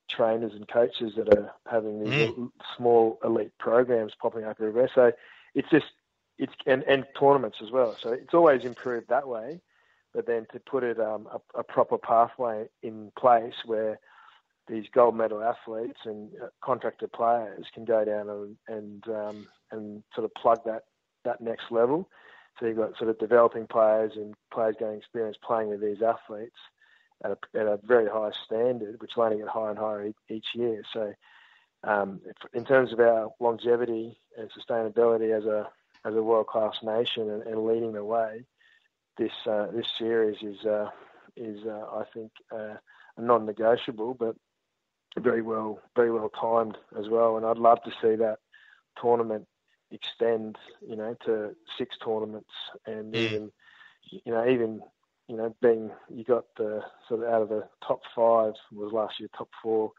trainers 0.10 0.54
and 0.54 0.68
coaches 0.68 1.14
that 1.16 1.34
are 1.34 1.52
having 1.70 2.04
these 2.04 2.30
mm. 2.30 2.52
small 2.78 3.20
elite 3.24 3.52
programs 3.60 4.14
popping 4.22 4.44
up 4.44 4.58
everywhere. 4.60 4.90
So 4.94 5.12
it's 5.54 5.70
just 5.70 5.86
it's 6.38 6.54
and, 6.66 6.84
and 6.84 7.06
tournaments 7.18 7.58
as 7.64 7.72
well. 7.72 7.96
So 8.02 8.12
it's 8.12 8.34
always 8.34 8.66
improved 8.66 9.08
that 9.10 9.28
way. 9.28 9.62
But 10.14 10.28
then 10.28 10.48
to 10.54 10.60
put 10.60 10.84
it 10.84 11.00
um, 11.00 11.28
a, 11.32 11.60
a, 11.60 11.64
proper 11.64 11.98
pathway 11.98 12.68
in 12.82 13.12
place 13.18 13.54
where 13.66 14.00
these 14.68 14.86
gold 14.94 15.16
medal 15.16 15.44
athletes 15.44 16.00
and 16.06 16.30
uh, 16.42 16.48
contracted 16.64 17.12
players 17.12 17.66
can 17.74 17.84
go 17.84 18.06
down 18.06 18.30
and 18.30 18.58
and, 18.68 19.08
um, 19.08 19.48
and 19.72 20.04
sort 20.14 20.26
of 20.26 20.34
plug 20.36 20.60
that 20.66 20.84
that 21.26 21.42
next 21.42 21.72
level. 21.72 22.10
So 22.60 22.68
you've 22.68 22.78
got 22.78 22.98
sort 22.98 23.10
of 23.10 23.20
developing 23.20 23.68
players 23.68 24.14
and 24.16 24.34
players 24.54 24.76
getting 24.80 24.98
experience 24.98 25.38
playing 25.46 25.70
with 25.70 25.82
these 25.82 26.02
athletes 26.02 26.56
at 27.24 27.32
a, 27.32 27.60
at 27.60 27.68
a 27.68 27.80
very 27.84 28.08
high 28.08 28.32
standard, 28.46 29.02
which 29.02 29.12
will 29.16 29.26
only 29.26 29.38
get 29.38 29.48
higher 29.48 29.70
and 29.70 29.80
higher 29.80 30.12
each 30.30 30.48
year. 30.54 30.84
So, 30.94 31.14
um, 31.84 32.22
in 32.54 32.66
terms 32.66 32.94
of 32.94 33.00
our 33.00 33.30
longevity 33.40 34.18
and 34.38 34.50
sustainability 34.52 35.38
as 35.38 35.46
a 35.46 35.70
as 36.06 36.16
a 36.16 36.22
world 36.22 36.48
class 36.48 36.76
nation 36.84 37.30
and, 37.30 37.42
and, 37.44 37.66
leading 37.66 37.94
the 37.94 38.04
way, 38.04 38.46
this 39.18 39.32
uh, 39.48 39.68
this 39.68 39.88
series 39.98 40.38
is 40.42 40.66
uh, 40.66 40.90
is 41.36 41.66
uh, 41.66 41.86
I 41.94 42.04
think 42.14 42.32
uh, 42.52 42.76
non 43.18 43.46
negotiable, 43.46 44.14
but 44.14 44.36
very 45.18 45.42
well 45.42 45.80
very 45.96 46.12
well 46.12 46.30
timed 46.30 46.78
as 46.98 47.10
well. 47.10 47.38
And 47.38 47.46
I'd 47.46 47.58
love 47.58 47.84
to 47.84 47.92
see 48.02 48.16
that 48.16 48.40
tournament 49.00 49.48
extend, 49.92 50.58
you 50.88 50.96
know, 50.96 51.16
to 51.26 51.56
six 51.78 51.98
tournaments 52.04 52.54
and 52.86 53.14
mm. 53.14 53.18
even 53.18 53.52
you 54.12 54.32
know 54.32 54.48
even 54.48 54.82
you 55.28 55.36
know, 55.36 55.56
being 55.62 55.92
you 56.14 56.24
got 56.24 56.46
the 56.58 56.82
sort 57.08 57.24
of 57.24 57.30
out 57.30 57.42
of 57.42 57.50
the 57.50 57.68
top 57.86 58.02
five 58.16 58.54
was 58.72 58.94
last 58.94 59.20
year 59.20 59.30
top 59.36 59.50
four 59.62 59.92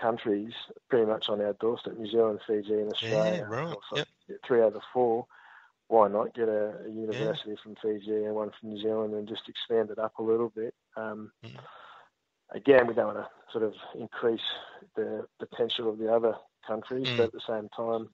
countries 0.00 0.52
pretty 0.88 1.06
much 1.06 1.28
on 1.28 1.40
our 1.40 1.54
doorstep: 1.54 1.96
New 1.96 2.10
Zealand, 2.10 2.40
Fiji, 2.46 2.74
and 2.74 2.92
Australia. 2.92 3.46
Yeah, 3.50 3.56
right. 3.56 3.76
Yep. 3.94 4.08
Three 4.46 4.62
out 4.62 4.74
of 4.74 4.82
four. 4.92 5.26
Why 5.88 6.08
not 6.08 6.34
get 6.34 6.48
a, 6.48 6.74
a 6.86 6.90
university 6.90 7.50
yeah. 7.50 7.56
from 7.62 7.76
Fiji 7.82 8.24
and 8.24 8.34
one 8.34 8.50
from 8.58 8.70
New 8.70 8.80
Zealand 8.80 9.14
and 9.14 9.28
just 9.28 9.48
expand 9.48 9.90
it 9.90 9.98
up 9.98 10.18
a 10.18 10.22
little 10.22 10.48
bit? 10.48 10.74
Um, 10.96 11.32
mm. 11.44 11.50
Again, 12.50 12.86
we 12.86 12.94
don't 12.94 13.14
want 13.14 13.18
to 13.18 13.28
sort 13.50 13.64
of 13.64 13.74
increase 13.98 14.40
the 14.96 15.26
potential 15.38 15.90
of 15.90 15.98
the 15.98 16.12
other 16.12 16.34
countries, 16.66 17.08
mm. 17.08 17.16
but 17.16 17.24
at 17.24 17.32
the 17.32 17.40
same 17.46 17.68
time, 17.74 18.08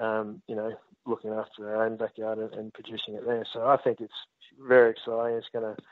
um, 0.00 0.42
you 0.48 0.56
know, 0.56 0.72
looking 1.06 1.30
after 1.30 1.62
their 1.62 1.82
own 1.82 1.96
backyard 1.96 2.38
and, 2.38 2.52
and, 2.54 2.72
producing 2.72 3.14
it 3.14 3.24
there. 3.26 3.44
So 3.52 3.66
I 3.66 3.76
think 3.76 4.00
it's 4.00 4.12
very 4.66 4.90
exciting. 4.90 5.36
It's 5.36 5.48
going 5.52 5.74
to 5.74 5.82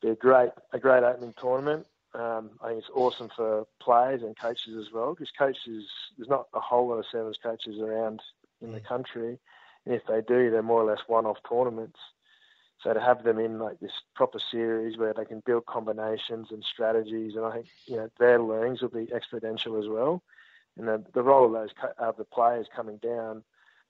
be 0.00 0.08
a 0.08 0.14
great 0.14 0.50
a 0.72 0.78
great 0.78 1.02
opening 1.02 1.34
tournament. 1.38 1.86
Um, 2.14 2.50
I 2.62 2.68
think 2.68 2.80
it's 2.80 2.90
awesome 2.94 3.28
for 3.36 3.66
players 3.80 4.22
and 4.22 4.36
coaches 4.38 4.74
as 4.76 4.92
well 4.92 5.14
because 5.14 5.30
coaches 5.36 5.84
there's 6.16 6.28
not 6.28 6.46
a 6.54 6.60
whole 6.60 6.88
lot 6.88 6.98
of 6.98 7.06
sevens 7.10 7.38
coaches 7.40 7.78
around 7.78 8.20
in 8.60 8.72
the 8.72 8.80
mm. 8.80 8.84
country, 8.84 9.38
and 9.84 9.94
if 9.94 10.06
they 10.06 10.20
do, 10.20 10.50
they're 10.50 10.62
more 10.62 10.82
or 10.82 10.90
less 10.90 11.02
one-off 11.06 11.38
tournaments. 11.48 11.98
So 12.82 12.94
to 12.94 13.00
have 13.00 13.24
them 13.24 13.38
in 13.38 13.58
like 13.58 13.78
this 13.78 13.92
proper 14.14 14.38
series 14.38 14.96
where 14.96 15.12
they 15.12 15.26
can 15.26 15.42
build 15.44 15.66
combinations 15.66 16.50
and 16.50 16.64
strategies, 16.64 17.36
and 17.36 17.44
I 17.44 17.52
think 17.52 17.66
you 17.86 17.96
know 17.96 18.10
their 18.18 18.40
learnings 18.40 18.80
will 18.80 18.88
be 18.88 19.06
exponential 19.06 19.78
as 19.78 19.88
well. 19.88 20.22
And 20.80 20.88
the, 20.88 21.04
the 21.12 21.22
role 21.22 21.44
of 21.44 21.52
those 21.52 21.68
of 21.98 22.16
the 22.16 22.24
players 22.24 22.66
coming 22.74 22.96
down, 22.96 23.42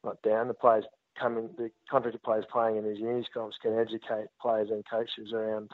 not 0.02 0.20
down, 0.22 0.48
the 0.48 0.54
players 0.54 0.84
coming, 1.18 1.50
the 1.56 1.70
contracted 1.88 2.22
players 2.22 2.44
playing 2.50 2.76
in 2.76 2.84
these 2.84 2.98
unis 2.98 3.26
comps 3.32 3.56
can 3.62 3.78
educate 3.78 4.26
players 4.42 4.70
and 4.70 4.84
coaches 4.90 5.32
around 5.32 5.70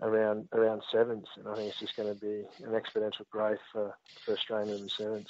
around 0.00 0.48
around 0.52 0.82
sevens, 0.92 1.26
and 1.36 1.48
I 1.48 1.56
think 1.56 1.70
it's 1.70 1.80
just 1.80 1.96
going 1.96 2.14
to 2.14 2.20
be 2.20 2.44
an 2.64 2.70
exponential 2.70 3.28
growth 3.30 3.58
for, 3.72 3.96
for 4.24 4.34
Australia 4.34 4.76
and 4.76 4.88
sevens. 4.88 5.28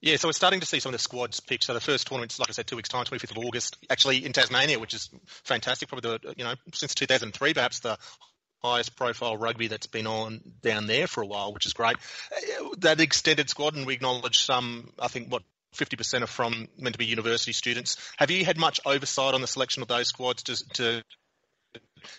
Yeah, 0.00 0.16
so 0.16 0.28
we're 0.28 0.32
starting 0.32 0.60
to 0.60 0.66
see 0.66 0.80
some 0.80 0.90
of 0.90 0.94
the 0.94 0.98
squads 0.98 1.40
picked. 1.40 1.64
So 1.64 1.74
the 1.74 1.80
first 1.80 2.06
tournament's, 2.06 2.38
like 2.38 2.48
I 2.48 2.52
said, 2.52 2.66
two 2.66 2.76
weeks 2.76 2.88
time, 2.88 3.04
25th 3.04 3.32
of 3.32 3.38
August, 3.38 3.76
actually 3.90 4.24
in 4.24 4.32
Tasmania, 4.32 4.78
which 4.78 4.94
is 4.94 5.10
fantastic. 5.26 5.88
Probably 5.88 6.18
the, 6.22 6.34
you 6.36 6.44
know, 6.44 6.54
since 6.72 6.94
2003, 6.94 7.54
perhaps 7.54 7.80
the 7.80 7.98
highest 8.64 8.96
profile 8.96 9.36
rugby 9.36 9.68
that's 9.68 9.86
been 9.86 10.06
on 10.06 10.40
down 10.62 10.86
there 10.86 11.06
for 11.06 11.22
a 11.22 11.26
while, 11.26 11.52
which 11.52 11.66
is 11.66 11.74
great. 11.74 11.96
Uh, 12.32 12.68
that 12.78 13.00
extended 13.00 13.50
squad, 13.50 13.74
and 13.74 13.86
we 13.86 13.94
acknowledge 13.94 14.42
some, 14.42 14.90
I 14.98 15.08
think, 15.08 15.30
what 15.30 15.42
50% 15.76 16.22
are 16.22 16.26
from 16.26 16.68
meant 16.78 16.94
to 16.94 16.98
be 16.98 17.04
university 17.04 17.52
students. 17.52 17.96
Have 18.16 18.30
you 18.30 18.44
had 18.44 18.56
much 18.58 18.80
oversight 18.86 19.34
on 19.34 19.40
the 19.40 19.46
selection 19.46 19.82
of 19.82 19.88
those 19.88 20.08
squads 20.08 20.44
to 20.44 20.68
to, 20.74 21.02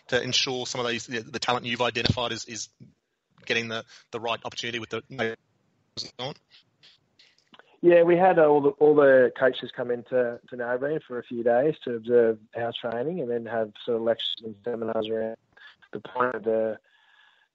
to 0.09 0.21
ensure 0.21 0.65
some 0.65 0.81
of 0.81 0.87
these 0.87 1.07
the, 1.07 1.39
talent 1.39 1.65
you've 1.65 1.81
identified 1.81 2.31
is, 2.31 2.45
is 2.45 2.69
getting 3.45 3.67
the, 3.69 3.83
the 4.11 4.19
right 4.19 4.39
opportunity 4.43 4.79
with 4.79 4.89
the? 4.89 5.35
Yeah, 7.81 8.03
we 8.03 8.17
had 8.17 8.39
all 8.39 8.61
the 8.61 8.69
all 8.69 8.95
the 8.95 9.31
coaches 9.39 9.71
come 9.75 9.89
into 9.89 10.39
to 10.49 10.55
Narrabeen 10.55 10.99
for 11.07 11.19
a 11.19 11.23
few 11.23 11.43
days 11.43 11.75
to 11.85 11.95
observe 11.95 12.39
our 12.57 12.73
training, 12.81 13.21
and 13.21 13.29
then 13.29 13.45
have 13.45 13.71
sort 13.85 13.97
of 13.97 14.03
lectures 14.03 14.35
and 14.43 14.55
seminars 14.65 15.07
around 15.07 15.37
the 15.95 16.09
point 16.09 16.35
of 16.35 16.43
the 16.43 16.77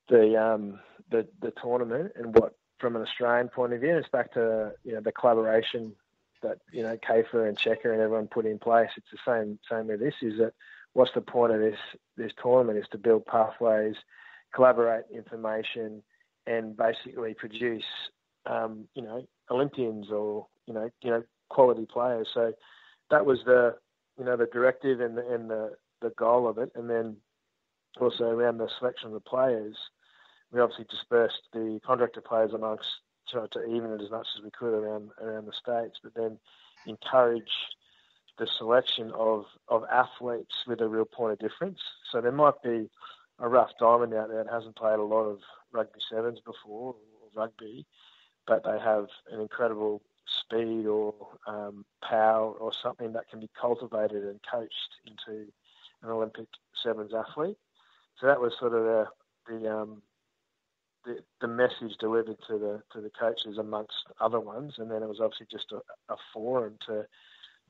the 0.08 0.42
um, 0.42 0.80
the, 1.10 1.26
the 1.40 1.52
tournament 1.62 2.12
and 2.16 2.34
what 2.34 2.54
from 2.78 2.96
an 2.96 3.02
Australian 3.02 3.48
point 3.48 3.72
of 3.72 3.80
view. 3.80 3.96
It's 3.96 4.08
back 4.08 4.32
to 4.32 4.72
you 4.82 4.94
know 4.94 5.00
the 5.00 5.12
collaboration 5.12 5.94
that 6.42 6.58
you 6.72 6.82
know 6.82 6.96
Kafer 6.96 7.48
and 7.48 7.56
Cheika 7.56 7.92
and 7.92 8.00
everyone 8.00 8.26
put 8.26 8.46
in 8.46 8.58
place. 8.58 8.88
It's 8.96 9.10
the 9.12 9.18
same 9.26 9.58
same 9.70 9.88
with 9.88 10.00
this. 10.00 10.14
Is 10.22 10.38
that 10.38 10.52
what's 10.94 11.12
the 11.14 11.20
point 11.20 11.52
of 11.52 11.60
this 11.60 11.78
this 12.16 12.32
tournament? 12.42 12.78
Is 12.78 12.88
to 12.92 12.98
build 12.98 13.26
pathways, 13.26 13.96
collaborate 14.54 15.04
information, 15.14 16.02
and 16.46 16.76
basically 16.76 17.34
produce 17.34 17.84
um, 18.46 18.88
you 18.94 19.02
know 19.02 19.26
Olympians 19.50 20.10
or 20.10 20.46
you 20.66 20.74
know 20.74 20.90
you 21.02 21.10
know 21.10 21.22
quality 21.50 21.86
players. 21.86 22.28
So 22.32 22.52
that 23.10 23.26
was 23.26 23.40
the 23.44 23.76
you 24.18 24.24
know 24.24 24.36
the 24.36 24.46
directive 24.46 25.00
and 25.00 25.18
the 25.18 25.28
and 25.28 25.50
the, 25.50 25.72
the 26.00 26.10
goal 26.16 26.48
of 26.48 26.56
it, 26.56 26.72
and 26.74 26.88
then 26.88 27.16
also 27.98 28.24
around 28.24 28.58
the 28.58 28.68
selection 28.78 29.08
of 29.08 29.14
the 29.14 29.20
players 29.20 29.76
we 30.52 30.60
obviously 30.60 30.86
dispersed 30.90 31.42
the 31.52 31.80
contractor 31.84 32.20
players 32.20 32.52
amongst 32.52 32.88
to, 33.28 33.48
to 33.52 33.64
even 33.64 33.92
it 33.92 34.02
as 34.02 34.10
much 34.10 34.26
as 34.36 34.42
we 34.42 34.50
could 34.50 34.74
around 34.74 35.10
around 35.20 35.46
the 35.46 35.52
states, 35.52 35.98
but 36.02 36.14
then 36.14 36.38
encourage 36.86 37.52
the 38.38 38.48
selection 38.58 39.12
of 39.12 39.44
of 39.68 39.84
athletes 39.90 40.54
with 40.66 40.80
a 40.80 40.88
real 40.88 41.04
point 41.04 41.32
of 41.32 41.38
difference. 41.38 41.78
So 42.10 42.20
there 42.20 42.32
might 42.32 42.60
be 42.62 42.90
a 43.38 43.48
rough 43.48 43.70
diamond 43.78 44.14
out 44.14 44.28
there 44.28 44.44
that 44.44 44.52
hasn't 44.52 44.76
played 44.76 44.98
a 44.98 45.04
lot 45.04 45.24
of 45.24 45.38
rugby 45.72 46.00
sevens 46.10 46.40
before 46.40 46.94
or 46.94 47.28
rugby, 47.34 47.86
but 48.46 48.64
they 48.64 48.78
have 48.78 49.06
an 49.30 49.40
incredible 49.40 50.02
speed 50.26 50.86
or 50.86 51.14
um, 51.46 51.84
power 52.02 52.52
or 52.52 52.72
something 52.82 53.12
that 53.12 53.28
can 53.28 53.40
be 53.40 53.50
cultivated 53.58 54.24
and 54.24 54.40
coached 54.50 54.72
into 55.06 55.46
an 56.02 56.10
Olympic 56.10 56.46
sevens 56.82 57.12
athlete. 57.14 57.56
So 58.18 58.26
that 58.26 58.40
was 58.40 58.52
sort 58.58 58.74
of 58.74 58.84
the 58.84 59.06
the 59.48 59.72
um, 59.72 60.02
the, 61.04 61.18
the 61.40 61.48
message 61.48 61.96
delivered 61.98 62.38
to 62.48 62.58
the 62.58 62.82
to 62.92 63.00
the 63.00 63.10
coaches 63.10 63.58
amongst 63.58 63.94
other 64.20 64.40
ones, 64.40 64.74
and 64.78 64.90
then 64.90 65.02
it 65.02 65.08
was 65.08 65.20
obviously 65.20 65.46
just 65.50 65.72
a, 65.72 65.80
a 66.12 66.16
forum 66.32 66.76
to 66.86 67.06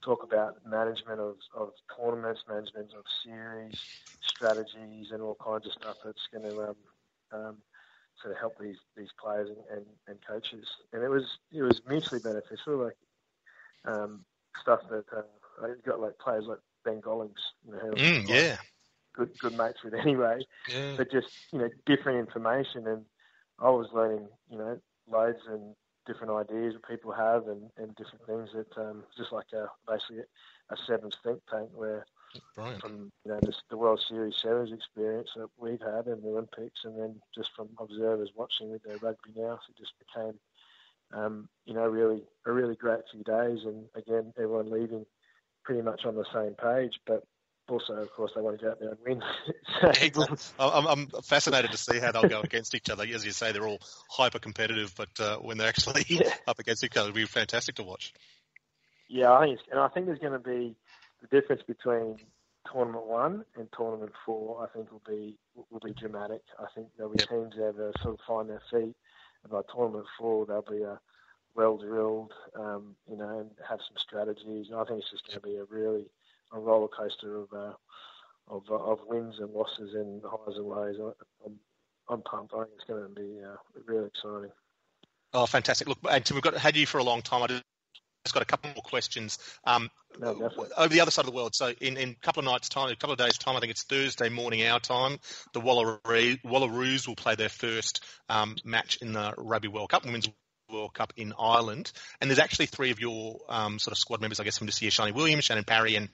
talk 0.02 0.22
about 0.22 0.56
management 0.66 1.20
of, 1.20 1.36
of 1.54 1.70
tournaments, 1.96 2.40
management 2.48 2.88
of 2.96 3.04
series, 3.24 3.76
strategies, 4.22 5.10
and 5.12 5.22
all 5.22 5.36
kinds 5.44 5.66
of 5.66 5.72
stuff 5.72 5.96
that's 6.04 6.26
going 6.32 6.44
to 6.44 6.62
um, 6.62 6.76
um, 7.32 7.56
sort 8.20 8.32
of 8.32 8.40
help 8.40 8.58
these 8.58 8.76
these 8.96 9.10
players 9.22 9.48
and, 9.48 9.78
and, 9.78 9.86
and 10.08 10.18
coaches. 10.26 10.66
And 10.92 11.02
it 11.02 11.08
was 11.08 11.24
it 11.52 11.62
was 11.62 11.80
mutually 11.88 12.20
beneficial. 12.20 12.76
Like 12.76 12.96
um, 13.84 14.24
stuff 14.60 14.80
that 14.90 15.04
uh, 15.16 15.66
got 15.86 16.00
like 16.00 16.18
players 16.18 16.44
like 16.46 16.58
Ben 16.84 17.00
Gollings, 17.00 17.40
you 17.66 17.72
know, 17.72 17.94
mm, 17.94 18.28
yeah, 18.28 18.56
good 19.20 19.38
good 19.38 19.56
mates 19.56 19.82
with 19.84 19.94
anyway. 20.06 20.40
Yeah. 20.68 20.94
But 20.96 21.10
just 21.10 21.28
you 21.52 21.58
know 21.58 21.68
different 21.86 22.18
information, 22.18 22.86
and 22.86 23.04
I 23.58 23.70
was 23.70 23.88
learning 23.92 24.28
you 24.50 24.58
know 24.58 24.78
loads 25.10 25.40
and 25.48 25.74
different 26.06 26.32
ideas 26.32 26.74
that 26.74 26.88
people 26.88 27.12
have 27.12 27.46
and, 27.46 27.70
and 27.76 27.94
different 27.96 28.26
things 28.26 28.48
that 28.54 28.80
um, 28.80 29.04
just 29.16 29.32
like 29.32 29.46
a, 29.52 29.66
basically 29.86 30.24
a 30.70 30.76
sevens 30.86 31.14
think 31.22 31.40
tank 31.50 31.68
where 31.74 32.04
Brilliant. 32.54 32.80
from 32.80 33.12
you 33.24 33.32
know 33.32 33.40
this, 33.42 33.56
the 33.70 33.76
World 33.76 34.00
Series 34.08 34.34
sevens 34.40 34.72
experience 34.72 35.30
that 35.36 35.48
we've 35.58 35.80
had 35.80 36.06
in 36.06 36.20
the 36.22 36.28
Olympics, 36.28 36.80
and 36.84 36.98
then 36.98 37.20
just 37.34 37.50
from 37.56 37.68
observers 37.78 38.30
watching 38.36 38.70
with 38.70 38.82
their 38.82 38.98
rugby 38.98 39.32
now, 39.36 39.58
so 39.58 39.70
it 39.70 39.78
just 39.78 39.94
became 39.98 40.38
um, 41.12 41.48
you 41.66 41.74
know 41.74 41.86
really 41.86 42.22
a 42.46 42.52
really 42.52 42.76
great 42.76 43.00
few 43.12 43.22
days, 43.24 43.64
and 43.64 43.86
again 43.96 44.32
everyone 44.38 44.70
leaving 44.70 45.04
pretty 45.64 45.82
much 45.82 46.04
on 46.04 46.14
the 46.14 46.24
same 46.32 46.54
page, 46.54 46.98
but 47.06 47.24
also, 47.70 47.94
of 47.94 48.12
course, 48.12 48.32
they 48.34 48.40
want 48.40 48.58
to 48.58 48.64
go 48.64 48.70
out 48.70 48.80
there 48.80 48.90
and 48.90 48.98
win. 49.04 49.22
so, 50.36 50.52
I'm, 50.58 50.86
I'm, 50.86 51.06
fascinated 51.22 51.70
to 51.72 51.76
see 51.76 51.98
how 51.98 52.12
they'll 52.12 52.28
go 52.28 52.40
against 52.40 52.74
each 52.74 52.90
other. 52.90 53.04
As 53.04 53.24
you 53.24 53.32
say, 53.32 53.52
they're 53.52 53.66
all 53.66 53.80
hyper 54.08 54.38
competitive, 54.38 54.94
but 54.96 55.08
uh, 55.20 55.36
when 55.36 55.58
they're 55.58 55.68
actually 55.68 56.04
yeah. 56.08 56.32
up 56.46 56.58
against 56.58 56.84
each 56.84 56.96
other, 56.96 57.08
it'll 57.08 57.16
be 57.16 57.26
fantastic 57.26 57.76
to 57.76 57.82
watch. 57.82 58.12
Yeah, 59.08 59.32
I 59.32 59.46
think, 59.46 59.60
and 59.70 59.80
I 59.80 59.88
think 59.88 60.06
there's 60.06 60.18
going 60.18 60.32
to 60.32 60.38
be 60.38 60.76
the 61.20 61.40
difference 61.40 61.62
between 61.66 62.18
tournament 62.70 63.06
one 63.06 63.44
and 63.56 63.68
tournament 63.76 64.12
four. 64.24 64.62
I 64.62 64.68
think 64.76 64.90
will 64.90 65.02
be 65.06 65.36
will 65.54 65.80
be 65.80 65.92
dramatic. 65.92 66.42
I 66.58 66.66
think 66.74 66.88
there'll 66.96 67.12
be 67.12 67.18
yep. 67.20 67.28
teams 67.28 67.54
that 67.56 67.92
sort 68.02 68.14
of 68.14 68.20
find 68.26 68.48
their 68.48 68.62
feet. 68.70 68.94
And 69.42 69.52
by 69.52 69.62
tournament 69.74 70.06
four, 70.18 70.46
they'll 70.46 70.62
be 70.62 70.82
a 70.82 71.00
well 71.54 71.76
drilled, 71.76 72.32
um, 72.54 72.94
you 73.10 73.16
know, 73.16 73.40
and 73.40 73.50
have 73.68 73.80
some 73.80 73.96
strategies. 73.96 74.68
And 74.70 74.76
I 74.78 74.84
think 74.84 75.00
it's 75.00 75.10
just 75.10 75.26
going 75.26 75.40
to 75.40 75.46
be 75.46 75.56
a 75.56 75.64
really 75.64 76.06
a 76.52 76.58
roller 76.58 76.88
coaster 76.88 77.36
of 77.36 77.52
uh, 77.52 77.72
of, 78.48 78.62
uh, 78.70 78.74
of 78.74 78.98
wins 79.06 79.36
and 79.38 79.52
losses 79.52 79.94
and 79.94 80.22
highs 80.24 80.56
and 80.56 80.66
lows. 80.66 80.96
I'm, 81.46 81.58
I'm 82.08 82.22
pumped. 82.22 82.52
I 82.52 82.64
think 82.64 82.70
it's 82.76 82.84
going 82.88 83.02
to 83.02 83.08
be 83.08 83.40
uh, 83.44 83.56
really 83.86 84.08
exciting. 84.08 84.50
Oh, 85.32 85.46
fantastic! 85.46 85.88
Look, 85.88 85.98
and 86.10 86.28
we've 86.32 86.42
got 86.42 86.56
had 86.56 86.76
you 86.76 86.86
for 86.86 86.98
a 86.98 87.04
long 87.04 87.22
time. 87.22 87.42
I 87.44 87.46
just 88.24 88.34
got 88.34 88.42
a 88.42 88.46
couple 88.46 88.70
more 88.74 88.82
questions. 88.82 89.38
Um, 89.64 89.90
no, 90.18 90.50
over 90.76 90.88
the 90.88 91.00
other 91.00 91.10
side 91.10 91.22
of 91.22 91.30
the 91.30 91.36
world, 91.36 91.54
so 91.54 91.72
in, 91.80 91.96
in 91.96 92.10
a 92.10 92.14
couple 92.16 92.40
of 92.40 92.46
nights' 92.46 92.68
time, 92.68 92.90
a 92.90 92.96
couple 92.96 93.12
of 93.12 93.18
days' 93.18 93.38
time, 93.38 93.56
I 93.56 93.60
think 93.60 93.70
it's 93.70 93.84
Thursday 93.84 94.28
morning 94.28 94.66
our 94.66 94.80
time, 94.80 95.18
the 95.54 95.60
Wallaroo, 95.60 96.40
Wallaroos 96.42 97.06
will 97.06 97.16
play 97.16 97.36
their 97.36 97.48
first 97.48 98.04
um, 98.28 98.56
match 98.64 98.98
in 99.00 99.12
the 99.12 99.32
Rugby 99.38 99.68
World 99.68 99.90
Cup, 99.90 100.04
Women's 100.04 100.28
World 100.70 100.94
Cup 100.94 101.12
in 101.16 101.32
Ireland. 101.38 101.92
And 102.20 102.28
there's 102.28 102.40
actually 102.40 102.66
three 102.66 102.90
of 102.90 103.00
your 103.00 103.38
um, 103.48 103.78
sort 103.78 103.92
of 103.92 103.98
squad 103.98 104.20
members, 104.20 104.40
I 104.40 104.44
guess, 104.44 104.58
from 104.58 104.66
this 104.66 104.82
year, 104.82 104.90
Sharni 104.90 105.14
Williams, 105.14 105.44
Shannon 105.44 105.64
Parry, 105.64 105.94
and 105.96 106.08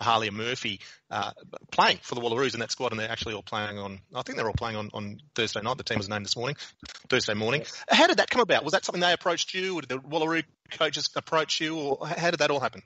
Mahalia 0.00 0.32
Murphy 0.32 0.80
uh, 1.10 1.32
playing 1.70 1.98
for 2.02 2.14
the 2.14 2.20
Wallaroos 2.20 2.54
in 2.54 2.60
that 2.60 2.70
squad, 2.70 2.92
and 2.92 3.00
they're 3.00 3.10
actually 3.10 3.34
all 3.34 3.42
playing 3.42 3.78
on. 3.78 4.00
I 4.14 4.22
think 4.22 4.36
they're 4.36 4.46
all 4.46 4.54
playing 4.54 4.76
on, 4.76 4.90
on 4.92 5.20
Thursday 5.34 5.60
night. 5.60 5.76
The 5.76 5.84
team 5.84 5.98
was 5.98 6.08
named 6.08 6.24
this 6.24 6.36
morning, 6.36 6.56
Thursday 7.08 7.34
morning. 7.34 7.64
How 7.88 8.06
did 8.06 8.18
that 8.18 8.30
come 8.30 8.42
about? 8.42 8.64
Was 8.64 8.72
that 8.72 8.84
something 8.84 9.00
they 9.00 9.12
approached 9.12 9.54
you, 9.54 9.76
or 9.76 9.82
did 9.82 9.90
the 9.90 9.98
Wallaroo 9.98 10.44
coaches 10.70 11.10
approach 11.16 11.60
you, 11.60 11.78
or 11.78 12.06
how 12.06 12.30
did 12.30 12.40
that 12.40 12.50
all 12.50 12.60
happen? 12.60 12.82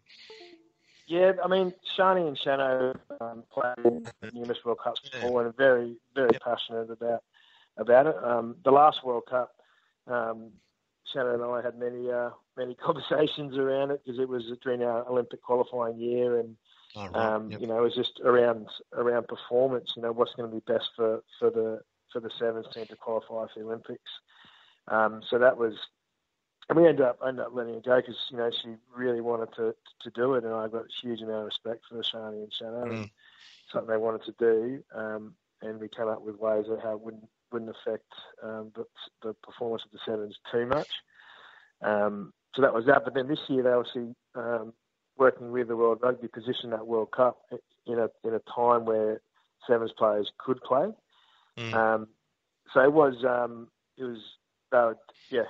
Yeah, 1.07 1.33
I 1.42 1.46
mean, 1.46 1.72
Sharni 1.96 2.27
and 2.27 2.37
Shano 2.37 2.96
um, 3.20 3.44
played 3.53 4.11
numerous 4.35 4.59
World 4.64 4.79
Cups 4.83 5.01
before 5.01 5.42
and 5.42 5.55
are 5.55 5.57
very, 5.57 5.96
very 6.14 6.31
yep. 6.33 6.42
passionate 6.42 6.90
about 6.90 7.22
about 7.77 8.07
it. 8.07 8.16
Um, 8.22 8.57
the 8.64 8.72
last 8.72 9.05
World 9.05 9.25
Cup, 9.31 9.53
um, 10.09 10.51
Shannon 11.12 11.35
and 11.35 11.44
I 11.44 11.62
had 11.62 11.79
many 11.79 12.11
uh, 12.11 12.31
many 12.57 12.75
conversations 12.85 13.57
around 13.57 13.92
it 13.92 14.01
because 14.05 14.18
it 14.18 14.29
was 14.29 14.42
during 14.62 14.83
our 14.83 15.09
Olympic 15.09 15.42
qualifying 15.42 15.99
year, 15.99 16.40
and 16.40 16.57
oh, 16.94 17.09
right. 17.09 17.16
um, 17.16 17.51
yep. 17.51 17.61
you 17.61 17.66
know 17.66 17.79
it 17.79 17.83
was 17.83 17.94
just 17.94 18.20
around 18.25 18.68
around 18.92 19.29
performance. 19.29 19.92
You 19.96 20.03
know 20.03 20.12
what's 20.12 20.35
going 20.35 20.51
to 20.51 20.55
be 20.55 20.62
best 20.66 20.90
for, 20.94 21.22
for 21.38 21.51
the 21.51 21.81
for 22.12 22.20
the 22.20 22.31
sevens 22.38 22.66
team 22.72 22.87
to 22.87 22.96
qualify 22.96 23.46
for 23.53 23.59
the 23.59 23.64
Olympics. 23.64 24.11
Um, 24.88 25.22
so 25.29 25.38
that 25.38 25.57
was, 25.57 25.75
and 26.68 26.79
we 26.79 26.87
ended 26.87 27.05
up 27.05 27.18
ended 27.27 27.44
up 27.44 27.55
letting 27.55 27.75
her 27.75 27.81
go 27.81 27.96
because 27.96 28.16
you 28.31 28.37
know 28.37 28.51
she 28.51 28.75
really 28.94 29.20
wanted 29.20 29.55
to 29.57 29.75
to 30.03 30.11
do 30.11 30.35
it, 30.35 30.44
and 30.44 30.55
I 30.55 30.68
got 30.68 30.85
a 30.85 31.03
huge 31.03 31.20
amount 31.20 31.40
of 31.40 31.46
respect 31.46 31.85
for 31.88 31.96
Sharni 32.03 32.42
and 32.42 32.53
Shannon, 32.53 32.88
mm. 32.88 33.11
something 33.72 33.90
they 33.90 33.96
wanted 33.96 34.25
to 34.25 34.35
do. 34.38 34.85
Um, 34.94 35.35
and 35.62 35.81
we 35.81 35.88
came 35.88 36.09
up 36.09 36.22
with 36.22 36.38
ways 36.38 36.66
of 36.68 36.81
how 36.83 36.92
it 36.92 37.01
wouldn't 37.01 37.29
wouldn't 37.53 37.70
affect 37.70 38.12
um, 38.42 38.72
the, 38.75 38.85
the, 39.22 39.35
performance 39.35 39.83
of 39.85 39.92
the 39.92 39.99
sevens 40.05 40.37
too 40.51 40.66
much. 40.66 40.88
Um, 41.83 42.33
so 42.55 42.62
that 42.62 42.75
was 42.75 42.87
that. 42.87 43.05
But 43.05 43.14
then 43.14 43.29
this 43.29 43.38
year 43.49 43.62
they 43.62 43.70
obviously 43.70 44.14
um, 44.35 44.72
working 45.18 45.50
with 45.50 45.68
the 45.68 45.76
World 45.76 45.98
Rugby 46.02 46.29
positioned 46.29 46.72
that 46.72 46.87
World 46.87 47.11
Cup 47.11 47.38
in 47.87 47.98
a 47.98 48.09
in 48.24 48.35
a 48.35 48.40
time 48.55 48.85
where 48.85 49.20
sevens 49.66 49.92
players 49.96 50.31
could 50.38 50.61
play. 50.62 50.88
Mm. 51.59 51.74
Um, 51.74 52.09
so 52.72 52.81
it 52.81 52.92
was 52.92 53.24
um, 53.24 53.68
it 53.96 54.05
was 54.05 54.18
uh, 54.72 54.94
yeah 55.31 55.44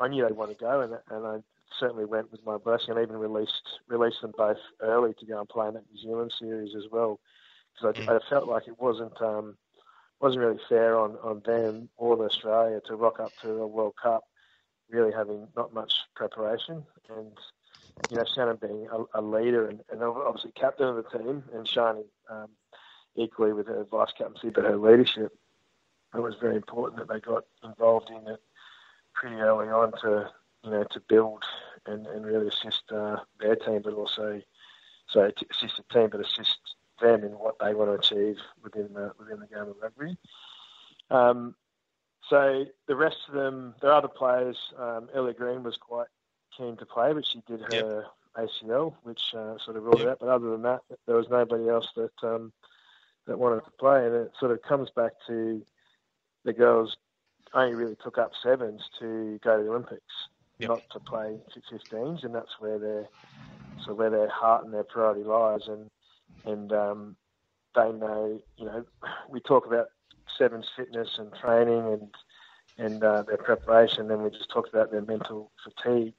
I 0.00 0.08
knew 0.08 0.24
they'd 0.24 0.36
want 0.36 0.50
to 0.50 0.56
go 0.56 0.80
and 0.80 0.94
and 1.10 1.26
I 1.26 1.38
certainly 1.78 2.04
went 2.04 2.30
with 2.30 2.44
my 2.44 2.56
blessing 2.56 2.90
and 2.90 3.00
even 3.00 3.16
released 3.16 3.80
released 3.88 4.22
them 4.22 4.32
both 4.36 4.58
early 4.80 5.14
to 5.14 5.26
go 5.26 5.38
and 5.38 5.48
play 5.48 5.68
in 5.68 5.74
that 5.74 5.84
New 5.92 6.00
Zealand 6.00 6.32
series 6.38 6.74
as 6.76 6.84
well 6.90 7.20
because 7.74 7.96
I, 7.96 8.00
mm. 8.00 8.16
I, 8.16 8.28
felt 8.28 8.48
like 8.48 8.66
it 8.68 8.80
wasn't 8.80 9.20
um, 9.20 9.56
wasn't 10.20 10.44
really 10.44 10.60
fair 10.68 10.98
on, 10.98 11.16
on 11.22 11.42
them 11.44 11.88
or 11.96 12.24
Australia 12.24 12.80
to 12.86 12.96
rock 12.96 13.20
up 13.20 13.32
to 13.42 13.50
a 13.50 13.66
World 13.66 13.94
Cup 14.02 14.24
really 14.90 15.12
having 15.12 15.48
not 15.56 15.74
much 15.74 15.92
preparation. 16.14 16.84
And, 17.08 17.32
you 18.10 18.16
know, 18.16 18.24
Shannon 18.34 18.58
being 18.60 18.88
a, 18.92 19.20
a 19.20 19.22
leader 19.22 19.68
and, 19.68 19.80
and, 19.90 20.02
obviously 20.02 20.52
captain 20.52 20.88
of 20.88 20.96
the 20.96 21.18
team 21.18 21.42
and 21.52 21.66
Sharni 21.66 22.04
um, 22.30 22.48
equally 23.16 23.52
with 23.52 23.66
her 23.66 23.84
vice 23.90 24.12
captaincy, 24.16 24.50
but 24.50 24.64
her 24.64 24.76
leadership, 24.76 25.32
it 26.14 26.20
was 26.20 26.34
very 26.40 26.56
important 26.56 26.98
that 26.98 27.12
they 27.12 27.20
got 27.20 27.44
involved 27.64 28.10
in 28.10 28.26
it 28.28 28.40
pretty 29.14 29.36
early 29.36 29.68
on 29.68 29.92
to, 30.02 30.30
you 30.62 30.70
know, 30.70 30.84
to 30.84 31.00
build 31.08 31.42
and, 31.86 32.06
and 32.06 32.24
really 32.24 32.48
assist 32.48 32.82
uh, 32.92 33.16
their 33.40 33.56
team, 33.56 33.80
but 33.82 33.94
also, 33.94 34.40
so 35.08 35.30
to 35.30 35.46
assist 35.50 35.76
the 35.76 35.94
team, 35.94 36.08
but 36.10 36.20
assist 36.20 36.58
them 37.00 37.24
in 37.24 37.32
what 37.32 37.56
they 37.58 37.74
want 37.74 37.90
to 37.90 37.94
achieve 37.94 38.36
within 38.62 38.92
the 38.94 39.12
within 39.18 39.40
the 39.40 39.46
game 39.46 39.68
of 39.68 39.76
rugby. 39.80 40.16
Um, 41.10 41.54
so 42.28 42.64
the 42.88 42.96
rest 42.96 43.18
of 43.28 43.34
them, 43.34 43.74
there 43.80 43.90
are 43.90 43.98
other 43.98 44.08
players. 44.08 44.56
Um, 44.78 45.08
Ellie 45.14 45.34
Green 45.34 45.62
was 45.62 45.76
quite 45.76 46.08
keen 46.56 46.76
to 46.76 46.86
play, 46.86 47.12
but 47.12 47.26
she 47.26 47.42
did 47.46 47.60
her 47.72 48.04
yep. 48.36 48.48
ACL, 48.62 48.94
which 49.02 49.34
uh, 49.34 49.58
sort 49.58 49.76
of 49.76 49.84
ruled 49.84 50.00
yep. 50.00 50.06
it 50.06 50.10
out. 50.10 50.18
But 50.20 50.28
other 50.28 50.50
than 50.50 50.62
that, 50.62 50.82
there 51.06 51.16
was 51.16 51.28
nobody 51.28 51.68
else 51.68 51.88
that 51.96 52.12
um, 52.22 52.52
that 53.26 53.38
wanted 53.38 53.64
to 53.64 53.70
play, 53.72 54.06
and 54.06 54.14
it 54.14 54.32
sort 54.38 54.52
of 54.52 54.62
comes 54.62 54.90
back 54.90 55.12
to 55.26 55.62
the 56.44 56.52
girls 56.52 56.96
only 57.54 57.74
really 57.74 57.96
took 58.02 58.18
up 58.18 58.32
sevens 58.42 58.82
to 58.98 59.38
go 59.42 59.56
to 59.56 59.64
the 59.64 59.70
Olympics, 59.70 60.28
yep. 60.58 60.68
not 60.68 60.82
to 60.90 61.00
play 61.00 61.38
15s, 61.72 62.24
and 62.24 62.34
that's 62.34 62.60
where 62.60 62.78
their 62.78 63.08
so 63.84 63.94
where 63.94 64.10
their 64.10 64.28
heart 64.28 64.64
and 64.64 64.72
their 64.72 64.84
priority 64.84 65.24
lies. 65.24 65.68
And 65.68 65.90
and 66.44 66.72
um, 66.72 67.16
they 67.74 67.92
know, 67.92 68.40
you 68.56 68.64
know, 68.64 68.84
we 69.28 69.40
talk 69.40 69.66
about 69.66 69.88
sevens 70.36 70.66
fitness 70.76 71.18
and 71.18 71.32
training 71.34 71.86
and 71.86 72.14
and 72.78 73.02
uh, 73.02 73.22
their 73.22 73.38
preparation. 73.38 74.08
Then 74.08 74.22
we 74.22 74.30
just 74.30 74.50
talked 74.50 74.68
about 74.68 74.90
their 74.90 75.02
mental 75.02 75.50
fatigue. 75.64 76.14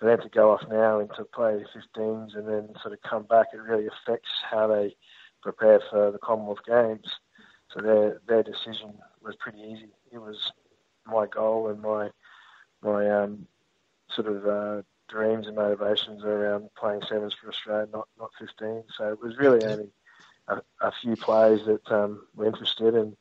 For 0.00 0.06
them 0.06 0.22
to 0.22 0.30
go 0.30 0.52
off 0.52 0.62
now 0.70 0.98
into 0.98 1.24
play 1.24 1.62
15s 1.76 2.34
and 2.34 2.48
then 2.48 2.70
sort 2.80 2.94
of 2.94 3.02
come 3.02 3.24
back, 3.24 3.48
it 3.52 3.58
really 3.58 3.86
affects 3.86 4.30
how 4.50 4.66
they 4.66 4.96
prepare 5.42 5.80
for 5.90 6.10
the 6.10 6.18
Commonwealth 6.18 6.64
Games. 6.66 7.06
So 7.72 7.82
their 7.82 8.20
their 8.26 8.42
decision 8.42 8.94
was 9.22 9.36
pretty 9.36 9.60
easy. 9.60 9.90
It 10.10 10.18
was 10.18 10.52
my 11.06 11.26
goal 11.26 11.68
and 11.68 11.82
my 11.82 12.10
my 12.82 13.10
um, 13.10 13.46
sort 14.10 14.26
of 14.26 14.46
uh, 14.46 14.82
dreams 15.08 15.46
and 15.46 15.56
motivations 15.56 16.24
around 16.24 16.70
playing 16.78 17.02
sevens 17.06 17.34
for 17.34 17.50
Australia, 17.50 17.86
not 17.92 18.08
not 18.18 18.30
15. 18.38 18.84
So 18.96 19.12
it 19.12 19.20
was 19.22 19.36
really 19.36 19.64
only 19.64 19.90
a, 20.48 20.62
a 20.80 20.92
few 21.02 21.16
players 21.16 21.60
that 21.66 21.92
um, 21.92 22.26
were 22.34 22.46
interested, 22.46 22.94
and 22.94 23.16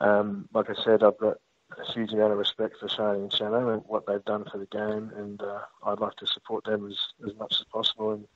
um, 0.00 0.48
like 0.52 0.68
I 0.68 0.74
said, 0.84 1.02
I've 1.02 1.18
got 1.18 1.38
a 1.78 1.92
huge 1.92 2.12
amount 2.12 2.32
of 2.32 2.38
respect 2.38 2.76
for 2.78 2.88
Sharni 2.88 3.22
and 3.22 3.32
Shannon 3.32 3.68
and 3.68 3.82
what 3.86 4.06
they've 4.06 4.24
done 4.24 4.44
for 4.50 4.58
the 4.58 4.66
game, 4.66 5.10
and 5.16 5.40
uh, 5.40 5.60
I'd 5.84 6.00
like 6.00 6.16
to 6.16 6.26
support 6.26 6.64
them 6.64 6.86
as, 6.86 6.98
as 7.26 7.36
much 7.36 7.54
as 7.60 7.66
possible 7.72 8.12
and 8.12 8.26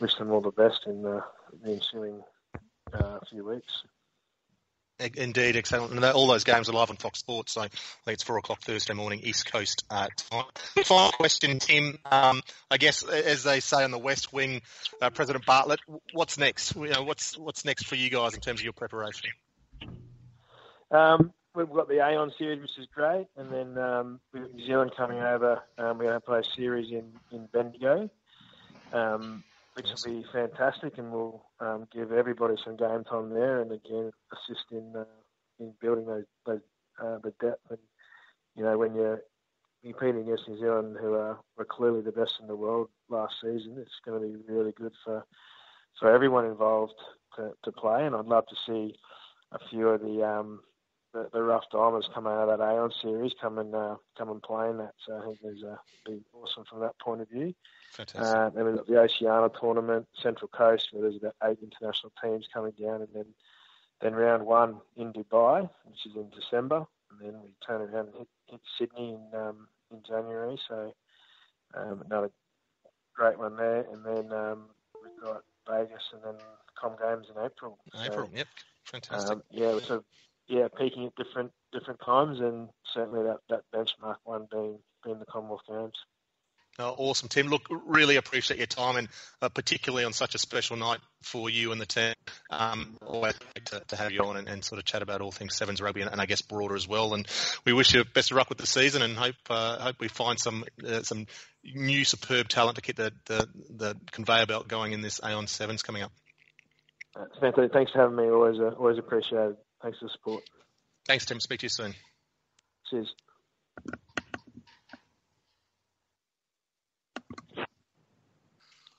wish 0.00 0.14
them 0.16 0.30
all 0.30 0.40
the 0.40 0.50
best 0.50 0.86
in 0.86 1.02
the, 1.02 1.22
the 1.62 1.72
ensuing 1.72 2.22
uh, 2.92 3.18
few 3.30 3.44
weeks. 3.44 3.84
Indeed, 5.16 5.56
excellent. 5.56 5.94
And 5.94 6.04
all 6.04 6.26
those 6.26 6.44
games 6.44 6.68
are 6.68 6.72
live 6.72 6.90
on 6.90 6.96
Fox 6.96 7.20
Sports, 7.20 7.52
so 7.52 7.62
I 7.62 7.68
think 7.68 8.14
it's 8.14 8.22
four 8.22 8.36
o'clock 8.36 8.60
Thursday 8.60 8.92
morning, 8.92 9.20
East 9.22 9.50
Coast 9.50 9.84
uh, 9.88 10.08
time. 10.30 10.44
Final 10.84 11.12
question, 11.12 11.58
Tim. 11.58 11.98
Um, 12.04 12.42
I 12.70 12.76
guess, 12.76 13.02
as 13.02 13.42
they 13.42 13.60
say 13.60 13.82
on 13.82 13.92
the 13.92 13.98
West 13.98 14.32
Wing, 14.32 14.60
uh, 15.00 15.08
President 15.08 15.46
Bartlet, 15.46 15.78
what's 16.12 16.36
next? 16.36 16.76
You 16.76 16.88
know, 16.88 17.02
what's 17.02 17.38
what's 17.38 17.64
next 17.64 17.86
for 17.86 17.94
you 17.94 18.10
guys 18.10 18.34
in 18.34 18.40
terms 18.40 18.60
of 18.60 18.64
your 18.64 18.74
preparation? 18.74 19.30
Um, 20.90 21.32
we've 21.54 21.70
got 21.70 21.88
the 21.88 21.98
Aon 21.98 22.32
series, 22.38 22.60
which 22.60 22.78
is 22.78 22.86
great, 22.94 23.26
and 23.36 23.52
then 23.52 23.78
um, 23.78 24.20
New 24.32 24.66
Zealand 24.66 24.92
coming 24.96 25.18
over, 25.18 25.62
um, 25.78 25.98
we're 25.98 26.04
going 26.04 26.14
to 26.14 26.20
play 26.20 26.40
a 26.40 26.56
series 26.56 26.90
in 26.90 27.12
in 27.32 27.46
Bendigo, 27.52 28.08
um, 28.92 29.42
which 29.74 29.86
will 29.86 30.12
be 30.12 30.24
fantastic, 30.32 30.98
and 30.98 31.12
we'll 31.12 31.44
um, 31.60 31.86
give 31.92 32.12
everybody 32.12 32.54
some 32.64 32.76
game 32.76 33.04
time 33.04 33.30
there, 33.30 33.60
and 33.60 33.72
again 33.72 34.10
assist 34.32 34.64
in 34.70 34.92
uh, 34.96 35.04
in 35.58 35.72
building 35.80 36.06
those, 36.06 36.24
those 36.46 36.60
uh, 37.02 37.18
the 37.18 37.32
depth. 37.40 37.70
And 37.70 37.78
you 38.56 38.64
know, 38.64 38.78
when 38.78 38.94
you're 38.94 39.22
competing 39.82 40.22
against 40.22 40.48
New 40.48 40.58
Zealand, 40.58 40.96
who 41.00 41.14
are 41.14 41.38
were 41.56 41.64
clearly 41.64 42.02
the 42.02 42.12
best 42.12 42.34
in 42.40 42.46
the 42.46 42.56
world 42.56 42.88
last 43.08 43.34
season, 43.42 43.76
it's 43.78 44.00
going 44.04 44.20
to 44.20 44.26
be 44.26 44.52
really 44.52 44.72
good 44.72 44.92
for 45.04 45.24
for 45.98 46.12
everyone 46.12 46.46
involved 46.46 46.94
to, 47.36 47.52
to 47.64 47.72
play. 47.72 48.06
And 48.06 48.14
I'd 48.14 48.26
love 48.26 48.46
to 48.46 48.56
see 48.66 48.94
a 49.52 49.58
few 49.68 49.88
of 49.88 50.00
the 50.00 50.24
um, 50.24 50.60
the, 51.12 51.28
the 51.32 51.42
rough 51.42 51.64
diamonds 51.70 52.08
coming 52.12 52.32
out 52.32 52.48
of 52.48 52.58
that 52.58 52.64
Aon 52.64 52.92
series 53.02 53.32
come 53.40 53.58
and 53.58 53.74
uh, 53.74 53.96
come 54.16 54.30
and 54.30 54.42
play 54.42 54.68
in 54.70 54.78
that. 54.78 54.94
So 55.06 55.16
I 55.16 55.24
think 55.24 55.38
there's 55.42 55.62
a 55.62 55.78
be 56.06 56.22
awesome 56.32 56.64
from 56.64 56.80
that 56.80 56.98
point 56.98 57.20
of 57.20 57.28
view. 57.28 57.54
Fantastic. 57.92 58.22
Uh, 58.22 58.50
then 58.50 58.64
we've 58.64 58.76
got 58.76 58.86
the 58.86 59.00
Oceania 59.00 59.50
tournament, 59.60 60.06
Central 60.22 60.48
Coast, 60.48 60.88
where 60.92 61.02
there's 61.02 61.16
about 61.16 61.34
eight 61.44 61.58
international 61.62 62.12
teams 62.22 62.48
coming 62.52 62.72
down, 62.80 63.02
and 63.02 63.08
then 63.14 63.26
then 64.00 64.14
round 64.14 64.46
one 64.46 64.76
in 64.96 65.12
Dubai, 65.12 65.68
which 65.84 66.06
is 66.06 66.16
in 66.16 66.30
December, 66.30 66.86
and 67.10 67.20
then 67.20 67.40
we 67.42 67.54
turn 67.66 67.82
around 67.82 68.08
and 68.08 68.16
hit, 68.16 68.28
hit 68.46 68.60
Sydney 68.78 69.10
in 69.10 69.38
um, 69.38 69.68
in 69.90 70.02
January. 70.06 70.58
So 70.68 70.94
um, 71.74 72.02
another 72.06 72.30
great 73.14 73.38
one 73.38 73.56
there, 73.56 73.84
and 73.92 74.04
then 74.04 74.32
um, 74.32 74.66
we've 75.02 75.22
got 75.22 75.42
Vegas, 75.68 76.02
and 76.12 76.22
then 76.24 76.40
Com 76.80 76.96
Games 77.00 77.26
in 77.28 77.44
April. 77.44 77.78
April, 78.02 78.26
so, 78.26 78.36
yep, 78.36 78.46
fantastic. 78.84 79.32
Um, 79.32 79.42
yeah, 79.50 79.78
so 79.86 80.04
yeah, 80.50 80.66
peaking 80.76 81.06
at 81.06 81.14
different 81.14 81.52
different 81.72 82.00
times, 82.04 82.40
and 82.40 82.68
certainly 82.92 83.22
that, 83.22 83.38
that 83.48 83.62
benchmark 83.72 84.16
one 84.24 84.48
being 84.50 84.78
being 85.04 85.18
the 85.18 85.24
Commonwealth 85.24 85.62
Games. 85.68 85.94
Oh, 86.78 86.94
awesome, 86.96 87.28
Tim. 87.28 87.48
Look, 87.48 87.66
really 87.70 88.16
appreciate 88.16 88.56
your 88.58 88.66
time, 88.66 88.96
and 88.96 89.08
uh, 89.42 89.48
particularly 89.48 90.04
on 90.04 90.12
such 90.12 90.34
a 90.34 90.38
special 90.38 90.76
night 90.76 91.00
for 91.22 91.50
you 91.50 91.72
and 91.72 91.80
the 91.80 91.86
team. 91.86 92.14
Um, 92.48 92.96
always 93.06 93.34
great 93.38 93.66
to, 93.66 93.80
to 93.88 93.96
have 93.96 94.12
you 94.12 94.20
on 94.20 94.36
and, 94.36 94.48
and, 94.48 94.64
sort 94.64 94.78
of 94.78 94.84
chat 94.84 95.02
about 95.02 95.20
all 95.20 95.30
things 95.30 95.56
sevens 95.56 95.80
rugby, 95.80 96.00
and, 96.00 96.10
and, 96.10 96.20
I 96.20 96.26
guess 96.26 96.42
broader 96.42 96.74
as 96.74 96.88
well. 96.88 97.12
And 97.14 97.26
we 97.66 97.72
wish 97.72 97.92
you 97.92 98.02
best 98.04 98.30
of 98.30 98.38
luck 98.38 98.48
with 98.48 98.58
the 98.58 98.66
season, 98.66 99.02
and 99.02 99.16
hope 99.16 99.34
uh, 99.50 99.78
hope 99.78 99.96
we 100.00 100.08
find 100.08 100.38
some 100.38 100.64
uh, 100.86 101.02
some 101.02 101.26
new 101.64 102.04
superb 102.04 102.48
talent 102.48 102.76
to 102.76 102.82
keep 102.82 102.96
the, 102.96 103.12
the, 103.26 103.48
the 103.68 103.96
conveyor 104.10 104.46
belt 104.46 104.68
going 104.68 104.92
in 104.92 105.02
this 105.02 105.20
Aon 105.22 105.46
sevens 105.48 105.82
coming 105.82 106.02
up. 106.02 106.12
Samantha, 107.34 107.68
thanks 107.72 107.92
for 107.92 107.98
having 107.98 108.16
me. 108.16 108.30
Always 108.30 108.58
uh, 108.58 108.74
always 108.78 108.98
appreciated. 108.98 109.56
Thanks 109.82 109.98
for 109.98 110.06
the 110.06 110.10
support. 110.10 110.42
Thanks, 111.06 111.26
Tim. 111.26 111.40
Speak 111.40 111.60
to 111.60 111.66
you 111.66 111.70
soon. 111.70 111.94
Cheers. 112.90 113.14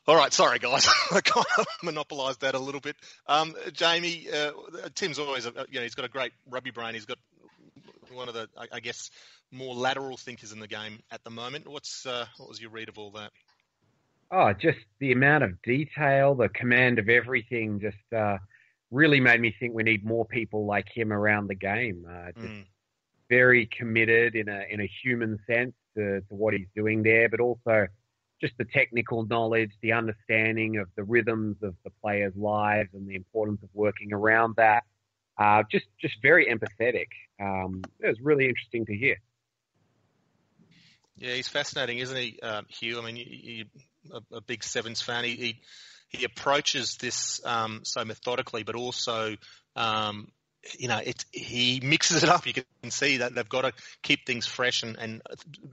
All 0.07 0.15
right, 0.15 0.33
sorry 0.33 0.57
guys, 0.57 0.89
I 1.11 1.21
kind 1.21 1.45
of 1.59 1.65
monopolised 1.83 2.41
that 2.41 2.55
a 2.55 2.59
little 2.59 2.81
bit. 2.81 2.95
Um, 3.27 3.55
Jamie, 3.71 4.27
uh, 4.33 4.51
Tim's 4.95 5.19
always, 5.19 5.45
a, 5.45 5.53
you 5.69 5.75
know, 5.75 5.83
he's 5.83 5.93
got 5.93 6.05
a 6.05 6.09
great 6.09 6.33
rugby 6.49 6.71
brain. 6.71 6.95
He's 6.95 7.05
got 7.05 7.19
one 8.11 8.27
of 8.27 8.33
the, 8.33 8.49
I, 8.57 8.67
I 8.73 8.79
guess, 8.79 9.11
more 9.51 9.75
lateral 9.75 10.17
thinkers 10.17 10.51
in 10.51 10.59
the 10.59 10.67
game 10.67 10.99
at 11.11 11.23
the 11.23 11.29
moment. 11.29 11.67
What's 11.67 12.05
uh, 12.05 12.25
what 12.37 12.49
was 12.49 12.59
your 12.59 12.71
read 12.71 12.89
of 12.89 12.97
all 12.97 13.11
that? 13.11 13.31
Oh, 14.31 14.53
just 14.53 14.79
the 14.99 15.11
amount 15.11 15.43
of 15.43 15.61
detail, 15.61 16.35
the 16.35 16.49
command 16.49 16.99
of 16.99 17.07
everything, 17.07 17.79
just 17.79 18.13
uh, 18.13 18.37
really 18.91 19.19
made 19.19 19.39
me 19.39 19.55
think 19.59 19.73
we 19.73 19.83
need 19.83 20.05
more 20.05 20.25
people 20.25 20.65
like 20.65 20.87
him 20.93 21.11
around 21.11 21.47
the 21.47 21.55
game. 21.55 22.05
Uh, 22.09 22.31
just 22.39 22.53
mm. 22.53 22.65
very 23.29 23.65
committed 23.65 24.35
in 24.35 24.49
a 24.49 24.65
in 24.69 24.81
a 24.81 24.89
human 25.03 25.39
sense 25.47 25.73
to, 25.95 26.21
to 26.21 26.35
what 26.35 26.53
he's 26.53 26.67
doing 26.75 27.03
there, 27.03 27.29
but 27.29 27.39
also 27.39 27.87
just 28.41 28.53
the 28.57 28.65
technical 28.65 29.25
knowledge, 29.25 29.71
the 29.81 29.93
understanding 29.93 30.77
of 30.77 30.87
the 30.95 31.03
rhythms 31.03 31.57
of 31.61 31.75
the 31.83 31.91
players' 32.01 32.33
lives 32.35 32.89
and 32.93 33.07
the 33.07 33.15
importance 33.15 33.61
of 33.63 33.69
working 33.73 34.11
around 34.11 34.55
that. 34.57 34.83
Uh, 35.37 35.63
just, 35.71 35.85
just 36.01 36.15
very 36.21 36.47
empathetic. 36.47 37.07
Um, 37.39 37.81
it 37.99 38.07
was 38.07 38.19
really 38.21 38.47
interesting 38.47 38.85
to 38.87 38.95
hear. 38.95 39.17
Yeah, 41.15 41.35
he's 41.35 41.47
fascinating, 41.47 41.99
isn't 41.99 42.17
he, 42.17 42.39
um, 42.41 42.65
Hugh? 42.67 42.99
I 42.99 43.05
mean, 43.05 43.15
you, 43.15 43.25
you, 43.27 43.65
a, 44.11 44.37
a, 44.37 44.41
big 44.41 44.63
Sevens 44.63 45.01
fan. 45.01 45.23
He 45.23 45.35
he, 45.35 45.59
he 46.11 46.25
approaches 46.25 46.97
this 46.99 47.43
um, 47.45 47.81
so 47.83 48.03
methodically, 48.05 48.63
but 48.63 48.75
also 48.75 49.35
um, 49.75 50.27
you 50.77 50.87
know, 50.87 50.97
it, 50.97 51.25
he 51.31 51.79
mixes 51.83 52.23
it 52.23 52.29
up. 52.29 52.45
You 52.45 52.53
can 52.53 52.91
see 52.91 53.17
that 53.17 53.33
they've 53.33 53.47
got 53.49 53.61
to 53.61 53.73
keep 54.03 54.25
things 54.25 54.45
fresh 54.45 54.83
and, 54.83 54.97
and 54.97 55.21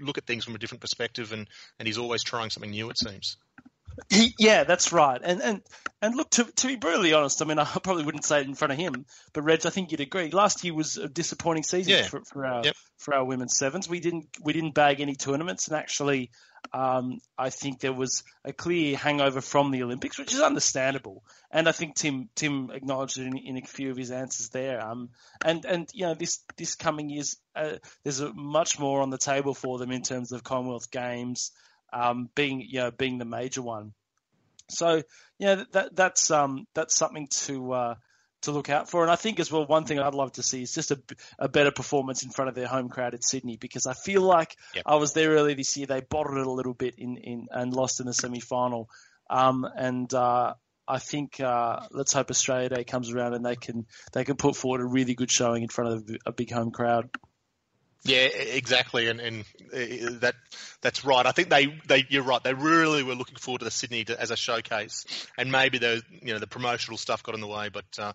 look 0.01 0.19
at 0.19 0.27
things 0.27 0.45
from 0.45 0.55
a 0.55 0.59
different 0.59 0.81
perspective, 0.81 1.33
and, 1.33 1.47
and 1.79 1.87
he's 1.87 1.99
always 1.99 2.23
trying 2.23 2.51
something 2.51 2.71
new. 2.71 2.89
It 2.91 2.99
seems. 2.99 3.37
He, 4.11 4.35
yeah, 4.39 4.65
that's 4.65 4.93
right. 4.93 5.21
And 5.23 5.43
and 5.43 5.63
and 6.01 6.17
look, 6.17 6.31
to 6.31 6.45
to 6.45 6.67
be 6.67 6.77
brutally 6.77 7.13
honest, 7.13 7.43
I 7.43 7.45
mean, 7.45 7.59
I 7.59 7.65
probably 7.65 8.05
wouldn't 8.05 8.25
say 8.25 8.41
it 8.41 8.47
in 8.47 8.55
front 8.55 8.73
of 8.73 8.79
him, 8.79 9.07
but 9.33 9.43
Reg, 9.43 9.67
I 9.67 9.71
think 9.71 9.91
you'd 9.91 10.01
agree. 10.01 10.31
Last 10.31 10.65
year 10.65 10.75
was 10.75 10.97
a 10.97 11.09
disappointing 11.09 11.65
season 11.65 11.93
yeah. 11.93 12.03
for, 12.05 12.23
for 12.25 12.47
our 12.47 12.65
yep. 12.65 12.77
for 12.99 13.15
our 13.15 13.25
women's 13.25 13.57
sevens. 13.57 13.89
We 13.89 14.01
didn't 14.01 14.29
we 14.43 14.53
didn't 14.53 14.75
bag 14.75 15.01
any 15.01 15.15
tournaments, 15.15 15.69
and 15.69 15.77
actually, 15.77 16.31
um, 16.73 17.21
I 17.37 17.51
think 17.51 17.81
there 17.81 17.93
was 17.93 18.23
a 18.45 18.53
clear 18.53 18.97
hangover 18.97 19.41
from 19.41 19.71
the 19.71 19.83
Olympics, 19.83 20.19
which 20.19 20.33
is 20.33 20.41
understandable. 20.41 21.25
And 21.51 21.69
I 21.69 21.73
think 21.73 21.97
Tim 21.97 22.29
Tim 22.35 22.71
acknowledged 22.71 23.19
it 23.19 23.27
in, 23.27 23.37
in 23.37 23.57
a 23.59 23.63
few 23.63 23.91
of 23.91 23.97
his 23.97 24.11
answers 24.11 24.51
there. 24.51 24.81
Um, 24.81 25.11
and 25.45 25.65
and 25.65 25.89
you 25.93 26.07
know 26.07 26.15
this 26.15 26.45
this 26.57 26.75
coming 26.77 27.11
years, 27.11 27.37
uh, 27.57 27.77
there's 28.05 28.21
a, 28.21 28.33
much 28.33 28.79
more 28.79 29.03
on 29.03 29.11
the 29.11 29.19
table 29.19 29.55
for 29.55 29.79
them 29.79 29.91
in 29.91 30.03
terms 30.03 30.33
of 30.33 30.45
Commonwealth 30.45 30.91
Games 30.91 31.53
um, 31.93 32.29
being 32.35 32.61
you 32.61 32.81
know 32.81 32.91
being 32.91 33.19
the 33.19 33.25
major 33.25 33.63
one. 33.63 33.93
So 34.71 35.03
yeah, 35.39 35.65
that 35.73 35.95
that's 35.95 36.31
um 36.31 36.67
that's 36.75 36.97
something 36.97 37.29
to 37.45 37.73
uh, 37.73 37.95
to 38.43 38.53
look 38.53 38.71
out 38.71 38.91
for. 38.91 39.03
And 39.03 39.11
I 39.11 39.17
think 39.17 39.41
as 39.41 39.51
well, 39.51 39.67
one 39.67 39.85
thing 39.85 39.99
I'd 39.99 40.15
love 40.15 40.33
to 40.33 40.43
see 40.43 40.63
is 40.63 40.73
just 40.73 40.91
a, 40.91 41.01
a 41.39 41.49
better 41.49 41.71
performance 41.71 42.23
in 42.23 42.31
front 42.31 42.49
of 42.49 42.55
their 42.55 42.67
home 42.67 42.89
crowd 42.89 43.15
at 43.15 43.25
Sydney 43.25 43.57
because 43.57 43.87
I 43.87 43.95
feel 43.95 44.23
like 44.23 44.57
yep. 44.75 44.85
I 44.87 44.97
was 44.97 45.13
there 45.13 45.31
earlier 45.31 45.57
this 45.57 45.77
year. 45.77 45.87
They 45.87 46.01
bottled 46.01 46.39
it 46.39 46.47
a 46.47 46.51
little 46.51 46.75
bit 46.75 46.95
in, 46.99 47.17
in 47.17 47.47
and 47.51 47.73
lost 47.73 48.01
in 48.01 48.07
the 48.07 48.15
semi 48.15 48.41
final. 48.41 48.89
Um, 49.31 49.67
and 49.77 50.13
uh, 50.15 50.55
I 50.87 50.99
think 50.99 51.41
uh, 51.41 51.81
let's 51.91 52.13
hope 52.13 52.31
Australia 52.31 52.69
Day 52.69 52.85
comes 52.85 53.11
around 53.11 53.35
and 53.35 53.45
they 53.45 53.57
can 53.57 53.87
they 54.13 54.25
can 54.25 54.37
put 54.37 54.57
forward 54.57 54.81
a 54.81 54.87
really 54.87 55.15
good 55.15 55.31
showing 55.31 55.63
in 55.63 55.69
front 55.69 55.93
of 55.93 56.17
a 56.27 56.33
big 56.33 56.51
home 56.51 56.71
crowd. 56.71 57.11
Yeah, 58.05 58.27
exactly, 58.27 59.09
and 59.09 59.21
and 59.21 59.45
that 60.21 60.35
that's 60.81 61.05
right. 61.05 61.27
I 61.27 61.33
think 61.33 61.51
they, 61.51 61.67
they 61.87 62.07
you're 62.09 62.23
right. 62.23 62.43
They 62.43 62.55
really 62.55 63.03
were 63.03 63.15
looking 63.15 63.37
forward 63.37 63.59
to 63.59 63.65
the 63.65 63.71
Sydney 63.71 64.05
to, 64.05 64.21
as 64.21 64.31
a 64.31 64.37
showcase, 64.37 65.05
and 65.37 65.51
maybe 65.51 65.79
the 65.79 66.03
you 66.23 66.33
know 66.33 66.39
the 66.39 66.47
promotional 66.47 66.97
stuff 66.97 67.23
got 67.23 67.35
in 67.35 67.41
the 67.41 67.49
way, 67.49 67.71
but 67.71 67.85
uh, 67.99 68.13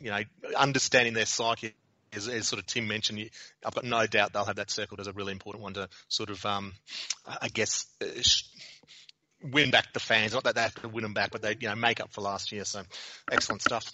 you 0.00 0.10
know 0.10 0.18
understanding 0.56 1.14
their 1.14 1.26
psyche. 1.26 1.74
As, 2.10 2.26
as, 2.26 2.48
sort 2.48 2.58
of 2.58 2.64
Tim 2.64 2.88
mentioned, 2.88 3.28
I've 3.62 3.74
got 3.74 3.84
no 3.84 4.06
doubt 4.06 4.32
they'll 4.32 4.46
have 4.46 4.56
that 4.56 4.70
circled 4.70 4.98
as 4.98 5.08
a 5.08 5.12
really 5.12 5.30
important 5.32 5.62
one 5.62 5.74
to 5.74 5.90
sort 6.08 6.30
of, 6.30 6.42
um, 6.46 6.72
I 7.26 7.48
guess, 7.48 7.84
uh, 8.00 8.06
win 9.42 9.70
back 9.70 9.92
the 9.92 10.00
fans. 10.00 10.32
Not 10.32 10.44
that 10.44 10.54
they 10.54 10.62
have 10.62 10.74
to 10.76 10.88
win 10.88 11.02
them 11.02 11.12
back, 11.12 11.30
but 11.32 11.42
they 11.42 11.54
you 11.60 11.68
know 11.68 11.74
make 11.74 12.00
up 12.00 12.10
for 12.10 12.22
last 12.22 12.50
year. 12.50 12.64
So 12.64 12.80
excellent 13.30 13.60
stuff. 13.60 13.92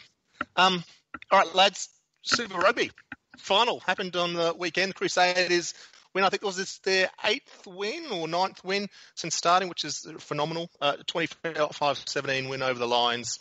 Um, 0.54 0.84
all 1.32 1.40
right, 1.40 1.54
lads, 1.56 1.88
Super 2.22 2.56
Rugby 2.56 2.92
final 3.38 3.80
happened 3.80 4.16
on 4.16 4.34
the 4.34 4.54
weekend. 4.56 4.94
Crusaders 4.94 5.74
win. 6.14 6.24
I 6.24 6.30
think 6.30 6.42
it 6.42 6.46
was 6.46 6.56
this 6.56 6.78
their 6.78 7.10
eighth 7.24 7.66
win 7.66 8.06
or 8.12 8.28
ninth 8.28 8.64
win 8.64 8.88
since 9.14 9.34
starting, 9.34 9.68
which 9.68 9.84
is 9.84 10.06
phenomenal. 10.18 10.70
Uh, 10.80 10.96
25-17 11.06 12.48
win 12.48 12.62
over 12.62 12.78
the 12.78 12.86
Lions 12.86 13.38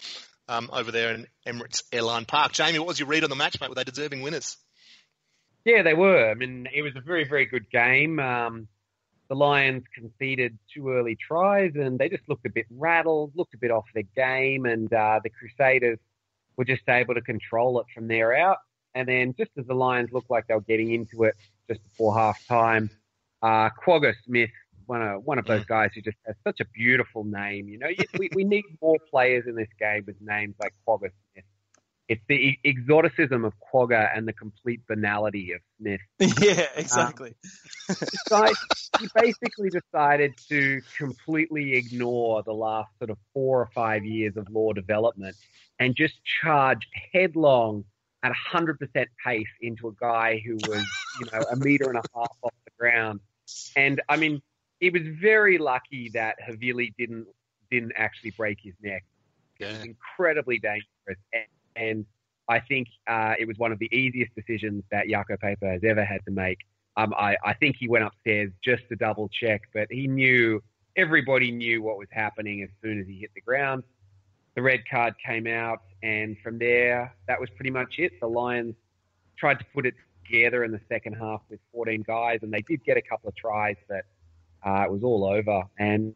um, 0.48 0.70
over 0.74 0.92
there 0.92 1.14
in 1.14 1.28
Emirates 1.48 1.84
Airline 1.92 2.26
Park. 2.26 2.52
Jamie, 2.52 2.80
what 2.80 2.88
was 2.88 3.00
your 3.00 3.08
read 3.08 3.24
on 3.24 3.30
the 3.30 3.36
match, 3.36 3.60
mate? 3.62 3.70
Were 3.70 3.76
they 3.76 3.84
deserving 3.84 4.22
winners? 4.22 4.58
Yeah, 5.66 5.84
they 5.84 5.94
were. 5.94 6.30
I 6.30 6.34
mean, 6.34 6.68
it 6.74 6.82
was 6.82 6.94
a 6.96 7.02
very, 7.02 7.24
very 7.24 7.46
good 7.46 7.70
game. 7.72 8.20
Um, 8.20 8.68
the 9.30 9.36
Lions 9.36 9.84
conceded 9.96 10.58
two 10.74 10.90
early 10.90 11.16
tries, 11.16 11.72
and 11.76 11.98
they 11.98 12.10
just 12.10 12.28
looked 12.28 12.46
a 12.46 12.52
bit 12.52 12.66
rattled, 12.70 13.32
looked 13.36 13.54
a 13.54 13.58
bit 13.58 13.72
off 13.72 13.86
their 13.94 14.04
game, 14.16 14.66
and 14.66 14.92
uh, 14.94 15.22
the 15.24 15.30
Crusaders 15.30 16.00
were 16.58 16.66
just 16.66 16.88
able 16.90 17.16
to 17.16 17.22
control 17.22 17.80
it 17.80 17.86
from 17.96 18.08
there 18.08 18.36
out. 18.36 18.58
And 18.96 19.08
then 19.08 19.34
just 19.38 19.52
as 19.58 19.66
the 19.66 19.74
Lions 19.74 20.12
looked 20.12 20.30
like 20.30 20.48
they 20.48 20.54
were 20.54 20.62
getting 20.62 20.94
into 20.94 21.24
it 21.24 21.36
just 21.68 21.84
before 21.84 22.16
half 22.16 22.46
time, 22.48 22.90
uh, 23.42 23.70
Kwagga 23.86 24.14
Smith, 24.26 24.52
one 24.86 25.02
of, 25.02 25.24
one 25.24 25.40
of 25.40 25.46
those 25.46 25.64
mm. 25.64 25.68
guys 25.68 25.92
who 25.96 26.02
just 26.02 26.18
has 26.26 26.36
such 26.44 26.60
a 26.60 26.66
beautiful 26.66 27.24
name. 27.24 27.68
You 27.68 27.80
know, 27.80 27.88
we, 28.18 28.30
we 28.36 28.44
need 28.44 28.64
more 28.82 28.98
players 29.10 29.46
in 29.48 29.56
this 29.56 29.70
game 29.80 30.04
with 30.06 30.16
names 30.22 30.56
like 30.60 30.74
Kwagga 30.88 31.10
Smith. 31.32 31.46
It's 32.10 32.22
the 32.28 32.58
exoticism 32.66 33.46
of 33.46 33.54
Kwagga 33.74 34.16
and 34.16 34.28
the 34.28 34.34
complete 34.34 34.82
banality 34.88 35.54
of 35.54 35.62
Smith. 35.80 36.02
Yeah, 36.40 36.68
exactly. 36.76 37.34
Um, 37.90 37.96
so 38.28 38.46
he 39.00 39.08
basically 39.16 39.70
decided 39.70 40.34
to 40.50 40.82
completely 40.98 41.76
ignore 41.76 42.44
the 42.44 42.54
last 42.54 42.90
sort 43.00 43.10
of 43.10 43.18
four 43.34 43.62
or 43.62 43.70
five 43.74 44.06
years 44.06 44.36
of 44.36 44.50
law 44.50 44.74
development 44.74 45.36
and 45.80 45.96
just 45.96 46.16
charge 46.42 46.88
headlong 47.14 47.86
at 48.24 48.32
100% 48.52 48.78
pace 49.24 49.46
into 49.62 49.90
a 49.90 49.92
guy 50.00 50.42
who 50.46 50.56
was, 50.68 50.86
you 51.20 51.28
know, 51.32 51.46
a 51.52 51.56
meter 51.58 51.90
and 51.90 51.98
a 51.98 52.04
half 52.16 52.32
off 52.42 52.54
the 52.66 52.72
ground. 52.80 53.20
And 53.76 54.02
I 54.10 54.18
mean, 54.18 54.42
he 54.80 54.90
was 54.90 55.04
very 55.22 55.58
lucky 55.58 56.10
that 56.14 56.38
Havili 56.46 56.94
didn't 56.98 57.28
didn't 57.70 57.94
actually 57.98 58.32
break 58.32 58.60
his 58.62 58.74
neck. 58.82 59.04
Yeah. 59.60 59.70
It 59.70 59.74
was 59.74 59.86
incredibly 59.86 60.60
dangerous, 60.60 61.18
and, 61.34 61.46
and 61.76 62.06
I 62.48 62.60
think 62.60 62.88
uh, 63.08 63.34
it 63.40 63.48
was 63.48 63.58
one 63.58 63.72
of 63.72 63.80
the 63.80 63.90
easiest 63.96 64.36
decisions 64.36 64.84
that 64.92 65.08
Jaco 65.08 65.38
Peyper 65.38 65.72
has 65.72 65.82
ever 65.84 66.04
had 66.04 66.24
to 66.26 66.32
make. 66.32 66.60
Um, 66.98 67.14
I, 67.18 67.36
I 67.44 67.54
think 67.54 67.78
he 67.80 67.88
went 67.88 68.04
upstairs 68.04 68.52
just 68.64 68.84
to 68.90 68.96
double 68.96 69.30
check, 69.30 69.62
but 69.74 69.88
he 69.90 70.08
knew 70.08 70.62
everybody 70.96 71.52
knew 71.52 71.82
what 71.82 71.98
was 71.98 72.08
happening 72.12 72.62
as 72.62 72.70
soon 72.84 73.00
as 73.00 73.08
he 73.08 73.20
hit 73.20 73.32
the 73.34 73.42
ground. 73.42 73.84
The 74.56 74.62
red 74.62 74.84
card 74.90 75.16
came 75.26 75.48
out, 75.48 75.82
and 76.04 76.38
from 76.44 76.60
there, 76.60 77.16
that 77.28 77.40
was 77.40 77.50
pretty 77.56 77.72
much 77.72 77.96
it. 77.98 78.20
The 78.20 78.28
Lions 78.28 78.76
tried 79.38 79.60
to 79.60 79.66
put 79.74 79.86
it 79.86 79.96
together 80.26 80.64
in 80.64 80.72
the 80.72 80.80
second 80.90 81.14
half 81.14 81.42
with 81.50 81.60
14 81.72 82.04
guys, 82.06 82.40
and 82.44 82.54
they 82.54 82.62
did 82.62 82.84
get 82.84 82.98
a 82.98 83.02
couple 83.02 83.30
of 83.30 83.36
tries, 83.36 83.76
but 83.88 84.06
uh, 84.66 84.84
it 84.84 84.92
was 84.92 85.04
all 85.04 85.26
over. 85.26 85.64
And, 85.80 86.16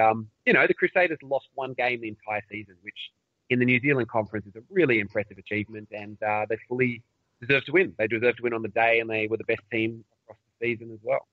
um, 0.00 0.28
you 0.44 0.52
know, 0.52 0.66
the 0.66 0.74
Crusaders 0.74 1.18
lost 1.22 1.46
one 1.54 1.72
game 1.74 2.00
the 2.00 2.08
entire 2.08 2.42
season, 2.50 2.74
which 2.82 2.98
in 3.50 3.58
the 3.58 3.64
New 3.64 3.80
Zealand 3.80 4.08
Conference 4.08 4.46
is 4.46 4.56
a 4.56 4.62
really 4.70 4.98
impressive 4.98 5.38
achievement, 5.38 5.88
and 5.92 6.20
uh, 6.22 6.46
they 6.48 6.56
fully 6.68 7.02
deserve 7.40 7.64
to 7.66 7.72
win. 7.72 7.94
They 7.98 8.06
deserve 8.06 8.36
to 8.36 8.42
win 8.42 8.54
on 8.54 8.62
the 8.62 8.68
day, 8.68 9.00
and 9.00 9.08
they 9.08 9.26
were 9.28 9.36
the 9.36 9.44
best 9.44 9.62
team 9.70 10.04
across 10.24 10.38
the 10.60 10.66
season 10.66 10.90
as 10.92 10.98
well. 11.02 11.26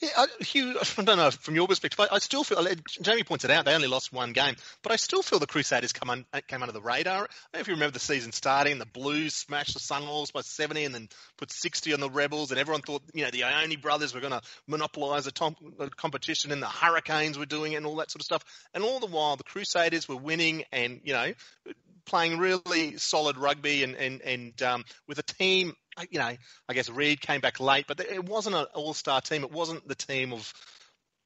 Yeah, 0.00 0.24
Hugh, 0.40 0.78
I 0.98 1.02
don't 1.02 1.18
know 1.18 1.30
from 1.30 1.54
your 1.54 1.68
perspective. 1.68 2.00
I, 2.00 2.14
I, 2.14 2.18
still 2.20 2.42
feel 2.42 2.64
Jamie 3.02 3.22
pointed 3.22 3.50
out 3.50 3.66
they 3.66 3.74
only 3.74 3.86
lost 3.86 4.12
one 4.12 4.32
game, 4.32 4.56
but 4.82 4.92
I 4.92 4.96
still 4.96 5.22
feel 5.22 5.38
the 5.38 5.46
Crusaders 5.46 5.92
come 5.92 6.08
un, 6.10 6.26
came 6.48 6.62
under 6.62 6.72
the 6.72 6.80
radar. 6.80 7.28
I 7.52 7.58
if 7.58 7.68
you 7.68 7.74
remember 7.74 7.92
the 7.92 8.00
season 8.00 8.32
starting, 8.32 8.78
the 8.78 8.86
Blues 8.86 9.34
smashed 9.34 9.74
the 9.74 9.80
Sunwolves 9.80 10.32
by 10.32 10.40
70 10.40 10.84
and 10.84 10.94
then 10.94 11.08
put 11.36 11.52
60 11.52 11.92
on 11.92 12.00
the 12.00 12.08
Rebels, 12.08 12.50
and 12.50 12.58
everyone 12.58 12.82
thought 12.82 13.02
you 13.12 13.24
know 13.24 13.30
the 13.30 13.42
Ioane 13.42 13.80
brothers 13.80 14.14
were 14.14 14.20
going 14.20 14.32
to 14.32 14.42
monopolise 14.66 15.24
the, 15.24 15.32
tom, 15.32 15.54
the 15.78 15.90
competition, 15.90 16.50
and 16.50 16.62
the 16.62 16.68
Hurricanes 16.68 17.38
were 17.38 17.46
doing 17.46 17.74
it, 17.74 17.76
and 17.76 17.86
all 17.86 17.96
that 17.96 18.10
sort 18.10 18.22
of 18.22 18.26
stuff. 18.26 18.44
And 18.72 18.82
all 18.82 19.00
the 19.00 19.06
while, 19.06 19.36
the 19.36 19.44
Crusaders 19.44 20.08
were 20.08 20.16
winning, 20.16 20.64
and 20.72 21.00
you 21.04 21.12
know 21.12 21.32
playing 22.06 22.38
really 22.38 22.96
solid 22.96 23.36
rugby 23.36 23.84
and 23.84 23.94
and 23.94 24.22
and 24.22 24.62
um, 24.62 24.84
with 25.06 25.18
a 25.18 25.22
team 25.22 25.74
you 26.10 26.18
know, 26.18 26.32
I 26.68 26.74
guess 26.74 26.88
Read 26.88 27.20
came 27.20 27.40
back 27.40 27.60
late, 27.60 27.86
but 27.86 28.00
it 28.00 28.24
wasn't 28.24 28.56
an 28.56 28.66
all-star 28.74 29.20
team. 29.20 29.44
It 29.44 29.52
wasn't 29.52 29.86
the 29.86 29.94
team 29.94 30.32
of 30.32 30.52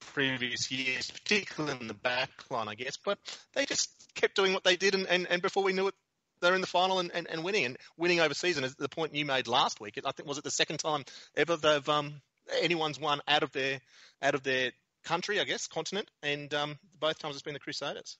previous 0.00 0.70
years, 0.70 1.10
particularly 1.10 1.78
in 1.80 1.88
the 1.88 1.94
back 1.94 2.30
line, 2.50 2.68
I 2.68 2.74
guess. 2.74 2.96
But 2.96 3.18
they 3.54 3.64
just 3.66 3.90
kept 4.14 4.36
doing 4.36 4.52
what 4.52 4.64
they 4.64 4.76
did, 4.76 4.94
and, 4.94 5.06
and, 5.06 5.26
and 5.28 5.42
before 5.42 5.62
we 5.62 5.72
knew 5.72 5.88
it, 5.88 5.94
they're 6.40 6.54
in 6.54 6.60
the 6.60 6.66
final 6.66 6.98
and, 6.98 7.10
and, 7.14 7.26
and 7.28 7.42
winning 7.42 7.64
and 7.64 7.78
winning 7.96 8.20
over 8.20 8.34
season. 8.34 8.64
Is 8.64 8.74
the 8.74 8.88
point 8.88 9.14
you 9.14 9.24
made 9.24 9.48
last 9.48 9.80
week? 9.80 9.98
I 10.04 10.12
think 10.12 10.28
was 10.28 10.38
it 10.38 10.44
the 10.44 10.50
second 10.50 10.78
time 10.78 11.04
ever 11.36 11.56
they've 11.56 11.88
um, 11.88 12.20
anyone's 12.60 13.00
won 13.00 13.20
out 13.26 13.42
of 13.42 13.52
their 13.52 13.80
out 14.20 14.34
of 14.34 14.42
their 14.42 14.72
country, 15.04 15.40
I 15.40 15.44
guess, 15.44 15.66
continent, 15.66 16.10
and 16.22 16.52
um, 16.52 16.78
both 17.00 17.18
times 17.18 17.34
it's 17.36 17.42
been 17.42 17.54
the 17.54 17.60
Crusaders. 17.60 18.18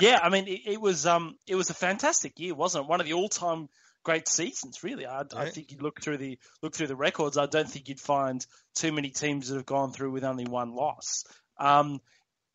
Yeah, 0.00 0.20
I 0.22 0.28
mean, 0.28 0.46
it, 0.46 0.60
it 0.66 0.80
was 0.80 1.06
um, 1.06 1.36
it 1.46 1.56
was 1.56 1.70
a 1.70 1.74
fantastic 1.74 2.38
year, 2.38 2.54
wasn't 2.54 2.84
it? 2.84 2.88
One 2.88 3.00
of 3.00 3.06
the 3.06 3.14
all-time 3.14 3.68
great 4.08 4.26
seasons. 4.26 4.82
Really, 4.82 5.04
I, 5.04 5.24
I 5.36 5.50
think 5.50 5.70
you 5.70 5.78
look 5.80 6.00
through 6.00 6.16
the 6.16 6.38
look 6.62 6.74
through 6.74 6.86
the 6.86 6.96
records. 6.96 7.36
I 7.36 7.44
don't 7.44 7.68
think 7.68 7.90
you'd 7.90 8.00
find 8.00 8.44
too 8.74 8.90
many 8.90 9.10
teams 9.10 9.48
that 9.48 9.56
have 9.56 9.66
gone 9.66 9.92
through 9.92 10.12
with 10.12 10.24
only 10.24 10.46
one 10.46 10.74
loss. 10.74 11.24
Um, 11.58 12.00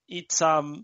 it's 0.08 0.41
um, 0.41 0.84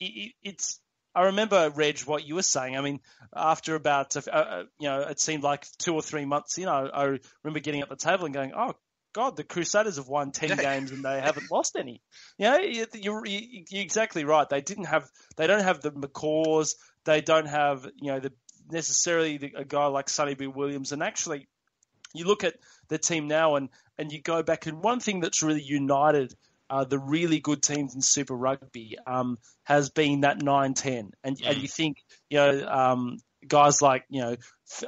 it, 0.00 0.32
it's. 0.42 0.80
I 1.14 1.26
remember, 1.26 1.70
Reg, 1.70 2.00
what 2.00 2.26
you 2.26 2.34
were 2.34 2.42
saying. 2.42 2.76
I 2.76 2.80
mean, 2.80 3.00
after 3.34 3.76
about, 3.76 4.16
uh, 4.16 4.30
uh, 4.32 4.62
you 4.80 4.88
know, 4.88 5.00
it 5.02 5.20
seemed 5.20 5.44
like 5.44 5.66
two 5.78 5.94
or 5.94 6.02
three 6.02 6.24
months, 6.24 6.56
you 6.56 6.66
know, 6.66 6.88
I 6.92 7.18
remember 7.42 7.58
getting 7.60 7.80
at 7.80 7.88
the 7.88 7.96
table 7.96 8.26
and 8.26 8.34
going, 8.34 8.52
oh, 8.54 8.74
God, 9.12 9.36
the 9.36 9.42
Crusaders 9.42 9.96
have 9.96 10.06
won 10.06 10.30
10 10.30 10.56
games 10.56 10.92
and 10.92 11.04
they 11.04 11.20
haven't 11.20 11.50
lost 11.50 11.74
any. 11.76 12.00
You 12.38 12.46
know, 12.46 12.58
you're, 12.94 13.26
you're, 13.26 13.64
exactly 13.72 14.24
right. 14.24 14.48
They 14.48 14.60
didn't 14.60 14.84
have, 14.84 15.10
they 15.36 15.48
don't 15.48 15.64
have 15.64 15.80
the 15.80 15.90
McCaws. 15.90 16.76
They 17.04 17.20
don't 17.20 17.48
have, 17.48 17.90
you 17.96 18.12
know, 18.12 18.20
the, 18.20 18.32
necessarily 18.72 19.52
a 19.56 19.64
guy 19.64 19.86
like 19.86 20.08
Sonny 20.08 20.34
Bill 20.34 20.50
Williams. 20.50 20.92
And 20.92 21.02
actually, 21.02 21.48
you 22.14 22.26
look 22.26 22.44
at 22.44 22.54
the 22.88 22.98
team 22.98 23.28
now 23.28 23.56
and, 23.56 23.68
and 23.98 24.12
you 24.12 24.20
go 24.20 24.42
back, 24.42 24.66
and 24.66 24.82
one 24.82 25.00
thing 25.00 25.20
that's 25.20 25.42
really 25.42 25.62
united 25.62 26.34
uh, 26.70 26.84
the 26.84 26.98
really 26.98 27.40
good 27.40 27.62
teams 27.62 27.96
in 27.96 28.00
Super 28.00 28.34
Rugby 28.34 28.96
um, 29.04 29.38
has 29.64 29.90
been 29.90 30.20
that 30.20 30.40
9 30.40 30.74
10. 30.74 31.10
And, 31.24 31.36
mm. 31.36 31.50
and 31.50 31.58
you 31.58 31.66
think, 31.66 31.98
you 32.30 32.38
know, 32.38 32.66
um, 32.66 33.18
guys 33.46 33.82
like, 33.82 34.04
you 34.08 34.22
know, 34.22 34.36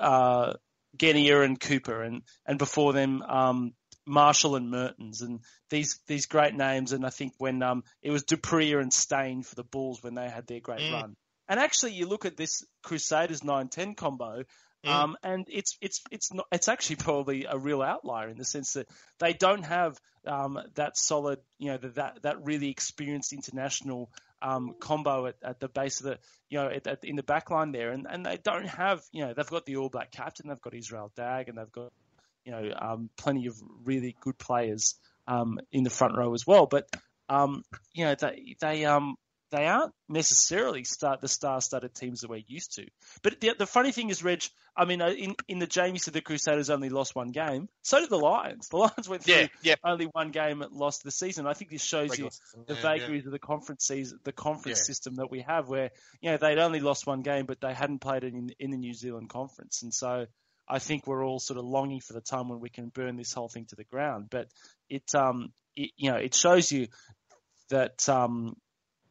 uh, 0.00 0.52
Genia 0.96 1.40
and 1.40 1.58
Cooper, 1.58 2.02
and, 2.02 2.22
and 2.46 2.58
before 2.58 2.92
them, 2.92 3.22
um, 3.22 3.72
Marshall 4.06 4.56
and 4.56 4.72
Mehrtens, 4.72 5.22
and 5.22 5.40
these 5.70 6.00
these 6.06 6.26
great 6.26 6.54
names. 6.54 6.92
And 6.92 7.06
I 7.06 7.10
think 7.10 7.34
when 7.38 7.62
um, 7.62 7.82
it 8.02 8.10
was 8.10 8.24
du 8.24 8.36
Preez 8.36 8.80
and 8.80 8.92
Steyn 8.92 9.42
for 9.42 9.54
the 9.54 9.64
Bulls 9.64 10.02
when 10.02 10.14
they 10.14 10.28
had 10.28 10.46
their 10.46 10.60
great 10.60 10.80
mm. 10.80 10.92
run. 10.92 11.16
And 11.48 11.58
actually, 11.58 11.92
you 11.92 12.06
look 12.06 12.24
at 12.24 12.36
this 12.36 12.64
Crusaders 12.82 13.40
9-10 13.40 13.96
combo, 13.96 14.44
mm. 14.84 14.90
um, 14.90 15.16
and 15.22 15.46
it's 15.48 15.76
it's 15.80 16.00
it's 16.10 16.32
not 16.32 16.46
it's 16.52 16.68
actually 16.68 16.96
probably 16.96 17.46
a 17.48 17.58
real 17.58 17.82
outlier 17.82 18.28
in 18.28 18.38
the 18.38 18.44
sense 18.44 18.74
that 18.74 18.88
they 19.18 19.32
don't 19.32 19.64
have 19.64 19.98
um, 20.26 20.58
that 20.74 20.96
solid, 20.96 21.40
you 21.58 21.72
know, 21.72 21.78
that 21.78 22.22
that 22.22 22.44
really 22.44 22.70
experienced 22.70 23.32
international 23.32 24.10
um, 24.40 24.74
combo 24.80 25.26
at, 25.26 25.36
at, 25.42 25.60
the 25.60 25.68
base 25.68 26.00
of 26.00 26.06
the, 26.06 26.18
you 26.48 26.58
know, 26.58 26.68
at, 26.68 26.86
at, 26.86 27.04
in 27.04 27.16
the 27.16 27.22
back 27.22 27.50
line 27.50 27.72
there, 27.72 27.90
and 27.90 28.06
and 28.08 28.24
they 28.24 28.38
don't 28.42 28.66
have, 28.66 29.02
you 29.12 29.24
know, 29.24 29.34
they've 29.34 29.46
got 29.46 29.66
the 29.66 29.76
All 29.76 29.88
Black 29.88 30.12
captain, 30.12 30.48
they've 30.48 30.60
got 30.60 30.74
Israel 30.74 31.12
Dagg, 31.16 31.48
and 31.48 31.58
they've 31.58 31.72
got, 31.72 31.92
you 32.44 32.52
know, 32.52 32.72
um, 32.80 33.10
plenty 33.16 33.46
of 33.46 33.56
really 33.84 34.16
good 34.20 34.38
players 34.38 34.94
um, 35.26 35.58
in 35.70 35.84
the 35.84 35.90
front 35.90 36.16
row 36.16 36.34
as 36.34 36.46
well, 36.46 36.66
but 36.66 36.88
um, 37.28 37.64
you 37.94 38.04
know, 38.04 38.14
they 38.14 38.56
they 38.60 38.84
um 38.84 39.16
they 39.52 39.66
aren't 39.66 39.92
necessarily 40.08 40.82
start 40.82 41.20
the 41.20 41.28
star-studded 41.28 41.94
teams 41.94 42.22
that 42.22 42.30
we're 42.30 42.42
used 42.46 42.72
to. 42.76 42.86
But 43.22 43.38
the, 43.40 43.54
the 43.58 43.66
funny 43.66 43.92
thing 43.92 44.08
is, 44.08 44.24
Reg, 44.24 44.42
I 44.74 44.86
mean, 44.86 45.02
uh, 45.02 45.10
in, 45.10 45.36
in 45.46 45.58
the 45.58 45.66
Jamie 45.66 45.98
said 45.98 46.14
the 46.14 46.22
Crusaders 46.22 46.70
only 46.70 46.88
lost 46.88 47.14
one 47.14 47.32
game. 47.32 47.68
So 47.82 48.00
did 48.00 48.08
the 48.08 48.16
Lions. 48.16 48.68
The 48.68 48.78
Lions 48.78 49.08
went 49.08 49.22
through 49.22 49.34
yeah, 49.34 49.46
yeah. 49.62 49.74
only 49.84 50.06
one 50.06 50.30
game, 50.30 50.62
at 50.62 50.72
lost 50.72 51.04
the 51.04 51.10
season. 51.10 51.46
I 51.46 51.52
think 51.52 51.70
this 51.70 51.84
shows 51.84 52.18
you 52.18 52.30
the 52.66 52.74
yeah, 52.74 52.80
vagaries 52.80 53.26
of 53.26 53.32
the 53.32 53.38
conference 53.38 53.86
season, 53.86 54.18
the 54.24 54.32
conference 54.32 54.86
system 54.86 55.16
that 55.16 55.30
we 55.30 55.42
have, 55.42 55.68
where 55.68 55.90
you 56.22 56.30
know 56.30 56.38
they'd 56.38 56.58
only 56.58 56.80
lost 56.80 57.06
one 57.06 57.20
game, 57.20 57.44
but 57.44 57.60
they 57.60 57.74
hadn't 57.74 58.00
played 58.00 58.24
it 58.24 58.32
in 58.32 58.50
in 58.58 58.70
the 58.70 58.78
New 58.78 58.94
Zealand 58.94 59.28
conference, 59.28 59.82
and 59.82 59.92
so. 59.92 60.26
I 60.68 60.78
think 60.78 61.08
we're 61.08 61.26
all 61.26 61.40
sort 61.40 61.58
of 61.58 61.64
longing 61.64 62.00
for 62.00 62.12
the 62.12 62.20
time 62.20 62.48
when 62.48 62.60
we 62.60 62.70
can 62.70 62.88
burn 62.88 63.16
this 63.16 63.32
whole 63.32 63.48
thing 63.48 63.66
to 63.70 63.76
the 63.76 63.84
ground. 63.84 64.28
But 64.30 64.46
it, 64.88 65.02
um, 65.12 65.52
it, 65.74 65.90
you 65.96 66.10
know, 66.10 66.16
it 66.16 66.34
shows 66.34 66.70
you 66.70 66.86
that 67.68 68.08
um, 68.08 68.56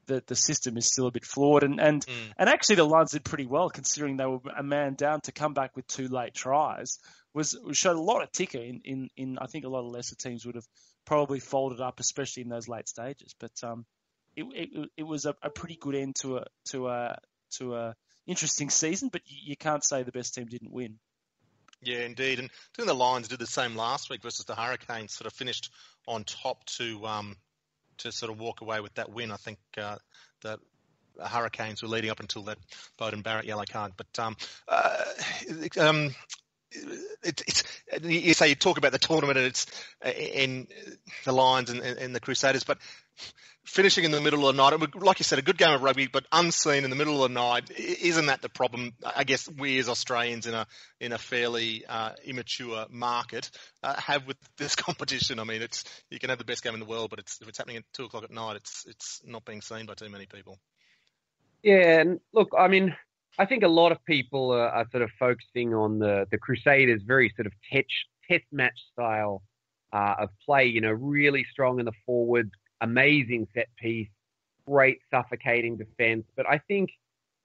the, 0.07 0.23
the 0.27 0.35
system 0.35 0.77
is 0.77 0.87
still 0.87 1.07
a 1.07 1.11
bit 1.11 1.25
flawed. 1.25 1.63
And 1.63 1.79
and, 1.79 2.05
mm. 2.05 2.33
and 2.37 2.49
actually, 2.49 2.75
the 2.75 2.83
Lions 2.83 3.11
did 3.11 3.23
pretty 3.23 3.45
well 3.45 3.69
considering 3.69 4.17
they 4.17 4.25
were 4.25 4.39
a 4.57 4.63
man 4.63 4.95
down 4.95 5.21
to 5.21 5.31
come 5.31 5.53
back 5.53 5.75
with 5.75 5.87
two 5.87 6.07
late 6.07 6.33
tries. 6.33 6.99
Was 7.33 7.57
showed 7.71 7.95
a 7.95 8.01
lot 8.01 8.23
of 8.23 8.31
ticker 8.31 8.57
in, 8.57 8.81
in, 8.83 9.09
in 9.15 9.37
I 9.39 9.45
think 9.45 9.63
a 9.63 9.69
lot 9.69 9.85
of 9.85 9.91
lesser 9.91 10.15
teams 10.15 10.45
would 10.45 10.55
have 10.55 10.67
probably 11.05 11.39
folded 11.39 11.79
up, 11.79 11.99
especially 11.99 12.43
in 12.43 12.49
those 12.49 12.67
late 12.67 12.89
stages. 12.89 13.33
But 13.39 13.51
um, 13.63 13.85
it, 14.35 14.45
it, 14.53 14.89
it 14.97 15.03
was 15.03 15.25
a, 15.25 15.35
a 15.41 15.49
pretty 15.49 15.77
good 15.79 15.95
end 15.95 16.15
to 16.17 16.37
a 16.37 16.45
to 16.69 16.89
a 16.89 17.17
to 17.51 17.75
a 17.75 17.95
interesting 18.27 18.69
season. 18.69 19.09
But 19.11 19.21
you, 19.27 19.37
you 19.45 19.55
can't 19.55 19.83
say 19.83 20.03
the 20.03 20.11
best 20.11 20.33
team 20.33 20.47
didn't 20.47 20.71
win. 20.71 20.99
Yeah, 21.81 22.03
indeed. 22.03 22.39
And 22.39 22.49
I 22.49 22.75
think 22.75 22.87
the 22.87 22.93
Lions 22.93 23.27
did 23.27 23.39
the 23.39 23.47
same 23.47 23.75
last 23.75 24.09
week 24.09 24.21
versus 24.21 24.45
the 24.45 24.55
Hurricanes. 24.55 25.13
Sort 25.13 25.25
of 25.25 25.33
finished 25.33 25.71
on 26.07 26.23
top 26.23 26.63
to 26.77 27.05
um, 27.05 27.37
to 28.03 28.11
sort 28.11 28.31
of 28.31 28.39
walk 28.39 28.61
away 28.61 28.79
with 28.79 28.93
that 28.95 29.11
win. 29.11 29.31
I 29.31 29.37
think 29.37 29.59
uh, 29.77 29.97
the 30.41 30.59
Hurricanes 31.23 31.81
were 31.81 31.89
leading 31.89 32.09
up 32.09 32.19
until 32.19 32.43
that 32.43 32.57
Beauden 32.99 33.23
Barrett 33.23 33.45
yellow 33.45 33.65
card. 33.69 33.93
But 33.97 34.19
um, 34.19 34.35
uh, 34.67 35.03
um, 35.77 36.15
it, 36.71 37.41
it's 37.47 37.63
you 38.03 38.33
say 38.33 38.49
you 38.49 38.55
talk 38.55 38.77
about 38.77 38.91
the 38.91 38.99
tournament 38.99 39.37
and 39.37 39.47
it's 39.47 39.65
in 40.03 40.67
the 41.25 41.31
Lions 41.31 41.69
and, 41.69 41.81
and, 41.81 42.15
the 42.15 42.19
Crusaders, 42.19 42.63
but 42.63 42.77
finishing 43.63 44.03
in 44.03 44.11
the 44.11 44.21
middle 44.21 44.47
of 44.47 44.55
the 44.55 44.61
night, 44.61 44.95
like 44.95 45.19
you 45.19 45.23
said, 45.23 45.39
a 45.39 45.41
good 45.41 45.57
game 45.57 45.73
of 45.73 45.81
rugby, 45.81 46.07
but 46.07 46.25
unseen 46.31 46.83
in 46.83 46.89
the 46.89 46.95
middle 46.95 47.23
of 47.23 47.29
the 47.29 47.33
night, 47.33 47.69
isn't 47.71 48.25
that 48.27 48.41
the 48.41 48.49
problem? 48.49 48.93
I 49.03 49.23
guess 49.23 49.47
we 49.47 49.77
as 49.79 49.89
Australians 49.89 50.47
in 50.47 50.53
a 50.53 50.67
in 50.99 51.11
a 51.11 51.17
fairly 51.17 51.85
uh, 51.87 52.11
immature 52.23 52.85
market 52.89 53.49
uh, 53.83 53.99
have 53.99 54.27
with 54.27 54.37
this 54.57 54.75
competition. 54.87 55.39
I 55.39 55.43
mean, 55.43 55.61
it's 55.61 55.83
you 56.09 56.19
can 56.19 56.29
have 56.29 56.39
the 56.39 56.45
best 56.45 56.63
game 56.63 56.73
in 56.73 56.79
the 56.79 56.85
world, 56.85 57.09
but 57.09 57.19
it's 57.19 57.41
if 57.41 57.47
it's 57.47 57.57
happening 57.57 57.77
at 57.77 57.83
two 57.93 58.05
o'clock 58.05 58.23
at 58.23 58.31
night, 58.31 58.55
it's 58.55 58.85
it's 58.87 59.21
not 59.25 59.45
being 59.45 59.61
seen 59.61 59.85
by 59.85 59.93
too 59.93 60.09
many 60.09 60.25
people. 60.25 60.57
Yeah, 61.63 62.01
and 62.01 62.19
look, 62.33 62.49
I 62.57 62.67
mean, 62.67 62.95
I 63.39 63.45
think 63.45 63.63
a 63.63 63.67
lot 63.67 63.91
of 63.91 64.03
people 64.05 64.51
are, 64.51 64.69
are, 64.69 64.85
sort 64.91 65.03
of 65.03 65.09
focusing 65.19 65.73
on 65.73 65.99
the 65.99 66.27
the 66.31 66.37
Crusaders' 66.37 67.01
very 67.05 67.31
sort 67.35 67.47
of 67.47 67.53
test 67.71 67.87
test 68.29 68.43
match 68.51 68.77
style 68.93 69.41
uh, 69.93 70.15
of 70.19 70.29
play. 70.45 70.65
You 70.65 70.81
know, 70.81 70.91
really 70.91 71.45
strong 71.51 71.79
in 71.79 71.85
the 71.85 71.93
forwards, 72.05 72.51
amazing 72.81 73.47
set 73.53 73.67
piece, 73.77 74.09
great 74.65 74.99
suffocating 75.09 75.77
defense. 75.77 76.25
But 76.35 76.47
I 76.49 76.59
think 76.67 76.89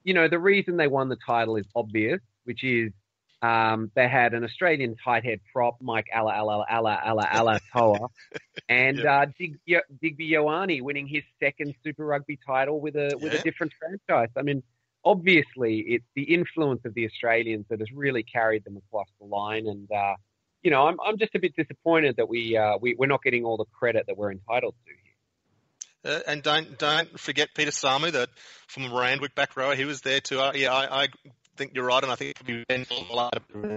you 0.05 0.14
know, 0.14 0.28
the 0.28 0.39
reason 0.39 0.76
they 0.76 0.87
won 0.87 1.09
the 1.09 1.16
title 1.26 1.57
is 1.57 1.66
obvious, 1.74 2.20
which 2.45 2.62
is 2.62 2.93
um, 3.43 3.91
they 3.95 4.09
had 4.09 4.34
an 4.34 4.45
Australian 4.45 4.97
tight 5.05 5.24
head 5.24 5.41
prop, 5.53 5.76
Mike 5.80 6.07
Alla 6.14 6.32
Alla 6.32 6.64
Alla 6.70 7.01
Alla 7.05 7.28
Alla 7.32 7.61
Toa, 7.72 8.09
and 8.68 8.99
Yeah. 8.99 9.20
uh, 9.22 9.26
Dig, 9.39 9.59
Digby 10.01 10.30
Ioane 10.32 10.80
winning 10.82 11.07
his 11.07 11.22
second 11.41 11.74
Super 11.84 12.07
Rugby 12.07 12.39
title 12.47 12.80
with 12.80 12.97
a 12.97 13.16
with 13.18 13.32
Yeah. 13.32 13.41
a 13.41 13.43
different 13.43 13.72
franchise. 13.78 14.30
I 14.37 14.43
mean, 14.43 14.62
obviously, 15.07 15.78
it's 15.86 16.04
the 16.14 16.34
influence 16.34 16.82
of 16.84 16.92
the 16.92 17.07
Australians 17.07 17.64
that 17.70 17.78
has 17.78 17.90
really 17.92 18.24
carried 18.24 18.64
them 18.64 18.76
across 18.76 19.07
the 19.20 19.26
line, 19.26 19.66
and 19.66 19.90
uh, 19.90 20.16
you 20.62 20.70
know, 20.70 20.86
I'm 20.86 20.98
I'm 21.00 21.16
just 21.16 21.34
a 21.34 21.38
bit 21.38 21.54
disappointed 21.57 22.16
that 22.16 22.28
we 22.28 22.57
uh, 22.57 22.76
we 22.80 22.94
we're 22.98 23.07
not 23.07 23.22
getting 23.22 23.44
all 23.44 23.57
the 23.57 23.64
credit 23.78 24.04
that 24.09 24.16
we're 24.18 24.32
entitled 24.32 24.74
to 24.84 24.92
here. 24.92 26.16
Uh, 26.16 26.20
and 26.26 26.42
don't 26.42 26.78
don't 26.78 27.18
forget 27.18 27.48
Peter 27.54 27.70
Samu, 27.70 28.12
that 28.12 28.28
from 28.66 28.82
the 28.84 28.94
Randwick 28.94 29.34
back 29.34 29.57
row. 29.57 29.70
He 29.70 29.84
was 29.84 30.00
there 30.02 30.20
too. 30.20 30.40
Uh, 30.40 30.52
yeah, 30.54 30.72
I, 30.74 31.04
I 31.04 31.09
think 31.57 31.72
you're 31.74 31.86
right, 31.86 32.02
and 32.02 32.12
I 32.12 32.16
think 32.16 32.36
we 32.46 32.64
Ben 32.68 32.84
Fuller 32.84 33.30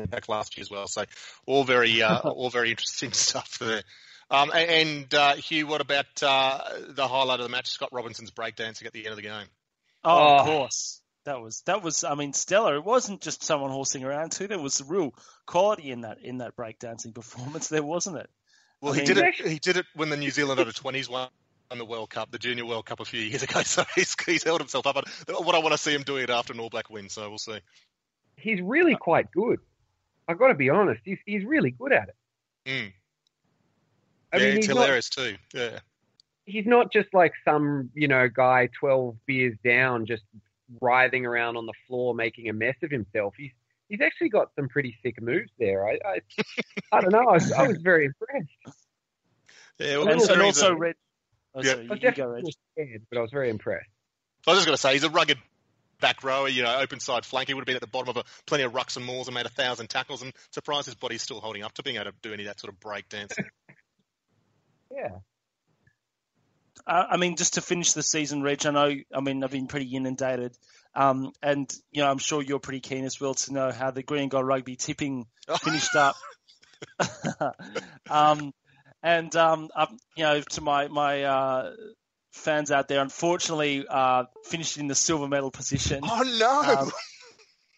back 0.08 0.28
last 0.28 0.58
year 0.58 0.64
as 0.64 0.70
well. 0.72 0.88
So 0.88 1.06
all 1.46 1.64
very 1.64 2.02
uh, 2.02 2.20
all 2.30 2.50
very 2.50 2.72
interesting 2.72 3.14
stuff 3.14 3.58
there. 3.60 3.84
Um, 4.32 4.52
and 4.54 4.70
and 4.70 5.14
uh, 5.14 5.34
Hugh, 5.36 5.66
what 5.68 5.82
about 5.82 6.22
uh, 6.22 6.60
the 6.90 7.08
highlight 7.08 7.40
of 7.40 7.46
the 7.46 7.50
match? 7.50 7.68
Scott 7.70 7.90
Robertson's 7.92 8.32
breakdancing 8.32 8.86
at 8.86 8.94
the 8.94 9.00
end 9.06 9.10
of 9.10 9.16
the 9.16 9.24
game. 9.24 9.48
Oh, 10.04 10.36
of 10.36 10.42
Oh. 10.42 10.44
course. 10.46 10.99
That 11.30 11.42
was 11.42 11.62
that 11.68 11.84
was 11.84 12.04
I 12.04 12.16
mean 12.16 12.34
stellar. 12.34 12.76
It 12.76 12.84
wasn't 12.84 13.22
just 13.22 13.44
someone 13.44 13.70
horsing 13.70 14.04
around 14.04 14.32
too. 14.32 14.48
There 14.48 14.58
was 14.58 14.82
real 14.84 15.14
quality 15.46 15.92
in 15.92 16.02
that 16.02 16.18
in 16.24 16.40
that 16.40 16.56
breakdancing 16.56 17.14
performance. 17.14 17.68
There 17.68 17.84
wasn't 17.84 18.18
it? 18.18 18.32
Well, 18.82 18.94
I 18.94 18.96
he 18.96 19.02
mean- 19.02 19.14
did 19.14 19.18
it. 19.20 19.36
He 19.48 19.60
did 19.60 19.78
it 19.78 19.86
when 19.94 20.10
the 20.10 20.18
New 20.18 20.32
Zealand 20.32 20.60
under 20.60 20.72
twenties 20.72 21.08
won 21.08 21.30
the 21.78 21.86
World 21.86 22.10
Cup, 22.10 22.32
the 22.32 22.40
Junior 22.40 22.66
World 22.66 22.88
Cup 22.88 23.00
a 23.00 23.06
few 23.06 23.22
years 23.22 23.44
ago. 23.44 23.62
So 23.64 23.84
he's, 23.94 24.16
he's 24.26 24.44
held 24.44 24.60
himself 24.60 24.88
up. 24.88 24.96
But 24.96 25.46
what 25.46 25.54
I 25.54 25.60
want 25.60 25.74
to 25.74 25.78
see 25.78 25.94
him 25.94 26.02
doing 26.02 26.24
it 26.24 26.32
after 26.32 26.52
an 26.52 26.60
All 26.60 26.72
Black 26.72 26.90
win. 26.90 27.10
So 27.10 27.30
we'll 27.30 27.38
see. 27.38 27.60
He's 28.36 28.60
really 28.60 28.96
quite 28.96 29.30
good. 29.32 29.60
I've 30.28 30.40
got 30.40 30.48
to 30.48 30.56
be 30.56 30.72
honest. 30.72 31.02
He's 31.06 31.20
he's 31.28 31.46
really 31.46 31.70
good 31.70 31.94
at 31.94 32.10
it. 32.10 32.16
Mm. 32.66 32.94
I 34.34 34.38
yeah, 34.38 34.44
mean, 34.44 34.58
it's 34.58 34.66
he's 34.66 34.76
not, 34.76 34.82
hilarious 34.82 35.10
too. 35.10 35.36
Yeah. 35.54 35.80
he's 36.46 36.66
not 36.66 36.92
just 36.92 37.14
like 37.14 37.34
some, 37.46 37.92
you 37.94 38.08
know, 38.08 38.28
guy 38.28 38.70
12 38.80 39.16
beers 39.28 39.56
down 39.64 40.08
just 40.08 40.24
writhing 40.82 41.26
around 41.26 41.58
on 41.58 41.66
the 41.66 41.74
floor 41.88 42.14
making 42.14 42.50
a 42.50 42.54
mess 42.54 42.76
of 42.84 42.92
himself. 42.92 43.34
He's 43.38 43.52
he's 43.88 44.02
actually 44.02 44.30
got 44.30 44.50
some 44.56 44.68
pretty 44.70 44.96
sick 45.04 45.22
moves 45.22 45.52
there. 45.60 45.88
I 45.88 45.98
I, 46.06 46.20
I 46.92 47.02
don't 47.02 47.12
know. 47.12 47.20
I 47.30 47.34
was, 47.34 47.52
I 47.52 47.68
was 47.68 47.78
very 47.78 48.06
impressed. 48.06 48.78
Yeah, 49.80 49.98
well, 49.98 50.10
And, 50.10 50.22
and 50.22 50.42
also 50.42 50.70
the- 50.70 50.76
Red. 50.76 50.96
Oh, 51.56 51.62
Yeah. 51.64 51.72
sorry, 51.72 51.80
I 51.80 51.84
you, 51.84 51.90
was 51.90 52.00
you 52.04 52.12
go, 52.12 52.28
Reg. 52.28 52.44
scared, 52.76 53.02
but 53.10 53.18
I 53.18 53.22
was 53.22 53.32
very 53.32 53.50
impressed. 53.50 53.88
I 54.46 54.52
was 54.52 54.58
just 54.60 54.68
going 54.68 54.76
to 54.76 54.82
say 54.82 54.94
he's 54.94 55.04
a 55.04 55.10
rugged 55.10 55.38
back 56.00 56.24
rower, 56.24 56.48
you 56.48 56.64
know, 56.64 56.78
open 56.80 57.00
side 57.00 57.26
flank. 57.26 57.48
He 57.48 57.54
would 57.54 57.62
have 57.62 57.66
been 57.66 57.76
at 57.76 57.82
the 57.82 57.88
bottom 57.88 58.10
of 58.10 58.18
a, 58.18 58.24
plenty 58.46 58.64
of 58.64 58.74
rucks 58.74 58.98
and 58.98 59.06
mauls 59.06 59.28
and 59.28 59.36
made 59.36 59.46
a 59.46 59.50
thousand 59.50 59.90
tackles. 59.90 60.22
And 60.22 60.32
surprised 60.52 60.86
his 60.86 60.96
body's 60.96 61.22
still 61.24 61.40
holding 61.42 61.64
up 61.64 61.74
to 61.74 61.84
being 61.84 61.96
able 61.98 62.06
to 62.12 62.14
do 62.22 62.34
any 62.34 62.44
of 62.44 62.48
that 62.48 62.60
sort 62.60 62.72
of 62.74 62.80
break 62.80 63.10
dancing. 63.10 63.46
Yeah. 64.92 65.20
Uh, 66.90 67.06
I 67.12 67.18
mean, 67.18 67.36
just 67.36 67.54
to 67.54 67.62
finish 67.62 67.94
the 67.94 68.02
season, 68.02 68.42
Reg, 68.42 68.66
I 68.66 68.72
know, 68.72 68.92
I 69.14 69.22
mean, 69.22 69.44
I've 69.44 69.52
been 69.52 69.68
pretty 69.68 69.96
inundated. 69.96 70.58
Um, 70.96 71.32
and, 71.44 71.72
you 71.92 72.02
know, 72.02 72.10
I'm 72.10 72.18
sure 72.18 72.42
you're 72.42 72.60
pretty 72.60 72.80
keen 72.80 73.06
as 73.06 73.22
well 73.22 73.36
to 73.36 73.54
know 73.54 73.72
how 73.72 73.92
the 73.92 74.02
Green 74.02 74.24
and 74.24 74.32
Gold 74.32 74.48
Rugby 74.48 74.76
tipping 74.76 75.28
finished 75.62 75.96
up. 75.96 76.16
um, 78.10 78.52
and, 79.04 79.36
um, 79.36 79.70
um, 79.76 79.98
you 80.16 80.24
know, 80.24 80.42
to 80.42 80.62
my, 80.62 80.88
my, 80.88 81.24
uh, 81.24 81.72
fans 82.32 82.72
out 82.72 82.88
there, 82.88 83.02
unfortunately, 83.02 83.86
uh, 83.88 84.24
finished 84.46 84.78
in 84.78 84.88
the 84.88 84.96
silver 84.96 85.28
medal 85.28 85.52
position. 85.52 86.02
oh 86.04 86.38
no! 86.40 86.82
Um, 86.82 86.92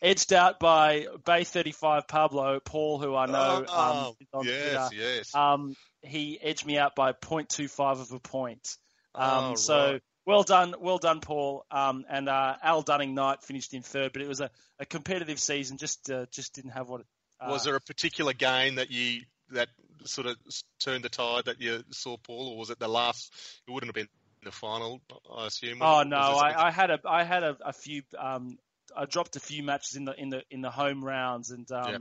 edged 0.01 0.33
out 0.33 0.59
by 0.59 1.07
Bay 1.25 1.43
35 1.43 2.07
Pablo, 2.07 2.59
Paul, 2.59 2.99
who 2.99 3.15
I 3.15 3.25
know, 3.27 3.65
Oh, 3.67 4.07
um, 4.09 4.13
on 4.33 4.45
yes, 4.45 4.89
Twitter. 4.89 5.03
yes. 5.03 5.35
Um, 5.35 5.75
he 6.01 6.39
edged 6.41 6.65
me 6.65 6.77
out 6.77 6.95
by 6.95 7.13
0.25 7.13 8.01
of 8.01 8.11
a 8.11 8.19
point. 8.19 8.77
Um, 9.15 9.51
Oh, 9.51 9.55
so 9.55 9.91
right. 9.93 10.01
well 10.25 10.43
done, 10.43 10.75
well 10.79 10.97
done, 10.97 11.19
Paul. 11.19 11.65
Um, 11.71 12.05
and 12.09 12.29
uh, 12.29 12.55
Al 12.61 12.81
Dunning 12.81 13.13
Knight 13.15 13.43
finished 13.43 13.73
in 13.73 13.81
third, 13.81 14.13
but 14.13 14.21
it 14.21 14.27
was 14.27 14.41
a, 14.41 14.49
a 14.79 14.85
competitive 14.85 15.39
season. 15.39 15.77
Just 15.77 16.09
uh, 16.09 16.25
just 16.31 16.53
didn't 16.53 16.71
have 16.71 16.89
what. 16.89 17.01
Uh, 17.39 17.49
was 17.49 17.63
there 17.63 17.75
a 17.75 17.81
particular 17.81 18.33
game 18.33 18.75
that 18.75 18.91
you 18.91 19.21
that 19.51 19.69
sort 20.05 20.27
of 20.27 20.37
turned 20.79 21.03
the 21.03 21.09
tide 21.09 21.45
that 21.45 21.59
you 21.59 21.83
saw, 21.89 22.17
Paul, 22.17 22.49
or 22.49 22.57
was 22.57 22.69
it 22.69 22.79
the 22.79 22.87
last? 22.87 23.33
It 23.67 23.71
wouldn't 23.71 23.89
have 23.89 23.95
been 23.95 24.09
the 24.43 24.51
final, 24.51 25.01
I 25.35 25.47
assume. 25.47 25.79
Oh 25.81 26.03
no, 26.03 26.17
I, 26.17 26.67
I 26.67 26.71
had 26.71 26.91
a 26.91 26.99
I 27.05 27.23
had 27.23 27.43
a, 27.43 27.57
a 27.65 27.73
few. 27.73 28.03
Um, 28.17 28.57
I 28.95 29.05
dropped 29.05 29.35
a 29.35 29.39
few 29.39 29.63
matches 29.63 29.95
in 29.95 30.05
the 30.05 30.13
in 30.19 30.29
the 30.29 30.43
in 30.49 30.61
the 30.61 30.71
home 30.71 31.03
rounds, 31.03 31.51
and 31.51 31.69
um, 31.71 31.91
Yeah. 31.91 31.97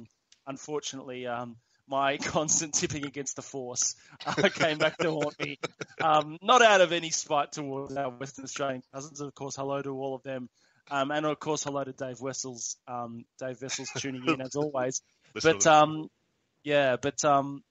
unfortunately, 0.47 1.27
um, 1.27 1.57
my 1.91 2.17
constant 2.23 2.73
tipping 2.75 3.05
against 3.05 3.37
the 3.37 3.43
force 3.43 3.97
uh, 4.27 4.49
came 4.49 4.79
back 4.79 4.97
to 4.99 5.11
haunt 5.11 5.39
me. 5.41 5.59
Um, 6.01 6.39
not 6.41 6.63
out 6.63 6.81
of 6.81 6.93
any 6.93 7.11
spite 7.11 7.53
towards 7.53 7.95
our 7.97 8.11
Western 8.11 8.45
Australian 8.45 8.83
cousins, 8.95 9.21
of 9.21 9.35
course. 9.35 9.57
Hello 9.57 9.83
to 9.83 9.91
all 9.91 10.15
of 10.15 10.23
them, 10.23 10.49
um, 10.91 11.11
and 11.11 11.27
of 11.27 11.39
course, 11.39 11.65
hello 11.65 11.85
to 11.85 11.93
Dave 11.93 12.21
Wessels. 12.21 12.77
Um, 12.89 13.25
Dave 13.39 13.61
Wessels 13.61 13.91
tuning 13.99 14.27
in 14.27 14.41
as 14.41 14.57
always. 14.57 15.03
But 15.45 15.65
um, 15.65 16.09
yeah, 16.65 16.97
but 17.01 17.25
um, 17.25 17.63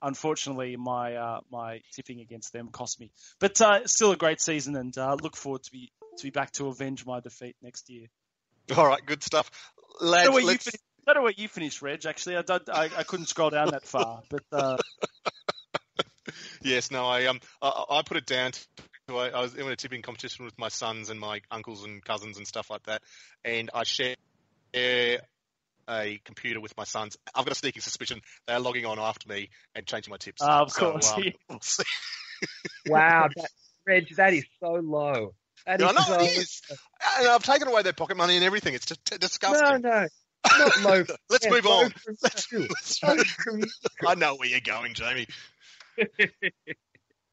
unfortunately, 0.00 0.76
my 0.76 1.16
uh, 1.16 1.40
my 1.50 1.82
tipping 1.94 2.20
against 2.20 2.54
them 2.54 2.68
cost 2.68 2.98
me. 2.98 3.12
But 3.40 3.60
uh, 3.60 3.86
still 3.86 4.12
a 4.12 4.16
great 4.16 4.40
season, 4.40 4.74
and 4.76 4.96
uh, 4.96 5.18
look 5.22 5.36
forward 5.36 5.64
to 5.64 5.70
be 5.70 5.92
to 6.16 6.24
be 6.24 6.30
back 6.30 6.50
to 6.52 6.68
avenge 6.68 7.04
my 7.04 7.20
defeat 7.20 7.56
next 7.60 7.90
year. 7.90 8.06
all 8.74 8.86
right, 8.86 9.04
good 9.04 9.22
stuff, 9.22 9.50
lads. 10.00 10.30
don't 10.30 10.76
know 11.06 11.08
where 11.08 11.08
you 11.08 11.08
let's- 11.08 11.08
finished, 11.08 11.08
I 11.08 11.12
don't 11.12 11.14
know 11.16 11.22
where 11.22 11.34
you 11.36 11.48
finished, 11.48 11.82
Reg. 11.82 12.06
Actually, 12.06 12.36
I, 12.36 12.42
don't, 12.42 12.68
I 12.70 12.90
I 12.98 13.02
couldn't 13.02 13.26
scroll 13.26 13.50
down 13.50 13.70
that 13.70 13.86
far, 13.86 14.22
but 14.30 14.42
uh, 14.52 14.76
Yes, 16.62 16.90
no, 16.90 17.06
I 17.06 17.26
um, 17.26 17.40
I, 17.60 17.84
I 17.90 18.02
put 18.02 18.16
it 18.16 18.26
down. 18.26 18.52
To, 18.52 19.16
I, 19.16 19.28
I 19.30 19.40
was 19.40 19.54
in 19.54 19.66
a 19.66 19.76
tipping 19.76 20.02
competition 20.02 20.44
with 20.44 20.58
my 20.58 20.68
sons 20.68 21.10
and 21.10 21.18
my 21.18 21.40
uncles 21.50 21.84
and 21.84 22.04
cousins 22.04 22.38
and 22.38 22.46
stuff 22.46 22.70
like 22.70 22.84
that, 22.84 23.02
and 23.44 23.70
I 23.74 23.82
share 23.84 24.14
a 24.74 25.18
computer 26.24 26.60
with 26.60 26.76
my 26.76 26.84
sons. 26.84 27.16
I've 27.34 27.44
got 27.44 27.52
a 27.52 27.56
sneaking 27.56 27.82
suspicion 27.82 28.20
they 28.46 28.54
are 28.54 28.60
logging 28.60 28.86
on 28.86 28.98
after 28.98 29.28
me 29.28 29.50
and 29.74 29.84
changing 29.86 30.10
my 30.10 30.16
tips. 30.16 30.40
Ah, 30.42 30.62
of 30.62 30.70
So, 30.70 30.92
course, 30.92 31.12
um, 31.12 31.22
yeah. 31.24 31.32
we'll. 31.48 31.58
Wow, 32.86 33.28
that, 33.36 33.50
Reg, 33.86 34.08
that 34.16 34.34
is 34.34 34.44
so 34.60 34.72
low. 34.72 35.34
That 35.66 35.80
is 35.80 35.86
I 35.86 35.92
know 35.92 36.00
so 36.00 36.14
it 36.14 36.38
is, 36.38 36.62
and 37.18 37.28
I've 37.28 37.42
taken 37.44 37.68
away 37.68 37.82
their 37.82 37.92
pocket 37.92 38.16
money 38.16 38.36
and 38.36 38.44
everything. 38.44 38.74
It's 38.74 38.86
just 38.86 39.00
No, 39.10 39.18
disgusting. 39.18 39.82
no, 39.82 40.06
not 40.58 40.82
low. 40.82 41.04
Let's 41.30 41.44
yeah, 41.44 41.50
move 41.50 41.64
low 41.64 41.84
on. 41.84 41.94
Let's, 42.22 42.52
let's 42.52 42.52
move- 42.52 43.72
I 44.06 44.14
know 44.14 44.36
where 44.36 44.48
you're 44.48 44.60
going, 44.60 44.94
Jamie. 44.94 45.26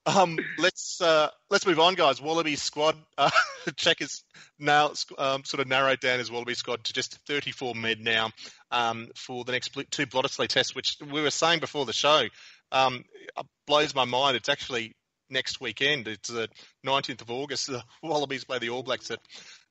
Um, 0.06 0.40
let's 0.58 1.02
uh, 1.02 1.30
let's 1.50 1.68
move 1.68 1.80
on, 1.80 1.94
guys. 1.94 2.22
Wallaby 2.22 2.56
squad. 2.56 2.96
Uh, 3.18 3.30
Cheika 3.72 4.02
is 4.02 4.24
now 4.58 4.94
um, 5.18 5.44
sort 5.44 5.62
of 5.62 5.68
narrowed 5.68 6.00
down 6.00 6.20
his 6.20 6.32
Wallaby 6.32 6.56
squad 6.56 6.84
to 6.86 6.94
just 6.94 7.20
34 7.28 7.76
men 7.76 7.98
now 8.02 8.32
um, 8.72 9.10
for 9.16 9.44
the 9.44 9.52
next 9.52 9.78
two 9.92 10.08
Bledisloe 10.08 10.48
tests, 10.48 10.74
which 10.74 10.98
we 11.12 11.22
were 11.22 11.30
saying 11.30 11.60
before 11.60 11.86
the 11.86 11.94
show. 11.94 12.24
Um, 12.72 13.04
it 13.38 13.46
blows 13.68 13.94
my 13.94 14.06
mind. 14.06 14.36
It's 14.36 14.50
actually 14.50 14.96
next 15.30 15.62
weekend. 15.62 16.08
It's 16.08 16.30
the 16.30 16.48
19th 16.86 17.22
of 17.22 17.32
August. 17.32 17.68
The 17.68 17.84
Wallabies 18.02 18.46
play 18.46 18.60
the 18.60 18.70
All 18.70 18.84
Blacks 18.84 19.12
at 19.12 19.20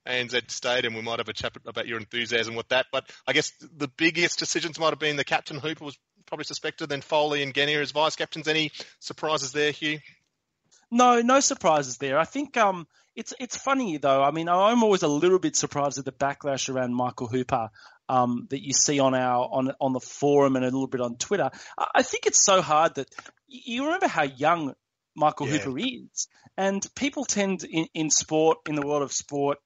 ANZ 0.07 0.51
Stadium. 0.51 0.95
We 0.95 1.03
might 1.03 1.19
have 1.19 1.29
a 1.29 1.33
chat 1.33 1.57
about 1.67 1.87
your 1.87 1.99
enthusiasm 1.99 2.55
with 2.55 2.69
that. 2.69 2.87
But 2.93 3.11
I 3.27 3.33
guess 3.33 3.53
the 3.61 3.89
biggest 3.89 4.39
decisions 4.39 4.79
might 4.79 4.91
have 4.91 4.99
been 4.99 5.17
the 5.17 5.25
captain 5.25 5.59
Hooper 5.59 5.85
was 5.85 5.99
probably 6.27 6.45
suspected, 6.45 6.89
then 6.89 7.01
Foley 7.01 7.43
and 7.43 7.55
Genia 7.55 7.81
as 7.81 7.93
vice 7.93 8.17
captains. 8.17 8.49
Any 8.49 8.71
surprises 9.01 9.53
there, 9.53 9.73
Hugh? 9.73 9.99
no, 10.91 11.21
no 11.21 11.41
surprises 11.41 11.99
there. 11.99 12.19
I 12.19 12.25
think 12.25 12.57
um, 12.57 12.87
it's 13.15 13.35
it's 13.39 13.57
funny 13.57 13.99
though. 13.99 14.23
I 14.23 14.31
mean, 14.31 14.49
I'm 14.49 14.83
always 14.83 15.03
a 15.03 15.09
little 15.09 15.39
bit 15.39 15.57
surprised 15.57 15.99
at 15.99 16.05
the 16.05 16.13
backlash 16.13 16.73
around 16.73 16.95
Michael 16.95 17.27
Hooper 17.27 17.71
um, 18.09 18.47
that 18.51 18.65
you 18.65 18.73
see 18.73 19.01
on 19.01 19.15
our 19.15 19.49
on 19.51 19.73
on 19.81 19.93
the 19.93 20.01
forum 20.01 20.57
and 20.57 20.65
a 20.65 20.69
little 20.69 20.87
bit 20.87 21.01
on 21.01 21.17
Twitter. 21.17 21.51
I, 21.77 21.87
I 21.97 22.03
think 22.03 22.27
it's 22.27 22.43
so 22.45 22.63
hard 22.63 22.95
that 22.95 23.09
you 23.49 23.85
remember 23.85 24.09
how 24.09 24.23
young 24.23 24.75
Michael 25.17 25.49
Yeah. 25.49 25.59
Hooper 25.59 25.79
is, 25.79 26.29
and 26.57 26.87
people 26.95 27.25
tend 27.25 27.65
in, 27.65 27.87
in 27.95 28.11
sport, 28.11 28.59
in 28.69 28.75
the 28.75 28.87
world 28.87 29.03
of 29.03 29.13
sport, 29.13 29.59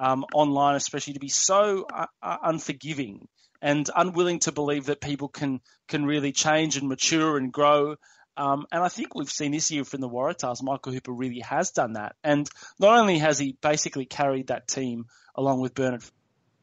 um, 0.00 0.24
online 0.34 0.76
especially, 0.76 1.12
to 1.12 1.20
be 1.20 1.28
so 1.28 1.86
uh, 1.92 2.06
uh, 2.22 2.36
unforgiving 2.42 3.28
and 3.60 3.88
unwilling 3.94 4.38
to 4.40 4.50
believe 4.50 4.86
that 4.86 5.00
people 5.00 5.28
can 5.28 5.60
can 5.88 6.06
really 6.06 6.32
change 6.32 6.78
and 6.78 6.88
mature 6.88 7.36
and 7.36 7.52
grow. 7.52 7.96
Um, 8.36 8.64
and 8.72 8.82
I 8.82 8.88
think 8.88 9.14
we've 9.14 9.28
seen 9.28 9.52
this 9.52 9.70
year 9.70 9.84
from 9.84 10.00
the 10.00 10.08
Waratahs, 10.08 10.62
Michael 10.62 10.92
Hooper 10.92 11.12
really 11.12 11.40
has 11.40 11.72
done 11.72 11.92
that. 11.94 12.16
And 12.24 12.48
not 12.78 12.98
only 12.98 13.18
has 13.18 13.38
he 13.38 13.58
basically 13.60 14.06
carried 14.06 14.46
that 14.46 14.66
team 14.66 15.04
along 15.34 15.60
with 15.60 15.74
Bernard 15.74 16.02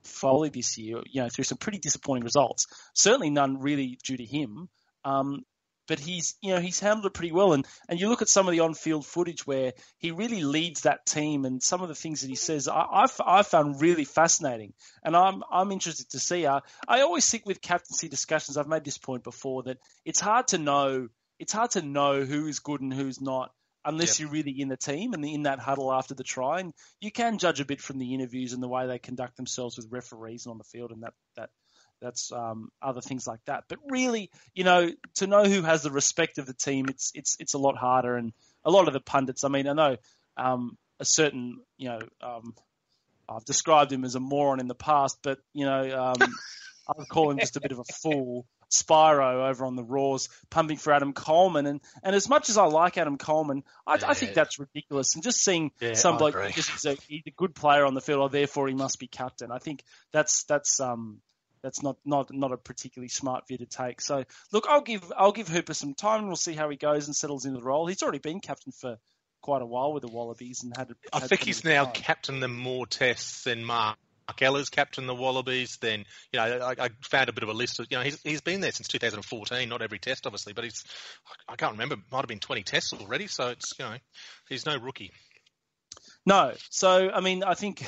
Foley 0.03 0.49
this 0.49 0.77
year, 0.79 1.03
you 1.05 1.21
know, 1.21 1.29
through 1.29 1.43
some 1.43 1.59
pretty 1.59 1.77
disappointing 1.77 2.23
results, 2.23 2.65
certainly 2.95 3.29
none 3.29 3.59
really 3.59 3.99
due 4.03 4.17
to 4.17 4.25
him. 4.25 4.69
Um, 5.05 5.43
but 5.87 5.99
he's 5.99 6.35
you 6.41 6.53
know 6.53 6.59
he's 6.59 6.79
handled 6.79 7.05
it 7.05 7.13
pretty 7.13 7.31
well. 7.31 7.53
And 7.53 7.65
and 7.89 7.99
you 7.99 8.09
look 8.09 8.21
at 8.21 8.29
some 8.29 8.47
of 8.47 8.51
the 8.51 8.59
on-field 8.61 9.05
footage 9.05 9.47
where 9.47 9.73
he 9.97 10.11
really 10.11 10.43
leads 10.43 10.81
that 10.81 11.05
team, 11.05 11.45
and 11.45 11.61
some 11.61 11.81
of 11.81 11.87
the 11.89 11.95
things 11.95 12.21
that 12.21 12.29
he 12.29 12.35
says, 12.35 12.67
I 12.67 12.85
I've, 12.91 13.21
I 13.25 13.43
found 13.43 13.81
really 13.81 14.05
fascinating, 14.05 14.73
and 15.03 15.15
I'm 15.15 15.43
I'm 15.51 15.71
interested 15.71 16.09
to 16.11 16.19
see. 16.19 16.45
I 16.45 16.61
I 16.87 17.01
always 17.01 17.29
think 17.29 17.45
with 17.45 17.61
captaincy 17.61 18.09
discussions, 18.09 18.57
I've 18.57 18.67
made 18.67 18.83
this 18.83 18.97
point 18.97 19.23
before 19.23 19.63
that 19.63 19.77
it's 20.05 20.19
hard 20.19 20.49
to 20.49 20.57
know 20.57 21.07
it's 21.39 21.53
hard 21.53 21.71
to 21.71 21.81
know 21.81 22.23
who 22.23 22.47
is 22.47 22.59
good 22.59 22.81
and 22.81 22.93
who's 22.93 23.21
not 23.21 23.51
unless 23.85 24.19
yep. 24.19 24.25
you're 24.25 24.33
really 24.33 24.59
in 24.59 24.67
the 24.67 24.77
team 24.77 25.13
and 25.13 25.23
in 25.23 25.43
that 25.43 25.59
huddle 25.59 25.93
after 25.93 26.13
the 26.13 26.23
try. 26.23 26.59
And 26.59 26.73
you 26.99 27.11
can 27.11 27.37
judge 27.37 27.61
a 27.61 27.65
bit 27.65 27.79
from 27.79 27.99
the 27.99 28.13
interviews 28.13 28.53
and 28.53 28.61
the 28.61 28.67
way 28.67 28.85
they 28.85 28.99
conduct 28.99 29.37
themselves 29.37 29.77
with 29.77 29.87
referees 29.91 30.45
and 30.45 30.51
on 30.51 30.57
the 30.57 30.65
field 30.65 30.91
and 30.91 31.03
that 31.03 31.13
that 31.37 31.49
that's 32.01 32.31
um, 32.31 32.69
other 32.81 33.01
things 33.01 33.27
like 33.27 33.39
that. 33.45 33.65
But 33.67 33.79
really, 33.89 34.29
you 34.53 34.63
know, 34.63 34.91
to 35.15 35.27
know 35.27 35.43
who 35.43 35.61
has 35.61 35.83
the 35.83 35.91
respect 35.91 36.37
of 36.37 36.45
the 36.45 36.53
team, 36.53 36.87
it's 36.89 37.11
it's 37.15 37.37
it's 37.39 37.53
a 37.53 37.57
lot 37.57 37.77
harder. 37.77 38.15
And 38.15 38.33
a 38.63 38.71
lot 38.71 38.87
of 38.87 38.93
the 38.93 38.99
pundits, 38.99 39.43
I 39.43 39.49
mean, 39.49 39.67
I 39.67 39.73
know 39.73 39.97
um, 40.37 40.77
a 40.99 41.05
certain, 41.05 41.61
you 41.77 41.89
know, 41.89 41.99
um, 42.21 42.53
I've 43.29 43.45
described 43.45 43.91
him 43.91 44.03
as 44.03 44.15
a 44.15 44.19
moron 44.19 44.59
in 44.59 44.67
the 44.67 44.75
past, 44.75 45.19
but 45.21 45.39
you 45.53 45.65
know, 45.65 46.13
um, 46.21 46.33
I 46.87 46.93
would 46.97 47.09
call 47.09 47.31
him 47.31 47.39
just 47.39 47.57
a 47.57 47.61
bit 47.61 47.71
of 47.71 47.79
a 47.79 47.83
fool. 47.83 48.45
Spiro 48.69 49.47
over 49.47 49.65
on 49.65 49.77
the 49.77 49.83
Raws 49.83 50.27
pumping 50.49 50.75
for 50.75 50.91
Adam 50.91 51.13
Coleman. 51.13 51.65
And, 51.67 51.79
and 52.03 52.13
as 52.13 52.27
much 52.27 52.49
as 52.49 52.57
I 52.57 52.65
like 52.65 52.97
Adam 52.97 53.17
Coleman, 53.17 53.63
I, 53.85 53.95
yeah. 53.95 54.09
I 54.09 54.13
think 54.13 54.33
that's 54.33 54.59
ridiculous. 54.59 55.15
And 55.15 55.23
just 55.23 55.41
seeing 55.41 55.71
yeah, 55.79 55.93
some 55.93 56.17
bloke 56.17 56.35
just 56.51 56.71
he's 56.71 56.85
a, 56.85 56.97
he's 57.07 57.23
a 57.27 57.31
good 57.31 57.55
player 57.55 57.85
on 57.85 57.93
the 57.93 58.01
field, 58.01 58.19
or 58.19 58.29
therefore 58.29 58.67
he 58.67 58.73
must 58.73 58.99
be 58.99 59.07
captain. 59.07 59.53
I 59.53 59.59
think 59.59 59.83
that's 60.11 60.43
that's 60.43 60.81
um 60.81 61.21
that's 61.61 61.83
not, 61.83 61.97
not 62.05 62.33
not 62.33 62.51
a 62.51 62.57
particularly 62.57 63.09
smart 63.09 63.47
view 63.47 63.57
to 63.57 63.65
take. 63.65 64.01
So 64.01 64.23
look, 64.51 64.65
I'll 64.69 64.81
give 64.81 65.11
I'll 65.17 65.31
give 65.31 65.47
Hooper 65.47 65.73
some 65.73 65.93
time, 65.93 66.19
and 66.19 66.27
we'll 66.27 66.35
see 66.35 66.53
how 66.53 66.69
he 66.69 66.77
goes 66.77 67.07
and 67.07 67.15
settles 67.15 67.45
into 67.45 67.59
the 67.59 67.65
role. 67.65 67.87
He's 67.87 68.03
already 68.03 68.19
been 68.19 68.39
captain 68.39 68.71
for 68.71 68.97
quite 69.41 69.61
a 69.61 69.65
while 69.65 69.93
with 69.93 70.01
the 70.01 70.09
Wallabies 70.09 70.63
and 70.63 70.75
had. 70.75 70.93
I 71.13 71.19
had 71.19 71.29
think 71.29 71.43
he's 71.43 71.63
now 71.63 71.85
captained 71.85 72.41
them 72.41 72.57
more 72.57 72.85
tests 72.85 73.43
than 73.43 73.63
Mark 73.63 73.97
Mark 74.27 74.41
Ella's 74.41 74.69
captain 74.69 75.07
the 75.07 75.15
Wallabies. 75.15 75.77
Then 75.77 76.05
you 76.31 76.39
know 76.39 76.43
I, 76.43 76.85
I, 76.85 76.89
found 77.01 77.29
a 77.29 77.33
bit 77.33 77.43
of 77.43 77.49
a 77.49 77.53
list 77.53 77.79
of 77.79 77.87
you 77.89 77.97
know 77.97 78.03
he's 78.03 78.21
he's 78.21 78.41
been 78.41 78.61
there 78.61 78.71
since 78.71 78.87
2014. 78.87 79.69
Not 79.69 79.81
every 79.81 79.99
test, 79.99 80.25
obviously, 80.25 80.53
but 80.53 80.63
he's 80.63 80.83
I 81.47 81.55
can't 81.55 81.73
remember. 81.73 81.95
Might 82.11 82.19
have 82.19 82.27
been 82.27 82.39
20 82.39 82.63
tests 82.63 82.93
already. 82.93 83.27
So 83.27 83.49
it's 83.49 83.73
you 83.79 83.85
know 83.85 83.95
he's 84.49 84.65
no 84.65 84.77
rookie. 84.77 85.11
No, 86.25 86.53
so 86.69 87.09
I 87.09 87.21
mean 87.21 87.43
I 87.43 87.53
think 87.53 87.87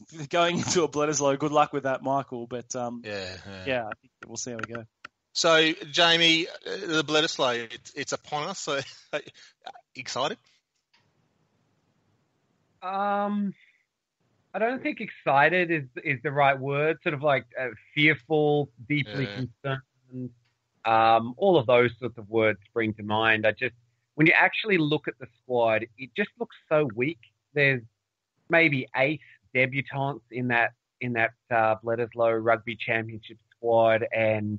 going 0.30 0.58
into 0.58 0.82
a 0.82 0.88
Bledisloe, 0.88 1.38
good 1.38 1.52
luck 1.52 1.72
with 1.72 1.84
that, 1.84 2.02
Michael. 2.02 2.46
But 2.46 2.74
um, 2.76 3.02
yeah, 3.04 3.36
yeah, 3.46 3.64
yeah, 3.66 3.84
I 3.86 3.92
think 4.00 4.12
we'll 4.26 4.36
see 4.36 4.52
how 4.52 4.58
we 4.58 4.74
go. 4.74 4.84
So 5.32 5.72
Jamie, 5.92 6.46
uh, 6.48 6.86
the 6.86 7.04
Bledisloe, 7.04 7.72
it's, 7.72 7.92
it's 7.94 8.12
upon 8.12 8.48
us. 8.48 8.58
So 8.58 8.80
excited? 9.94 10.38
Um, 12.82 13.54
I 14.54 14.58
don't 14.58 14.82
think 14.82 15.00
excited 15.00 15.70
is 15.70 15.84
is 16.02 16.20
the 16.22 16.32
right 16.32 16.58
word. 16.58 16.98
Sort 17.02 17.14
of 17.14 17.22
like 17.22 17.46
uh, 17.60 17.68
fearful, 17.94 18.70
deeply 18.88 19.24
yeah. 19.24 19.44
concerned. 19.62 20.30
Um, 20.84 21.34
all 21.36 21.58
of 21.58 21.66
those 21.66 21.90
sorts 22.00 22.16
of 22.18 22.28
words 22.30 22.58
spring 22.68 22.94
to 22.94 23.02
mind. 23.02 23.46
I 23.46 23.52
just 23.52 23.74
when 24.14 24.26
you 24.26 24.32
actually 24.34 24.78
look 24.78 25.06
at 25.06 25.14
the 25.20 25.26
squad, 25.42 25.86
it 25.96 26.10
just 26.16 26.30
looks 26.38 26.56
so 26.68 26.88
weak. 26.94 27.18
There's 27.54 27.82
maybe 28.48 28.88
eight 28.96 29.20
debutants 29.58 30.20
in 30.30 30.48
that 30.48 30.72
in 31.00 31.12
that 31.12 31.30
uh, 31.50 31.76
Bledisloe 31.84 32.44
Rugby 32.44 32.76
Championship 32.76 33.38
squad, 33.56 34.04
and 34.14 34.58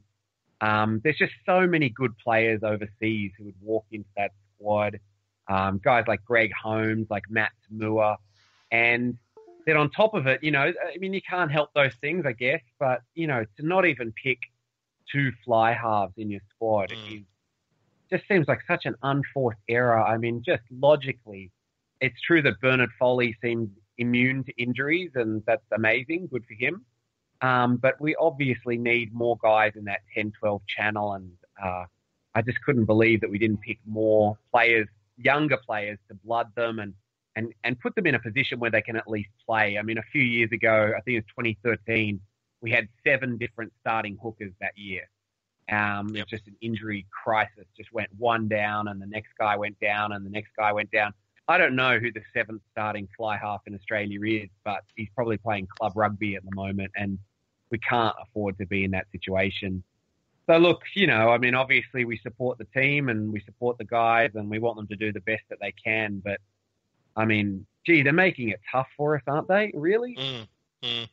um, 0.61 1.01
there's 1.03 1.17
just 1.17 1.33
so 1.45 1.67
many 1.67 1.89
good 1.89 2.17
players 2.17 2.61
overseas 2.63 3.31
who 3.37 3.45
would 3.45 3.61
walk 3.61 3.85
into 3.91 4.09
that 4.17 4.31
squad. 4.55 4.99
Um, 5.49 5.81
guys 5.83 6.05
like 6.07 6.23
Greg 6.23 6.51
Holmes, 6.53 7.07
like 7.09 7.23
Matt 7.29 7.51
To'omua, 7.71 8.17
and 8.71 9.17
then 9.65 9.77
on 9.77 9.89
top 9.89 10.13
of 10.13 10.27
it, 10.27 10.43
you 10.43 10.51
know, 10.51 10.71
I 10.93 10.97
mean, 10.99 11.13
you 11.13 11.21
can't 11.27 11.51
help 11.51 11.73
those 11.73 11.93
things, 12.01 12.25
I 12.25 12.33
guess, 12.33 12.61
but 12.79 13.01
you 13.15 13.27
know, 13.27 13.45
to 13.57 13.65
not 13.65 13.85
even 13.85 14.13
pick 14.23 14.37
two 15.11 15.31
fly 15.43 15.73
halves 15.73 16.13
in 16.17 16.29
your 16.29 16.41
squad 16.55 16.89
mm. 16.89 17.17
is, 17.17 17.23
just 18.11 18.27
seems 18.27 18.47
like 18.47 18.59
such 18.67 18.85
an 18.85 18.95
unforced 19.03 19.59
error. 19.67 20.01
I 20.01 20.17
mean, 20.17 20.41
just 20.45 20.63
logically, 20.71 21.51
it's 22.01 22.19
true 22.21 22.41
that 22.43 22.59
Bernard 22.61 22.89
Foley 22.97 23.35
seems 23.41 23.69
immune 23.99 24.43
to 24.45 24.61
injuries, 24.61 25.11
and 25.15 25.43
that's 25.45 25.65
amazing, 25.75 26.27
good 26.31 26.43
for 26.45 26.55
him. 26.55 26.85
Um, 27.41 27.77
but 27.77 27.99
we 28.01 28.15
obviously 28.15 28.77
need 28.77 29.13
more 29.13 29.37
guys 29.41 29.73
in 29.75 29.85
that 29.85 29.99
10-12 30.17 30.61
channel, 30.67 31.13
and 31.13 31.31
uh, 31.63 31.85
I 32.35 32.41
just 32.41 32.61
couldn't 32.61 32.85
believe 32.85 33.21
that 33.21 33.29
we 33.29 33.37
didn't 33.37 33.61
pick 33.61 33.79
more 33.85 34.37
players, 34.51 34.87
younger 35.17 35.57
players, 35.57 35.99
to 36.09 36.15
blood 36.15 36.47
them 36.55 36.79
and 36.79 36.93
and, 37.35 37.53
and 37.63 37.79
put 37.79 37.95
them 37.95 38.05
in 38.05 38.15
a 38.15 38.19
position 38.19 38.59
where 38.59 38.71
they 38.71 38.81
can 38.81 38.97
at 38.97 39.07
least 39.07 39.29
play. 39.45 39.77
I 39.77 39.81
mean, 39.81 39.97
a 39.97 40.03
few 40.11 40.21
years 40.21 40.51
ago, 40.51 40.91
I 40.97 40.99
think 41.01 41.17
it 41.17 41.23
was 41.37 41.45
2013, 41.45 42.19
we 42.61 42.71
had 42.71 42.89
seven 43.05 43.37
different 43.37 43.71
starting 43.79 44.17
hookers 44.21 44.51
that 44.59 44.77
year. 44.77 45.03
Um, 45.71 46.09
yep. 46.09 46.23
It's 46.23 46.31
just 46.31 46.47
an 46.47 46.55
injury 46.61 47.05
crisis. 47.23 47.65
Just 47.77 47.93
went 47.93 48.09
one 48.17 48.47
down, 48.47 48.87
and 48.87 49.01
the 49.01 49.05
next 49.05 49.29
guy 49.39 49.55
went 49.55 49.79
down, 49.79 50.11
and 50.11 50.25
the 50.25 50.29
next 50.29 50.49
guy 50.57 50.73
went 50.73 50.91
down. 50.91 51.13
I 51.49 51.57
don't 51.57 51.75
know 51.75 51.97
who 51.97 52.11
the 52.11 52.21
seventh 52.31 52.61
starting 52.71 53.09
fly 53.17 53.37
half 53.37 53.61
in 53.65 53.73
Australia 53.73 54.19
is, 54.43 54.49
but 54.63 54.83
he's 54.95 55.09
probably 55.15 55.37
playing 55.37 55.67
club 55.79 55.93
rugby 55.95 56.35
at 56.35 56.43
the 56.45 56.55
moment, 56.55 56.91
and 56.95 57.17
we 57.71 57.79
can't 57.79 58.15
afford 58.21 58.59
to 58.59 58.67
be 58.67 58.83
in 58.83 58.91
that 58.91 59.07
situation. 59.11 59.83
So 60.45 60.57
look, 60.57 60.81
you 60.93 61.07
know, 61.07 61.29
I 61.29 61.39
mean, 61.39 61.55
obviously 61.55 62.05
we 62.05 62.17
support 62.19 62.59
the 62.59 62.65
team 62.79 63.09
and 63.09 63.33
we 63.33 63.41
support 63.41 63.79
the 63.79 63.83
guys, 63.83 64.29
and 64.35 64.47
we 64.47 64.59
want 64.59 64.77
them 64.77 64.87
to 64.87 64.95
do 64.95 65.11
the 65.11 65.21
best 65.21 65.41
that 65.49 65.57
they 65.59 65.73
can, 65.83 66.21
but 66.23 66.39
I 67.15 67.25
mean, 67.25 67.65
gee, 67.83 68.03
they're 68.03 68.13
making 68.13 68.49
it 68.49 68.61
tough 68.71 68.87
for 68.95 69.15
us, 69.15 69.23
aren't 69.25 69.47
they? 69.47 69.71
Really? 69.73 70.15
Mm, 70.15 70.47
mm. 70.83 71.09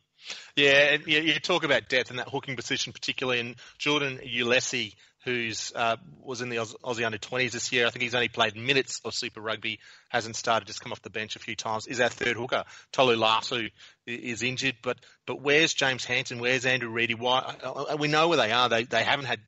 Yeah, 0.55 0.99
you, 1.07 1.21
you 1.21 1.41
talk 1.41 1.65
about 1.65 1.89
depth 1.89 2.11
in 2.11 2.17
that 2.17 2.29
hooking 2.29 2.57
position, 2.57 2.93
particularly 2.93 3.41
in 3.41 3.57
Jordan 3.79 4.19
Uelese, 4.19 4.95
who's 5.27 5.73
uh, 5.75 5.97
was 6.23 6.41
in 6.41 6.49
the 6.49 6.57
Aussie 6.57 7.05
under 7.05 7.19
20s 7.19 7.51
this 7.51 7.73
year. 7.73 7.87
I 7.87 7.91
think 7.91 8.05
he's 8.05 8.15
only 8.15 8.29
played 8.29 8.57
minutes 8.57 9.01
of 9.05 9.13
Super 9.13 9.41
Rugby, 9.41 9.81
hasn't 10.09 10.37
started, 10.37 10.67
just 10.67 10.81
come 10.81 10.93
off 10.93 11.03
the 11.03 11.11
bench 11.11 11.35
a 11.35 11.41
few 11.41 11.57
times. 11.57 11.89
Is 11.89 12.01
our 12.01 12.09
third 12.09 12.37
hooker. 12.37 12.65
Tolu 12.93 13.17
Latu 13.17 13.71
is 14.07 14.43
injured, 14.43 14.77
but 14.83 14.99
but 15.27 15.43
where's 15.43 15.75
James 15.75 16.05
Hanson? 16.05 16.39
Where's 16.39 16.65
Andrew 16.65 16.91
Ready? 16.91 17.15
Why 17.15 17.57
uh, 17.63 17.71
uh, 17.71 17.97
we 17.99 18.07
know 18.09 18.29
where 18.29 18.39
they 18.39 18.53
are. 18.53 18.69
They 18.69 18.85
they 18.85 19.03
haven't 19.03 19.27
had 19.27 19.41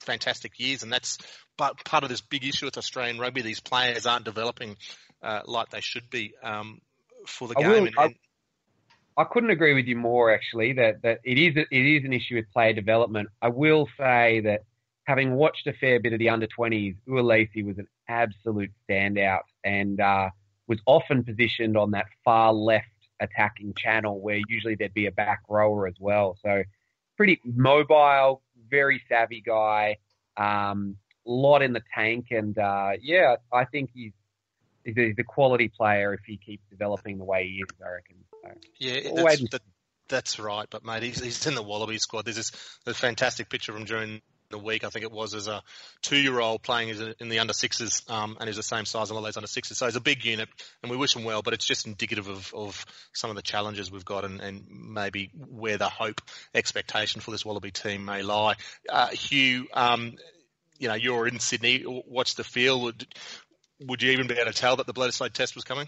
fantastic 0.00 0.58
years, 0.58 0.82
and 0.82 0.90
that's 0.90 1.18
but 1.58 1.84
part 1.84 2.04
of 2.04 2.08
this 2.08 2.22
big 2.22 2.44
issue 2.44 2.64
with 2.64 2.78
Australian 2.78 3.18
rugby. 3.18 3.42
These 3.42 3.60
players 3.60 4.06
aren't 4.06 4.24
developing 4.24 4.76
uh, 5.22 5.42
like 5.44 5.68
they 5.68 5.82
should 5.82 6.08
be 6.08 6.32
um, 6.42 6.80
for 7.26 7.48
the 7.48 7.54
I 7.58 7.60
game. 7.60 7.70
Will, 7.70 7.76
and, 7.78 7.88
and, 7.98 8.14
I, 9.18 9.22
I, 9.22 9.24
couldn't 9.24 9.50
agree 9.50 9.74
with 9.74 9.84
you 9.84 9.96
more, 9.96 10.32
actually. 10.32 10.72
That 10.72 11.02
that 11.02 11.18
it 11.22 11.36
is 11.36 11.54
it 11.70 11.76
is 11.76 12.04
an 12.06 12.14
issue 12.14 12.36
with 12.36 12.50
player 12.50 12.72
development. 12.72 13.28
I 13.42 13.48
will 13.48 13.86
say 13.98 14.40
that 14.44 14.62
having 15.08 15.32
watched 15.32 15.66
a 15.66 15.72
fair 15.72 15.98
bit 15.98 16.12
of 16.12 16.18
the 16.18 16.28
under 16.28 16.46
20s, 16.46 16.94
Uelese 17.08 17.64
was 17.64 17.78
an 17.78 17.88
absolute 18.08 18.70
standout 18.86 19.44
and 19.64 19.98
uh, 20.02 20.28
was 20.66 20.78
often 20.84 21.24
positioned 21.24 21.78
on 21.78 21.92
that 21.92 22.04
far 22.26 22.52
left 22.52 22.86
attacking 23.18 23.72
channel 23.72 24.20
where 24.20 24.38
usually 24.48 24.74
there'd 24.74 24.92
be 24.92 25.06
a 25.06 25.10
back 25.10 25.40
rower 25.48 25.86
as 25.86 25.94
well. 25.98 26.36
So 26.44 26.62
pretty 27.16 27.40
mobile, 27.42 28.42
very 28.68 29.02
savvy 29.08 29.40
guy. 29.40 29.96
Um, 30.36 30.96
lot 31.24 31.62
in 31.62 31.72
the 31.72 31.82
tank, 31.94 32.26
and 32.30 32.56
uh, 32.58 32.92
yeah, 33.00 33.36
I 33.50 33.64
think 33.64 33.90
he's 33.94 34.12
he's 34.84 35.14
a, 35.18 35.24
quality 35.24 35.68
player 35.68 36.12
if 36.12 36.20
he 36.26 36.36
keeps 36.36 36.62
developing 36.68 37.16
the 37.16 37.24
way 37.24 37.48
he 37.48 37.62
is. 37.62 37.68
I 37.84 37.88
reckon. 37.88 38.16
So, 38.42 38.50
yeah, 38.78 39.00
that's, 39.14 39.50
that, 39.50 39.62
that's 40.08 40.38
right. 40.38 40.66
But 40.68 40.84
mate, 40.84 41.02
he's, 41.02 41.20
he's 41.20 41.46
in 41.46 41.54
the 41.54 41.62
Wallaby 41.62 41.98
squad. 41.98 42.26
There's 42.26 42.36
this, 42.36 42.52
this 42.84 42.98
fantastic 42.98 43.48
picture 43.50 43.76
him 43.76 43.84
during 43.84 44.20
the 44.50 44.58
week. 44.58 44.84
I 44.84 44.88
think 44.88 45.04
it 45.04 45.12
was 45.12 45.34
as 45.34 45.46
a 45.46 45.62
two-year-old 46.02 46.62
playing 46.62 47.14
in 47.20 47.28
the 47.28 47.38
under 47.38 47.52
sixes, 47.52 48.02
um, 48.08 48.36
and 48.40 48.48
he's 48.48 48.56
the 48.56 48.62
same 48.62 48.84
size 48.84 49.04
as 49.04 49.10
all 49.10 49.22
those 49.22 49.36
under 49.36 49.46
sixes. 49.46 49.78
So 49.78 49.86
he's 49.86 49.96
a 49.96 50.00
big 50.00 50.24
unit, 50.24 50.48
and 50.82 50.90
we 50.90 50.96
wish 50.96 51.14
him 51.14 51.24
well. 51.24 51.42
But 51.42 51.54
it's 51.54 51.66
just 51.66 51.86
indicative 51.86 52.28
of, 52.28 52.52
of 52.54 52.86
some 53.12 53.30
of 53.30 53.36
the 53.36 53.42
challenges 53.42 53.90
we've 53.90 54.04
got, 54.04 54.24
and, 54.24 54.40
and 54.40 54.64
maybe 54.68 55.30
where 55.34 55.76
the 55.76 55.88
hope, 55.88 56.20
expectation 56.54 57.20
for 57.20 57.30
this 57.30 57.44
Wallaby 57.44 57.70
team 57.70 58.04
may 58.04 58.22
lie. 58.22 58.54
Uh, 58.88 59.08
Hugh, 59.08 59.66
um, 59.72 60.14
you 60.78 60.88
know, 60.88 60.94
you're 60.94 61.26
in 61.26 61.38
Sydney. 61.38 61.82
What's 61.82 62.34
the 62.34 62.44
feel? 62.44 62.92
would 63.80 64.02
you 64.02 64.12
even 64.12 64.26
be 64.26 64.34
able 64.34 64.50
to 64.50 64.58
tell 64.58 64.76
that 64.76 64.86
the 64.86 64.94
Bledisloe 64.94 65.32
test 65.32 65.54
was 65.54 65.64
coming? 65.64 65.86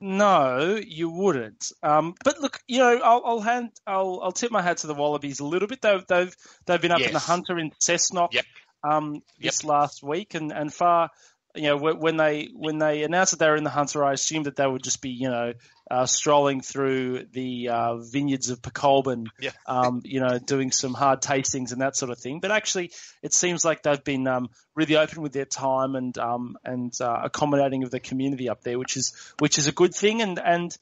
No, 0.00 0.78
you 0.84 1.10
wouldn't. 1.10 1.72
Um, 1.82 2.14
but 2.24 2.40
look, 2.40 2.60
you 2.66 2.78
know, 2.78 3.00
I'll, 3.02 3.22
I'll, 3.24 3.40
hand, 3.40 3.70
I'll, 3.86 4.20
I'll 4.22 4.32
tip 4.32 4.50
my 4.50 4.62
hat 4.62 4.78
to 4.78 4.86
the 4.86 4.94
Wallabies 4.94 5.40
a 5.40 5.44
little 5.44 5.68
bit. 5.68 5.80
They've, 5.80 6.06
they've, 6.06 6.34
they've 6.66 6.80
been 6.80 6.92
up 6.92 7.00
yes. 7.00 7.08
in 7.08 7.14
the 7.14 7.20
Hunter 7.20 7.58
in 7.58 7.70
Cessnock 7.80 8.32
yep. 8.32 8.44
um, 8.82 9.22
this 9.38 9.62
yep. 9.62 9.68
last 9.68 10.02
week, 10.02 10.34
and 10.34 10.52
and 10.52 10.72
far, 10.72 11.10
you 11.56 11.68
know, 11.68 11.76
when 11.76 12.16
they 12.16 12.48
when 12.54 12.78
they 12.78 13.02
announced 13.02 13.32
that 13.32 13.38
they 13.38 13.48
were 13.48 13.56
in 13.56 13.64
the 13.64 13.70
Hunter, 13.70 14.04
I 14.04 14.12
assumed 14.12 14.46
that 14.46 14.56
they 14.56 14.66
would 14.66 14.82
just 14.82 15.00
be, 15.00 15.10
you 15.10 15.28
know, 15.28 15.52
uh, 15.90 16.06
strolling 16.06 16.60
through 16.60 17.26
the 17.32 17.68
uh, 17.68 17.96
vineyards 17.96 18.50
of 18.50 18.60
Pokolbin, 18.60 19.26
yeah. 19.40 19.50
um, 19.66 20.02
you 20.04 20.20
know, 20.20 20.38
doing 20.38 20.72
some 20.72 20.94
hard 20.94 21.22
tastings 21.22 21.72
and 21.72 21.80
that 21.80 21.96
sort 21.96 22.10
of 22.10 22.18
thing. 22.18 22.40
But 22.40 22.50
actually, 22.50 22.90
it 23.22 23.32
seems 23.32 23.64
like 23.64 23.82
they've 23.82 24.02
been 24.02 24.26
um, 24.26 24.50
really 24.74 24.96
open 24.96 25.22
with 25.22 25.32
their 25.32 25.44
time 25.44 25.94
and 25.94 26.16
um, 26.18 26.56
and 26.64 26.92
uh, 27.00 27.20
accommodating 27.24 27.84
of 27.84 27.90
the 27.90 28.00
community 28.00 28.48
up 28.48 28.62
there, 28.62 28.78
which 28.78 28.96
is 28.96 29.14
which 29.38 29.58
is 29.58 29.68
a 29.68 29.72
good 29.72 29.94
thing. 29.94 30.22
And 30.22 30.38
and 30.38 30.76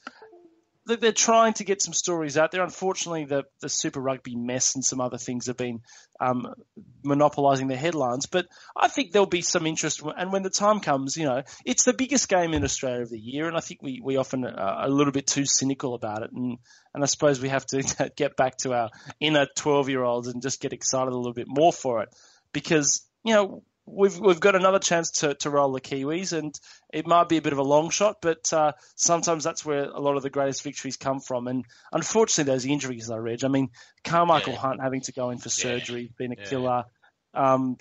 they're 0.86 1.12
trying 1.12 1.54
to 1.54 1.64
get 1.64 1.80
some 1.80 1.94
stories 1.94 2.36
out 2.36 2.50
there. 2.50 2.62
Unfortunately, 2.62 3.24
the, 3.24 3.44
the 3.60 3.68
Super 3.68 4.00
Rugby 4.00 4.36
mess 4.36 4.74
and 4.74 4.84
some 4.84 5.00
other 5.00 5.16
things 5.16 5.46
have 5.46 5.56
been 5.56 5.80
um, 6.20 6.54
monopolising 7.02 7.68
the 7.68 7.76
headlines. 7.76 8.26
But 8.26 8.46
I 8.76 8.88
think 8.88 9.12
there'll 9.12 9.26
be 9.26 9.40
some 9.40 9.66
interest. 9.66 10.02
And 10.16 10.32
when 10.32 10.42
the 10.42 10.50
time 10.50 10.80
comes, 10.80 11.16
you 11.16 11.24
know, 11.24 11.42
it's 11.64 11.84
the 11.84 11.94
biggest 11.94 12.28
game 12.28 12.52
in 12.52 12.64
Australia 12.64 13.02
of 13.02 13.10
the 13.10 13.18
year. 13.18 13.48
And 13.48 13.56
I 13.56 13.60
think 13.60 13.82
we, 13.82 14.00
we 14.02 14.16
often 14.16 14.44
are 14.44 14.86
a 14.86 14.90
little 14.90 15.12
bit 15.12 15.26
too 15.26 15.46
cynical 15.46 15.94
about 15.94 16.22
it. 16.22 16.32
And, 16.32 16.58
and 16.92 17.02
I 17.02 17.06
suppose 17.06 17.40
we 17.40 17.48
have 17.48 17.66
to 17.66 18.12
get 18.16 18.36
back 18.36 18.58
to 18.58 18.74
our 18.74 18.90
inner 19.20 19.46
12 19.56 19.88
year 19.88 20.02
olds 20.02 20.28
and 20.28 20.42
just 20.42 20.60
get 20.60 20.74
excited 20.74 21.12
a 21.12 21.16
little 21.16 21.32
bit 21.32 21.48
more 21.48 21.72
for 21.72 22.02
it. 22.02 22.10
Because, 22.52 23.06
you 23.24 23.34
know, 23.34 23.62
we've 23.86 24.18
we've 24.18 24.40
got 24.40 24.54
another 24.54 24.78
chance 24.78 25.10
to, 25.10 25.34
to 25.34 25.50
roll 25.50 25.72
the 25.72 25.80
Kiwis, 25.80 26.32
and 26.32 26.58
it 26.92 27.06
might 27.06 27.28
be 27.28 27.36
a 27.36 27.42
bit 27.42 27.52
of 27.52 27.58
a 27.58 27.62
long 27.62 27.90
shot, 27.90 28.18
but 28.20 28.52
uh, 28.52 28.72
sometimes 28.96 29.44
that's 29.44 29.64
where 29.64 29.84
a 29.84 30.00
lot 30.00 30.16
of 30.16 30.22
the 30.22 30.30
greatest 30.30 30.62
victories 30.62 30.96
come 30.96 31.20
from. 31.20 31.48
And 31.48 31.64
unfortunately, 31.92 32.52
those 32.52 32.66
injuries, 32.66 33.10
I 33.10 33.16
Reg. 33.16 33.44
I 33.44 33.48
mean, 33.48 33.70
Karmichael 34.04 34.48
yeah. 34.48 34.56
Hunt 34.56 34.80
having 34.80 35.02
to 35.02 35.12
go 35.12 35.30
in 35.30 35.38
for 35.38 35.48
surgery, 35.48 36.02
yeah. 36.02 36.08
been 36.16 36.32
a 36.32 36.40
yeah. 36.40 36.48
killer. 36.48 36.84
Um, 37.34 37.76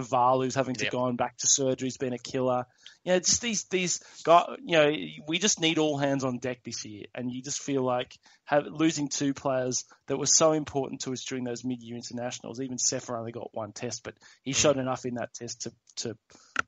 Valu's 0.00 0.54
having 0.54 0.76
to 0.76 0.84
Yep. 0.84 0.92
go 0.92 0.98
on 1.00 1.16
back 1.16 1.36
to 1.38 1.46
surgery, 1.46 1.88
has 1.88 1.96
been 1.96 2.12
a 2.12 2.18
killer. 2.18 2.64
You 3.02 3.12
know, 3.12 3.18
just 3.18 3.42
these 3.42 3.64
these 3.64 4.00
guys. 4.24 4.46
You 4.64 4.76
know, 4.76 4.94
we 5.26 5.38
just 5.38 5.60
need 5.60 5.78
all 5.78 5.98
hands 5.98 6.24
on 6.24 6.38
deck 6.38 6.62
this 6.64 6.84
year, 6.84 7.06
and 7.14 7.30
you 7.30 7.42
just 7.42 7.60
feel 7.60 7.82
like 7.82 8.16
have, 8.44 8.66
losing 8.66 9.08
two 9.08 9.34
players 9.34 9.84
that 10.06 10.16
were 10.16 10.26
so 10.26 10.52
important 10.52 11.00
to 11.02 11.12
us 11.12 11.24
during 11.24 11.44
those 11.44 11.64
mid-year 11.64 11.96
internationals. 11.96 12.60
Even 12.60 12.76
Sefa 12.78 13.18
only 13.18 13.32
got 13.32 13.50
one 13.52 13.72
test, 13.72 14.04
but 14.04 14.14
he 14.42 14.52
Mm. 14.52 14.56
showed 14.56 14.76
enough 14.78 15.04
in 15.04 15.14
that 15.14 15.34
test 15.34 15.62
to 15.62 15.72
to 15.96 16.16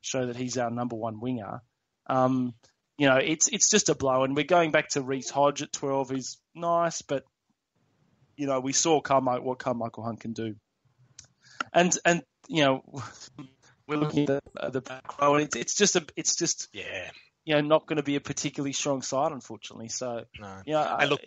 show 0.01 0.25
that 0.27 0.35
he's 0.35 0.57
our 0.57 0.69
number 0.69 0.95
one 0.95 1.19
winger. 1.19 1.61
Um, 2.07 2.53
you 2.97 3.07
know, 3.07 3.17
it's 3.17 3.47
it's 3.47 3.69
just 3.69 3.89
a 3.89 3.95
blow, 3.95 4.23
and 4.23 4.35
we're 4.35 4.43
going 4.43 4.71
back 4.71 4.89
to 4.89 5.01
Reece 5.01 5.29
Hodge 5.29 5.61
at 5.61 5.71
12, 5.71 6.09
who's 6.09 6.37
nice, 6.53 7.01
but 7.01 7.23
you 8.35 8.45
know, 8.45 8.59
we 8.59 8.73
saw 8.73 9.01
Karmichael, 9.01 9.43
what 9.43 9.59
Karmichael 9.59 10.03
Hunt 10.05 10.19
can 10.19 10.33
do, 10.33 10.55
and 11.73 11.97
and 12.05 12.23
you 12.47 12.63
know, 12.63 12.83
we're 13.87 13.97
looking 13.97 14.29
at 14.29 14.43
the, 14.53 14.69
the 14.71 14.81
back 14.81 15.19
row, 15.21 15.35
and 15.35 15.43
it's 15.45 15.55
it's 15.55 15.75
just 15.75 15.95
a 15.95 16.05
it's 16.15 16.35
just 16.35 16.67
Yeah. 16.73 17.09
you 17.45 17.55
know 17.55 17.61
not 17.61 17.87
going 17.87 17.97
to 17.97 18.03
be 18.03 18.15
a 18.15 18.21
particularly 18.21 18.73
strong 18.73 19.01
side, 19.01 19.31
unfortunately. 19.31 19.89
So 19.89 20.23
No. 20.39 20.61
you 20.65 20.73
know, 20.73 20.81
I, 20.81 21.05
look- 21.05 21.21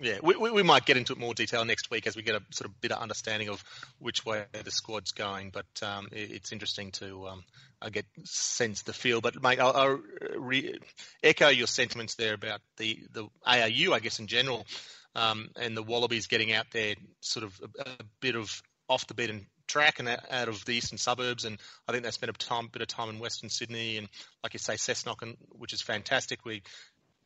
Yeah, 0.00 0.18
we, 0.22 0.34
we, 0.36 0.50
we 0.50 0.62
might 0.62 0.84
get 0.84 0.96
into 0.96 1.12
it 1.12 1.18
more 1.18 1.34
detail 1.34 1.64
next 1.64 1.90
week 1.90 2.06
as 2.06 2.16
we 2.16 2.22
get 2.22 2.34
a 2.34 2.42
sort 2.50 2.68
of 2.68 2.78
better 2.80 2.94
understanding 2.96 3.48
of 3.48 3.62
which 4.00 4.26
way 4.26 4.44
the 4.52 4.70
squad's 4.70 5.12
going. 5.12 5.50
But 5.50 5.66
um, 5.82 6.08
it, 6.12 6.30
it's 6.32 6.52
interesting 6.52 6.90
to 6.92 7.28
um, 7.28 7.44
I 7.80 7.90
get 7.90 8.04
sense 8.24 8.82
the 8.82 8.92
feel. 8.92 9.20
But 9.20 9.40
mate, 9.42 9.60
I'll, 9.60 9.72
I'll 9.76 10.00
re- 10.36 10.78
echo 11.22 11.48
your 11.48 11.68
sentiments 11.68 12.16
there 12.16 12.34
about 12.34 12.60
the 12.76 12.98
the 13.12 13.28
ARU, 13.46 13.92
I 13.94 14.00
guess 14.00 14.18
in 14.18 14.26
general, 14.26 14.66
um, 15.14 15.48
and 15.56 15.76
the 15.76 15.82
Wallabies 15.82 16.26
getting 16.26 16.52
out 16.52 16.66
there, 16.72 16.96
sort 17.20 17.44
of 17.44 17.58
a, 17.78 17.88
a 17.88 18.04
bit 18.20 18.34
of 18.36 18.60
off 18.88 19.06
the 19.06 19.14
beaten 19.14 19.46
track 19.66 19.98
and 19.98 20.08
out 20.08 20.48
of 20.48 20.64
the 20.64 20.72
eastern 20.72 20.98
suburbs. 20.98 21.44
And 21.44 21.58
I 21.88 21.92
think 21.92 22.04
they 22.04 22.10
spent 22.10 22.30
a 22.30 22.32
time, 22.34 22.68
bit 22.68 22.82
of 22.82 22.88
time 22.88 23.08
in 23.08 23.18
Western 23.18 23.48
Sydney 23.48 23.96
and, 23.98 24.08
like 24.42 24.52
you 24.52 24.58
say, 24.58 24.74
Cessnock, 24.74 25.22
and, 25.22 25.36
which 25.50 25.72
is 25.72 25.82
fantastic. 25.82 26.44
We 26.44 26.62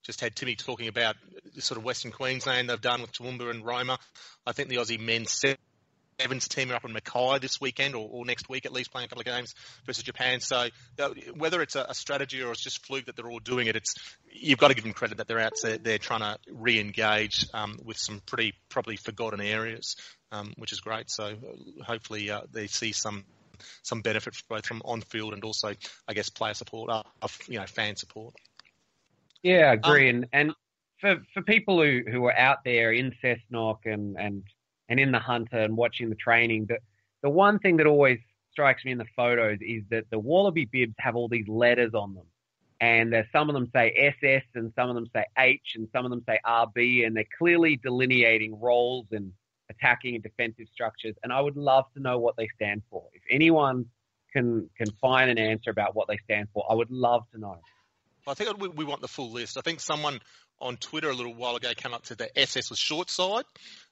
just 0.03 0.21
had 0.21 0.35
Timmy 0.35 0.55
talking 0.55 0.89
about 0.89 1.17
sort 1.59 1.79
of 1.79 1.85
Western 1.85 2.13
Queensland 2.13 2.71
they've 2.71 2.81
done 2.81 3.03
with 3.03 3.13
Toowoomba 3.13 3.51
and 3.51 3.65
Roma. 3.65 3.99
I 4.47 4.53
think 4.53 4.69
the 4.69 4.77
Aussie 4.77 4.99
men 4.99 5.27
men's 5.27 5.33
sevens 6.21 6.49
team 6.49 6.71
are 6.71 6.75
up 6.75 6.85
in 6.85 6.93
Mackay 6.93 7.39
this 7.39 7.61
weekend 7.61 7.95
or, 7.95 8.09
or 8.11 8.25
next 8.25 8.49
week 8.49 8.67
at 8.67 8.73
least 8.73 8.91
playing 8.91 9.07
a 9.07 9.09
couple 9.09 9.21
of 9.21 9.27
games 9.27 9.55
versus 9.87 10.03
Japan. 10.03 10.41
So 10.41 10.69
uh, 10.99 11.09
whether 11.37 11.63
it's 11.63 11.77
a, 11.77 11.87
a 11.89 11.95
strategy 11.95 12.43
or 12.43 12.51
it's 12.53 12.63
just 12.63 12.85
fluke 12.85 13.07
that 13.07 13.17
they're 13.17 13.31
all 13.31 13.39
doing 13.39 13.69
it, 13.69 13.77
it's 13.77 13.95
you've 14.33 14.59
got 14.59 14.69
to 14.69 14.75
give 14.75 14.85
them 14.85 14.93
credit 14.93 15.19
that 15.19 15.29
they're 15.29 15.39
out 15.39 15.53
there, 15.63 15.79
they're 15.79 15.99
trying 15.99 16.21
to 16.21 16.39
re-engage 16.51 17.47
um, 17.55 17.79
with 17.85 17.97
some 17.97 18.21
pretty 18.27 18.55
probably 18.69 18.97
forgotten 18.97 19.41
areas, 19.41 19.97
um, 20.33 20.53
which 20.57 20.73
is 20.73 20.81
great. 20.81 21.11
So 21.11 21.35
hopefully 21.85 22.31
uh, 22.31 22.43
they 22.53 22.67
see 22.67 22.93
some 22.93 23.25
some 23.83 24.03
benefit 24.03 24.41
both 24.49 24.67
from 24.67 24.83
on-field 24.85 25.35
and 25.35 25.43
also, 25.43 25.73
I 26.07 26.15
guess, 26.15 26.29
player 26.29 26.55
support, 26.55 26.91
uh, 26.91 27.03
you 27.49 27.59
know, 27.59 27.67
fan 27.67 27.97
support. 27.97 28.35
Yeah, 29.43 29.71
I 29.71 29.73
agree. 29.75 30.09
and 30.11 30.27
and 30.33 30.53
for 31.01 31.17
for 31.35 31.43
people 31.43 31.83
who, 31.83 32.03
who 32.09 32.25
are 32.27 32.37
out 32.37 32.59
there 32.65 32.93
in 32.93 33.13
Cessnock 33.23 33.79
and, 33.85 34.17
and 34.17 34.45
and 34.89 34.99
in 34.99 35.13
the 35.13 35.19
Hunter 35.19 35.59
and 35.59 35.77
watching 35.77 36.09
the 36.09 36.17
training, 36.17 36.67
the 36.69 36.79
the 37.23 37.31
one 37.31 37.59
thing 37.59 37.79
that 37.79 37.87
always 37.87 38.19
strikes 38.53 38.85
me 38.85 38.93
in 38.93 38.99
the 38.99 39.07
photos 39.17 39.59
is 39.61 39.83
that 39.91 40.05
the 40.11 40.19
Wallaby 40.19 40.65
bibs 40.65 40.95
have 40.99 41.17
all 41.17 41.29
these 41.29 41.49
letters 41.49 41.95
on 41.95 42.15
them. 42.15 42.27
And 42.81 43.13
uh, 43.13 43.23
some 43.33 43.49
of 43.49 43.55
them 43.55 43.69
say 43.75 44.15
SS 44.17 44.45
and 44.55 44.73
some 44.77 44.89
of 44.89 44.95
them 44.95 45.07
say 45.13 45.25
H 45.37 45.75
and 45.75 45.89
some 45.93 46.05
of 46.05 46.11
them 46.11 46.23
say 46.29 46.39
RB 46.47 47.05
and 47.07 47.17
they're 47.17 47.25
clearly 47.39 47.77
delineating 47.77 48.59
roles 48.61 49.07
and 49.11 49.33
attacking 49.69 50.15
and 50.15 50.23
defensive 50.23 50.67
structures. 50.73 51.17
And 51.23 51.33
I 51.33 51.41
would 51.41 51.57
love 51.57 51.87
to 51.95 52.01
know 52.01 52.19
what 52.19 52.37
they 52.37 52.49
stand 52.55 52.83
for. 52.91 53.05
If 53.15 53.23
anyone 53.31 53.87
can 54.33 54.71
can 54.77 54.91
find 55.01 55.31
an 55.31 55.39
answer 55.39 55.71
about 55.71 55.97
what 55.97 56.07
they 56.07 56.19
stand 56.19 56.49
for, 56.55 56.65
I 56.71 56.75
would 56.75 56.91
love 56.91 57.25
to 57.33 57.39
know. 57.39 57.59
I 58.27 58.35
think 58.35 58.59
we, 58.59 58.69
we 58.69 58.85
want 58.85 59.01
the 59.01 59.09
full 59.09 59.33
list. 59.33 59.57
I 59.57 59.63
think 59.63 59.81
someone 59.81 60.21
on 60.61 60.77
Twitter 60.77 61.09
a 61.09 61.15
little 61.15 61.35
while 61.35 61.57
ago 61.57 61.73
came 61.75 61.95
up 61.95 62.05
to 62.05 62.15
the 62.15 62.39
SS 62.39 62.71
was 62.71 62.79
short 62.79 63.11
side. 63.11 63.45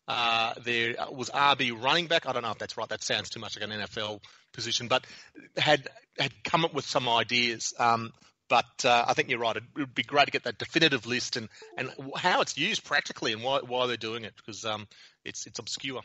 Uh, 0.09 0.55
there 0.65 0.95
was 1.11 1.31
RB 1.31 1.73
running 1.83 2.07
back. 2.07 2.27
I 2.27 2.33
don't 2.33 2.43
know 2.43 2.53
if 2.53 2.59
that's 2.59 2.77
right. 2.77 2.89
That 2.89 3.03
sounds 3.03 3.29
too 3.29 3.41
much 3.41 3.59
like 3.59 3.69
an 3.69 3.77
NFL 3.81 4.21
position, 4.53 4.89
but 4.89 5.05
had 5.57 5.89
had 6.19 6.33
come 6.45 6.65
up 6.65 6.75
with 6.75 6.87
some 6.87 7.09
ideas. 7.09 7.75
Um, 7.79 8.13
but 8.49 8.85
uh, 8.85 9.05
I 9.09 9.15
think 9.15 9.29
you're 9.29 9.41
right. 9.41 9.57
It 9.57 9.65
would 9.77 9.95
be 9.95 10.05
great 10.05 10.27
to 10.27 10.31
get 10.31 10.45
that 10.45 10.59
definitive 10.59 11.07
list 11.07 11.37
and, 11.37 11.49
and 11.77 11.91
how 12.17 12.41
it's 12.43 12.57
used 12.57 12.85
practically 12.85 13.33
and 13.33 13.43
why, 13.43 13.59
why 13.67 13.89
they're 13.89 13.97
doing 13.97 14.25
it 14.25 14.35
because 14.37 14.65
um, 14.65 14.87
it's 15.25 15.47
it's 15.47 15.59
obscure. 15.59 16.03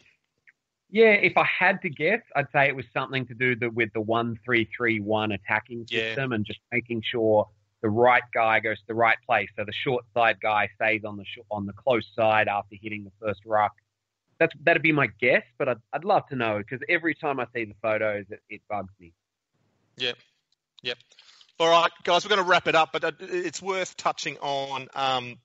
Yeah, 0.89 1.12
if 1.12 1.38
I 1.38 1.45
had 1.45 1.82
to 1.84 1.89
guess, 1.89 2.20
I'd 2.36 2.47
say 2.52 2.68
it 2.68 2.76
was 2.76 2.86
something 2.93 3.26
to 3.28 3.34
do 3.34 3.56
the, 3.56 3.70
with 3.70 3.93
the 3.93 4.02
one 4.02 4.38
three 4.43 4.68
three 4.76 4.99
one 4.99 5.32
attacking 5.32 5.86
Yeah. 5.89 6.08
system 6.10 6.32
and 6.34 6.43
just 6.45 6.60
making 6.72 7.04
sure 7.10 7.47
the 7.82 7.89
right 7.89 8.24
guy 8.34 8.60
goes 8.60 8.78
to 8.78 8.84
the 8.88 8.95
right 8.95 9.18
place. 9.26 9.47
So 9.56 9.64
the 9.64 9.74
short 9.86 10.04
side 10.14 10.38
guy 10.41 10.68
stays 10.76 11.04
on 11.06 11.18
the 11.18 11.24
sh- 11.26 11.45
on 11.49 11.66
the 11.66 11.74
close 11.74 12.08
side 12.16 12.47
after 12.47 12.76
hitting 12.82 13.04
the 13.04 13.12
first 13.26 13.41
ruck. 13.45 13.72
That's 14.41 14.55
that'd 14.63 14.81
be 14.81 14.91
my 14.91 15.05
guess, 15.05 15.43
but 15.59 15.69
I'd, 15.69 15.77
I'd 15.93 16.03
love 16.03 16.27
to 16.29 16.35
know 16.35 16.57
because 16.57 16.79
every 16.89 17.13
time 17.13 17.39
I 17.39 17.45
see 17.53 17.65
the 17.65 17.75
photos, 17.79 18.25
it, 18.31 18.41
it 18.49 18.61
bugs 18.67 18.91
me. 18.99 19.13
Yep. 19.97 20.15
Yep. 20.81 20.97
All 21.59 21.69
right, 21.69 21.91
guys, 22.03 22.25
we're 22.25 22.35
going 22.35 22.43
to 22.43 22.49
wrap 22.49 22.67
it 22.67 22.73
up, 22.73 22.89
but 22.91 23.03
uh, 23.03 23.11
it's 23.19 23.61
worth 23.61 23.95
touching 23.97 24.39
on 24.39 24.87
um, 24.95 25.35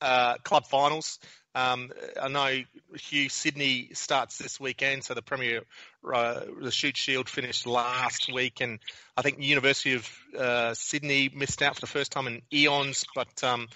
uh, 0.00 0.36
club 0.44 0.68
finals. 0.68 1.18
Um, 1.56 1.90
I 2.22 2.28
know 2.28 2.62
Hugh 2.94 3.28
Sydney 3.28 3.90
starts 3.94 4.38
this 4.38 4.60
weekend, 4.60 5.02
so 5.02 5.14
the 5.14 5.22
Premier, 5.22 5.62
uh, 6.08 6.42
the 6.62 6.70
Shute 6.70 6.96
Shield 6.96 7.28
finished 7.28 7.66
last 7.66 8.32
week, 8.32 8.60
and 8.60 8.78
I 9.16 9.22
think 9.22 9.42
University 9.42 9.94
of 9.94 10.08
uh, 10.38 10.74
Sydney 10.74 11.32
missed 11.34 11.62
out 11.62 11.74
for 11.74 11.80
the 11.80 11.88
first 11.88 12.12
time 12.12 12.28
in 12.28 12.42
eons. 12.52 13.04
But 13.12 13.42
um, 13.42 13.66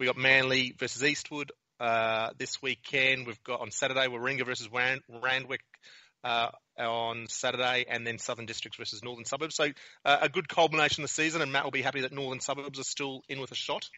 we 0.00 0.06
got 0.06 0.16
Manly 0.16 0.74
versus 0.76 1.04
Eastwood 1.04 1.52
uh, 1.80 2.30
this 2.38 2.62
weekend. 2.62 3.26
We've 3.26 3.42
got 3.42 3.60
on 3.60 3.70
Saturday 3.70 4.06
Warringah 4.06 4.46
versus 4.46 4.68
Rand- 4.70 5.02
Randwick 5.08 5.62
uh, 6.22 6.50
on 6.78 7.26
Saturday, 7.28 7.86
and 7.88 8.06
then 8.06 8.18
Southern 8.18 8.46
Districts 8.46 8.78
versus 8.78 9.02
Northern 9.02 9.24
Suburbs. 9.24 9.56
So 9.56 9.68
uh, 10.04 10.18
a 10.20 10.28
good 10.28 10.48
culmination 10.48 11.02
of 11.02 11.10
the 11.10 11.14
season, 11.14 11.42
and 11.42 11.52
Matt 11.52 11.64
will 11.64 11.70
be 11.70 11.82
happy 11.82 12.02
that 12.02 12.12
Northern 12.12 12.40
Suburbs 12.40 12.78
are 12.78 12.84
still 12.84 13.22
in 13.28 13.40
with 13.40 13.50
a 13.50 13.56
shot. 13.56 13.88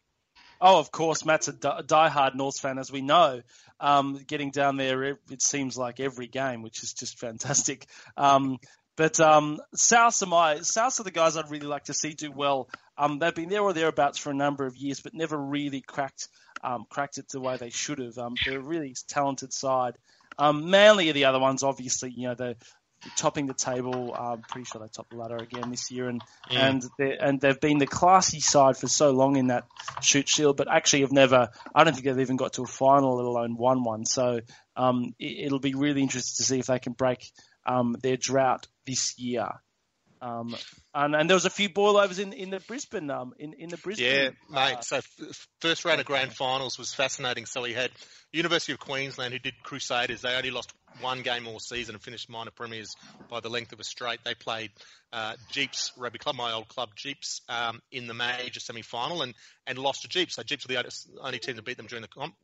Oh, 0.61 0.79
of 0.79 0.93
course, 0.93 1.25
Matt's 1.25 1.49
a 1.49 1.53
di- 1.53 1.83
diehard 1.83 2.37
North 2.37 2.61
fan, 2.61 2.79
as 2.79 2.93
we 2.93 3.03
know. 3.03 3.43
Um, 3.81 4.23
getting 4.29 4.53
down 4.53 4.77
there, 4.77 5.03
it, 5.03 5.17
it 5.29 5.43
seems 5.43 5.77
like 5.77 5.99
every 5.99 6.29
game, 6.29 6.63
which 6.63 6.85
is 6.85 6.93
just 6.93 7.19
fantastic. 7.19 7.87
Um, 8.17 8.59
but 8.97 9.19
um, 9.21 9.59
South 9.75 10.23
are 10.23 10.27
my 10.27 10.61
South 10.61 11.01
are 11.01 11.03
the 11.03 11.11
guys 11.11 11.37
I'd 11.37 11.51
really 11.51 11.67
like 11.67 11.85
to 11.85 11.95
see 11.95 12.13
do 12.13 12.31
well. 12.31 12.69
Um, 12.97 13.19
they've 13.19 13.35
been 13.35 13.49
there 13.49 13.63
or 13.63 13.73
thereabouts 13.73 14.19
for 14.19 14.31
a 14.31 14.35
number 14.35 14.67
of 14.67 14.77
years, 14.77 15.01
but 15.01 15.15
never 15.15 15.37
really 15.37 15.81
cracked 15.81 16.29
um, 16.63 16.87
cracked 16.89 17.19
it 17.19 17.29
the 17.29 17.41
way 17.41 17.57
they 17.57 17.71
should 17.71 17.99
have. 17.99 18.19
Um, 18.19 18.35
they're 18.45 18.59
a 18.59 18.63
really 18.63 18.95
talented 19.09 19.53
side. 19.53 19.97
Um, 20.39 20.71
Manly 20.71 21.11
are 21.11 21.15
the 21.15 21.27
other 21.27 21.41
ones, 21.41 21.63
obviously. 21.63 22.11
You 22.11 22.29
know, 22.29 22.35
they're 22.35 22.55
topping 23.17 23.47
the 23.47 23.55
table. 23.55 24.15
I'm 24.15 24.43
pretty 24.43 24.65
sure 24.65 24.81
they 24.81 24.89
topped 24.89 25.11
the 25.11 25.17
ladder 25.17 25.37
again 25.37 25.71
this 25.71 25.91
year, 25.91 26.09
and 26.09 26.23
Mm. 26.51 26.57
and 26.57 26.83
they 26.99 27.17
and 27.19 27.41
they've 27.41 27.61
been 27.61 27.79
the 27.79 27.87
classy 27.87 28.41
side 28.41 28.77
for 28.77 28.89
so 28.89 29.11
long 29.11 29.37
in 29.37 29.49
that 29.49 29.65
Shute 30.01 30.29
Shield, 30.29 30.57
but 30.57 30.69
actually 30.71 31.01
have 31.01 31.13
never. 31.13 31.51
I 31.75 31.85
don't 31.85 31.95
think 31.95 32.05
they've 32.05 32.21
even 32.21 32.37
got 32.37 32.55
to 32.55 32.63
a 32.63 32.67
final, 32.67 33.17
let 33.17 33.27
alone 33.27 33.57
won 33.57 33.85
one. 33.85 34.07
So 34.07 34.41
um, 34.77 35.15
it, 35.19 35.47
it'll 35.47 35.61
be 35.61 35.75
really 35.75 36.03
interesting 36.03 36.45
to 36.45 36.49
see 36.49 36.59
if 36.59 36.67
they 36.67 36.79
can 36.79 36.93
break 36.93 37.31
um, 37.67 37.97
their 38.03 38.17
drought 38.17 38.69
this 38.87 39.19
year. 39.19 39.49
Um, 40.23 40.55
and, 40.95 41.17
and 41.17 41.29
there 41.29 41.35
was 41.35 41.47
a 41.47 41.51
few 41.51 41.69
boilovers 41.69 42.21
in, 42.21 42.33
in 42.33 42.51
the 42.51 42.61
Brisbane 42.61 43.11
um, 43.11 43.35
in, 43.41 43.55
in 43.55 43.69
the 43.71 43.77
Brisbane. 43.77 44.07
Yeah, 44.07 44.31
mate. 44.49 44.77
uh, 44.77 44.81
so 44.81 44.97
f- 44.99 45.49
first 45.61 45.85
round 45.85 45.99
of 45.99 46.07
grand 46.07 46.33
finals 46.33 46.79
was 46.79 46.95
fascinating. 46.95 47.45
So 47.45 47.63
we 47.63 47.73
had 47.73 47.91
University 48.31 48.73
of 48.73 48.79
Queensland 48.79 49.33
who 49.33 49.41
did 49.41 49.55
Crusaders. 49.65 50.21
They 50.21 50.37
only 50.37 50.53
lost 50.53 50.73
one 51.01 51.23
game 51.23 51.49
all 51.49 51.59
season 51.59 51.97
and 51.97 52.05
finished 52.05 52.31
minor 52.31 52.53
premiers 52.53 52.95
by 53.29 53.41
the 53.41 53.51
length 53.51 53.73
of 53.73 53.81
a 53.81 53.85
straight. 53.85 54.21
They 54.25 54.35
played 54.35 54.71
uh, 55.13 55.35
Jeeps 55.51 55.91
Rugby 55.99 56.21
Club, 56.21 56.37
my 56.37 56.53
old 56.53 56.69
club 56.69 56.91
Jeeps, 56.95 57.41
um, 57.49 57.81
in 57.91 58.07
the 58.07 58.15
major 58.15 58.61
semi 58.61 58.83
final 58.83 59.23
and, 59.23 59.35
and 59.67 59.77
lost 59.77 60.03
to 60.03 60.09
Jeeps. 60.09 60.37
So 60.37 60.45
Jeeps 60.45 60.69
were 60.69 60.75
the 60.75 60.93
only 61.21 61.41
team 61.41 61.57
to 61.57 61.63
beat 61.63 61.79
them 61.79 61.87
during 61.87 62.03
the 62.03 62.09
comp, 62.09 62.37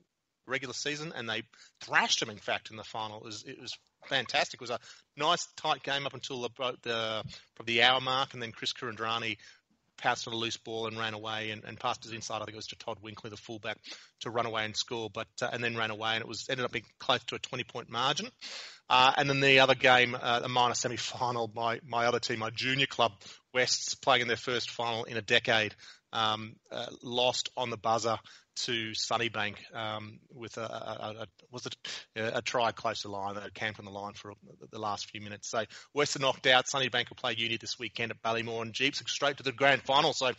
regular 0.48 0.74
season, 0.74 1.12
and 1.14 1.28
they 1.28 1.44
thrashed 1.80 2.18
them. 2.18 2.30
In 2.30 2.38
fact, 2.38 2.72
in 2.72 2.76
the 2.76 2.82
final, 2.82 3.18
it 3.18 3.24
was, 3.24 3.44
it 3.46 3.60
was 3.60 3.78
fantastic. 4.06 4.60
It 4.60 4.62
was 4.62 4.70
a 4.70 4.80
nice 5.16 5.46
tight 5.56 5.82
game 5.82 6.06
up 6.06 6.14
until 6.14 6.42
the, 6.42 6.76
the 6.82 7.24
the 7.64 7.82
hour 7.82 8.00
mark, 8.00 8.34
and 8.34 8.42
then 8.42 8.52
Chris 8.52 8.72
Kuridrani 8.72 9.36
pounced 9.98 10.28
on 10.28 10.34
a 10.34 10.36
loose 10.36 10.56
ball 10.56 10.86
and 10.86 10.96
ran 10.96 11.12
away 11.12 11.50
and, 11.50 11.64
and 11.64 11.78
passed 11.78 12.04
his 12.04 12.12
inside. 12.12 12.36
I 12.36 12.44
think 12.44 12.54
it 12.54 12.56
was 12.56 12.68
to 12.68 12.76
Todd 12.76 12.98
Winkley, 13.02 13.30
the 13.30 13.36
fullback, 13.36 13.78
to 14.20 14.30
run 14.30 14.46
away 14.46 14.64
and 14.64 14.76
score, 14.76 15.10
but 15.12 15.26
uh, 15.42 15.48
and 15.52 15.62
then 15.62 15.76
ran 15.76 15.90
away, 15.90 16.14
and 16.14 16.22
it 16.22 16.28
was 16.28 16.46
ended 16.48 16.64
up 16.64 16.72
being 16.72 16.84
close 16.98 17.22
to 17.24 17.34
a 17.34 17.38
20 17.38 17.64
point 17.64 17.90
margin. 17.90 18.28
Uh, 18.88 19.12
and 19.18 19.28
then 19.28 19.40
the 19.40 19.60
other 19.60 19.74
game, 19.74 20.16
uh, 20.18 20.40
the 20.40 20.48
minor 20.48 20.74
semi 20.74 20.96
final, 20.96 21.50
my 21.54 21.80
my 21.86 22.06
other 22.06 22.20
team, 22.20 22.38
my 22.38 22.50
junior 22.50 22.86
club, 22.86 23.12
Wests, 23.52 23.94
playing 23.94 24.22
in 24.22 24.28
their 24.28 24.36
first 24.36 24.70
final 24.70 25.04
in 25.04 25.16
a 25.16 25.22
decade, 25.22 25.74
um, 26.12 26.56
uh, 26.70 26.86
lost 27.02 27.50
on 27.56 27.70
the 27.70 27.76
buzzer 27.76 28.18
to 28.64 28.90
Sunnybank 28.90 29.56
um, 29.74 30.18
with 30.32 30.56
a, 30.56 30.62
a, 30.62 31.14
a, 31.22 31.26
was 31.50 31.66
it 31.66 31.76
a, 32.16 32.42
try 32.42 32.72
close 32.72 33.02
to 33.02 33.08
line 33.08 33.34
that 33.34 33.54
camped 33.54 33.78
on 33.78 33.84
the 33.84 33.90
line 33.90 34.14
for 34.14 34.32
the 34.70 34.78
last 34.78 35.10
few 35.10 35.20
minutes. 35.20 35.48
So 35.48 35.64
Western 35.92 36.22
knocked 36.22 36.46
out. 36.46 36.66
Sunnybank 36.66 37.08
will 37.08 37.16
play 37.16 37.34
Uni 37.36 37.56
this 37.56 37.78
weekend 37.78 38.12
at 38.12 38.22
Ballymore, 38.22 38.62
and 38.62 38.72
Jeeps 38.72 39.02
straight 39.06 39.36
to 39.38 39.42
the 39.42 39.52
grand 39.52 39.82
final. 39.82 40.12
So 40.12 40.32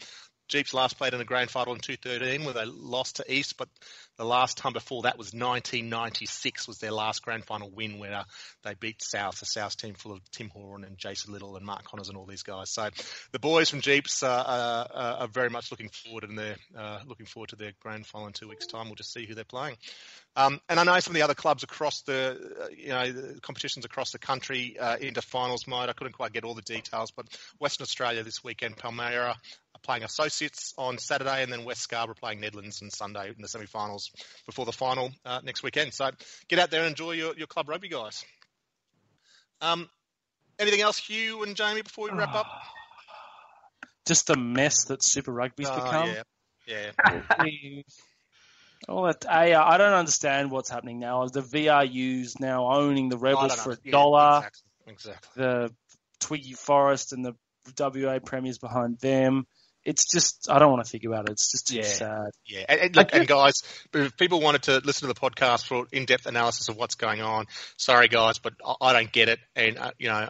Jeeps 0.50 0.74
last 0.74 0.98
played 0.98 1.14
in 1.14 1.20
the 1.20 1.26
grand 1.26 1.50
final 1.50 1.74
in 1.74 1.80
2013 1.80 2.44
where 2.44 2.54
they 2.54 2.66
lost 2.66 3.18
to 3.18 3.34
East, 3.34 3.56
but 3.58 3.70
the 4.18 4.26
last 4.26 4.58
time 4.58 4.74
before 4.74 5.04
that 5.04 5.18
was 5.18 5.28
1996 5.28 6.68
was 6.68 6.80
their 6.80 6.92
last 6.92 7.22
grand 7.22 7.46
final 7.46 7.70
win 7.70 8.00
where 8.00 8.14
uh, 8.14 8.24
they 8.64 8.74
beat 8.74 9.02
South, 9.02 9.42
a 9.42 9.46
South 9.46 9.78
team 9.78 9.94
full 9.94 10.12
of 10.12 10.20
Tim 10.32 10.50
Horan 10.50 10.84
and 10.84 10.98
Jason 10.98 11.32
Little 11.32 11.56
and 11.56 11.66
Mark 11.66 11.86
Connors 11.86 12.10
and 12.10 12.18
all 12.18 12.26
these 12.26 12.44
guys. 12.44 12.72
So 12.72 12.90
the 13.32 13.40
boys 13.40 13.70
from 13.70 13.82
Jeeps 13.82 14.24
uh, 14.24 14.28
uh, 14.28 15.18
are 15.20 15.28
very 15.28 15.50
much 15.50 15.72
looking 15.72 15.90
forward 15.90 16.24
and 16.24 16.38
they're 16.38 16.58
uh, 16.78 17.00
looking 17.06 17.28
forward 17.28 17.50
to 17.50 17.56
their 17.56 17.72
grand 17.80 18.08
final 18.08 18.28
in 18.28 18.34
two 18.34 18.50
weeks' 18.50 18.66
time. 18.66 18.88
We'll 18.88 18.96
just 18.96 19.14
see 19.14 19.26
who 19.26 19.36
they're 19.36 19.46
playing. 19.46 19.78
Um, 20.36 20.60
and 20.68 20.80
I 20.80 20.84
know 20.84 21.00
some 21.00 21.12
of 21.12 21.16
the 21.16 21.22
other 21.22 21.36
clubs 21.36 21.64
across 21.64 22.02
the, 22.02 22.70
you 22.76 22.90
know, 22.90 23.12
the 23.12 23.40
competitions 23.42 23.86
across 23.86 24.12
the 24.12 24.20
country 24.20 24.78
uh, 24.80 24.98
into 24.98 25.22
finals 25.22 25.68
mode. 25.68 25.90
I 25.90 25.94
couldn't 25.94 26.14
quite 26.14 26.34
get 26.34 26.44
all 26.44 26.56
the 26.56 26.62
details, 26.62 27.12
but 27.12 27.28
Western 27.60 27.84
Australia 27.84 28.24
this 28.24 28.44
weekend, 28.44 28.78
Palmyra 28.78 29.38
are 29.69 29.69
playing 29.82 30.04
Associates 30.04 30.74
on 30.78 30.98
Saturday, 30.98 31.44
and 31.44 31.52
then 31.52 31.66
West 31.66 31.82
Scarborough 31.82 32.16
playing 32.16 32.42
Nedlands 32.42 32.82
on 32.82 32.90
Sunday 32.90 33.30
in 33.30 33.42
the 33.42 33.48
semi-finals 33.48 34.12
before 34.46 34.66
the 34.66 34.72
final 34.72 35.12
uh, 35.26 35.42
next 35.44 35.64
weekend. 35.64 35.94
So 35.94 36.10
get 36.48 36.60
out 36.60 36.72
there 36.72 36.82
and 36.82 36.90
enjoy 36.90 37.12
your, 37.12 37.36
your 37.36 37.48
club 37.48 37.70
rugby, 37.70 37.90
guys. 37.90 38.24
Um, 39.62 39.90
anything 40.58 40.82
else, 40.82 40.98
Hugh 40.98 41.44
and 41.44 41.56
Jamie, 41.56 41.82
before 41.82 42.06
we 42.06 42.18
wrap 42.18 42.36
up? 42.36 42.48
Just 44.06 44.30
a 44.30 44.36
mess 44.36 44.86
that 44.86 45.04
Super 45.04 45.32
Rugby's 45.32 45.70
Oh, 45.70 45.76
become. 45.76 46.08
yeah, 46.08 46.24
yeah. 46.66 46.92
I 47.38 47.84
all 48.88 49.04
that 49.04 49.26
I, 49.30 49.54
I 49.54 49.78
don't 49.78 49.94
understand 49.94 50.52
what's 50.52 50.70
happening 50.70 51.00
now. 51.00 51.26
The 51.28 51.42
VRU's 51.42 52.40
now 52.40 52.72
owning 52.72 53.10
the 53.10 53.18
Rebels 53.18 53.56
for 53.56 53.72
a 53.72 53.78
Yeah, 53.84 53.92
dollar. 53.92 54.38
Exactly. 54.38 54.72
exactly. 54.88 55.44
The 55.44 55.74
Twiggy 56.20 56.54
Forrest 56.54 57.14
and 57.14 57.26
the 57.26 57.36
WA 57.78 58.20
premiers 58.20 58.58
behind 58.58 59.00
them. 59.00 59.46
It's 59.90 60.06
just 60.06 60.48
I 60.50 60.60
don't 60.60 60.72
want 60.72 60.86
to 60.86 60.90
think 60.90 61.04
about 61.04 61.28
it. 61.28 61.32
It's 61.32 61.52
just 61.52 61.68
too 61.68 61.78
Yeah. 61.78 61.84
sad. 61.84 62.32
Yeah, 62.46 62.66
and, 62.70 62.80
and 62.82 62.96
look, 62.96 63.10
and 63.14 63.28
guys, 63.28 63.64
if 63.94 64.16
people 64.18 64.40
wanted 64.40 64.64
to 64.64 64.82
listen 64.86 65.08
to 65.08 65.14
the 65.14 65.20
podcast 65.20 65.66
for 65.66 65.88
in-depth 65.92 66.28
analysis 66.28 66.70
of 66.70 66.78
what's 66.78 66.96
going 66.96 67.22
on, 67.22 67.48
sorry 67.78 68.08
guys, 68.08 68.38
but 68.38 68.54
I, 68.66 68.76
I 68.82 68.94
don't 68.94 69.12
get 69.12 69.30
it, 69.30 69.40
and 69.56 69.78
uh, 69.80 69.92
you 69.98 70.10
know, 70.10 70.30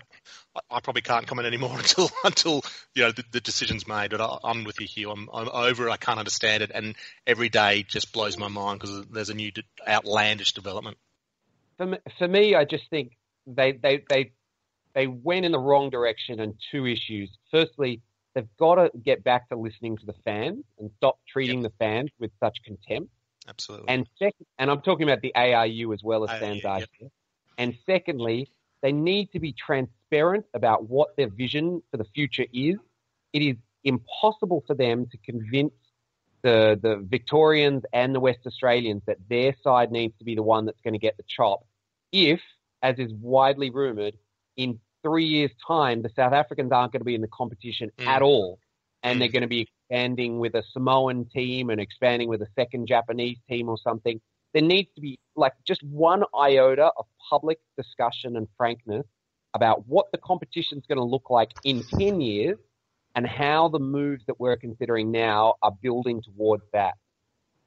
I, 0.56 0.60
I 0.72 0.80
probably 0.80 1.02
can't 1.02 1.28
comment 1.28 1.46
anymore 1.46 1.74
until 1.78 2.10
until 2.24 2.62
you 2.96 3.04
know 3.04 3.12
the, 3.12 3.24
the 3.32 3.42
decision's 3.42 3.88
made. 3.88 4.12
But 4.12 4.22
I, 4.22 4.38
I'm 4.44 4.64
with 4.64 4.80
you, 4.80 4.88
Hugh. 4.88 5.12
I'm, 5.12 5.30
I'm 5.34 5.50
over 5.50 5.88
it. 5.88 5.92
I 5.92 5.98
can't 5.98 6.20
understand 6.20 6.64
it, 6.64 6.72
and 6.74 6.96
every 7.28 7.50
day 7.50 7.84
just 7.84 8.14
blows 8.14 8.38
my 8.38 8.48
mind 8.48 8.80
because 8.80 9.06
there's 9.12 9.30
a 9.30 9.36
new 9.36 9.52
d- 9.52 9.64
outlandish 9.88 10.54
development. 10.54 10.98
for 11.78 11.86
me, 11.86 11.98
for 12.18 12.28
me, 12.28 12.56
I 12.56 12.64
just 12.66 12.90
think 12.90 13.12
they 13.46 13.74
they 13.74 14.04
they 14.10 14.32
they 14.94 15.08
went 15.08 15.46
in 15.46 15.52
the 15.52 15.60
wrong 15.60 15.90
direction 15.90 16.40
on 16.40 16.56
two 16.72 16.86
issues. 16.88 17.30
Firstly, 17.52 18.02
they've 18.40 18.58
got 18.58 18.76
to 18.76 18.90
get 19.04 19.24
back 19.24 19.50
to 19.50 19.58
listening 19.58 19.98
to 19.98 20.06
the 20.06 20.16
fans 20.24 20.64
and 20.80 20.90
stop 20.98 21.20
treating 21.28 21.62
the 21.62 21.72
fans 21.78 22.10
with 22.20 22.32
such 22.40 22.58
contempt. 22.64 23.12
Absolutely. 23.48 23.90
And 23.90 24.08
second, 24.18 24.46
and 24.58 24.72
I'm 24.72 24.82
talking 24.82 25.10
about 25.10 25.22
the 25.22 25.34
ARU 25.36 25.92
as 25.92 26.02
well 26.04 26.24
as 26.24 26.40
SANZAAR. 26.40 26.80
yep. 26.80 27.12
And 27.58 27.76
secondly, 27.86 28.50
they 28.82 28.92
need 28.92 29.32
to 29.34 29.40
be 29.40 29.54
transparent 29.54 30.46
about 30.54 30.90
what 30.90 31.16
their 31.18 31.28
vision 31.28 31.82
for 31.92 31.98
the 31.98 32.06
future 32.16 32.46
is. 32.54 32.78
It 33.34 33.42
is 33.42 33.56
impossible 33.84 34.64
for 34.66 34.76
them 34.76 35.08
to 35.12 35.18
convince 35.18 35.74
the 36.42 36.80
the 36.82 37.06
Victorians 37.10 37.84
and 37.92 38.16
the 38.16 38.20
West 38.22 38.40
Australians 38.46 39.02
that 39.08 39.18
their 39.30 39.54
side 39.62 39.92
needs 39.92 40.18
to 40.20 40.24
be 40.24 40.36
the 40.36 40.44
one 40.44 40.66
that's 40.66 40.80
going 40.82 40.94
to 40.94 41.00
get 41.00 41.18
the 41.18 41.24
chop. 41.28 41.66
If, 42.14 42.40
as 42.82 42.98
is 42.98 43.12
widely 43.14 43.70
rumoured, 43.70 44.16
in 44.56 44.80
three 45.04 45.26
years' 45.26 45.52
time 45.66 46.02
the 46.02 46.10
South 46.16 46.34
Africans 46.34 46.72
aren't 46.72 46.92
going 46.92 47.02
to 47.02 47.06
be 47.06 47.16
in 47.16 47.22
the 47.22 47.28
competition 47.28 47.92
Mm. 47.98 48.08
at 48.08 48.22
all, 48.22 48.60
and 49.04 49.16
Mm. 49.16 49.20
they're 49.20 49.30
going 49.32 49.42
to 49.42 49.48
be 49.48 49.62
expanding 49.62 50.40
with 50.40 50.56
a 50.56 50.64
Samoan 50.72 51.26
team 51.26 51.70
and 51.70 51.80
expanding 51.80 52.30
with 52.30 52.42
a 52.42 52.48
second 52.56 52.88
Japanese 52.88 53.38
team 53.50 53.70
or 53.70 53.78
something. 53.78 54.20
There 54.54 54.62
needs 54.64 54.90
to 54.96 55.02
be 55.02 55.20
like 55.36 55.54
just 55.66 55.84
one 55.84 56.24
iota 56.36 56.92
of 56.98 57.06
public 57.30 57.60
discussion 57.78 58.36
and 58.36 58.48
frankness 58.58 59.06
about 59.54 59.88
what 59.88 60.12
the 60.12 60.18
competition's 60.18 60.86
going 60.88 60.98
to 60.98 61.04
look 61.04 61.30
like 61.30 61.52
in 61.64 61.84
10 61.98 62.22
years 62.22 62.58
and 63.16 63.26
how 63.26 63.68
the 63.70 63.80
moves 63.80 64.24
that 64.28 64.40
we're 64.40 64.58
considering 64.58 65.12
now 65.12 65.56
are 65.62 65.72
building 65.72 66.22
towards 66.22 66.64
that. 66.74 66.96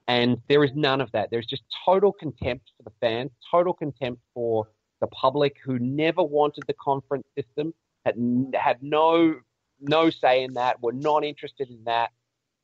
And 0.09 0.41
there 0.49 0.65
is 0.65 0.71
none 0.75 1.01
of 1.01 1.11
that. 1.13 1.31
There's 1.31 1.47
just 1.47 1.63
total 1.85 2.13
contempt 2.13 2.71
for 2.77 2.83
the 2.83 2.93
fans, 3.01 3.31
total 3.51 3.73
contempt 3.73 4.21
for 4.35 4.69
the 5.03 5.09
public 5.09 5.57
who 5.63 5.79
never 5.81 6.23
wanted 6.23 6.65
the 6.67 6.75
conference 6.75 7.27
system, 7.37 7.75
had, 8.07 8.15
had 8.55 8.83
no, 8.83 9.35
no 9.81 10.09
say 10.09 10.45
in 10.45 10.55
that, 10.55 10.81
were 10.81 10.93
not 10.93 11.25
interested 11.25 11.69
in 11.69 11.85
that. 11.85 12.11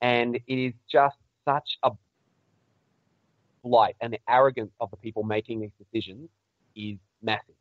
And 0.01 0.37
it 0.37 0.55
is 0.55 0.73
just 0.91 1.17
such 1.45 1.79
a 1.83 1.91
blight 3.65 3.97
and 4.01 4.13
the 4.13 4.21
arrogance 4.29 4.71
of 4.81 4.91
the 4.91 4.97
people 4.97 5.25
making 5.25 5.61
these 5.61 5.73
decisions 5.79 6.31
is 6.77 6.97
massive. 7.21 7.57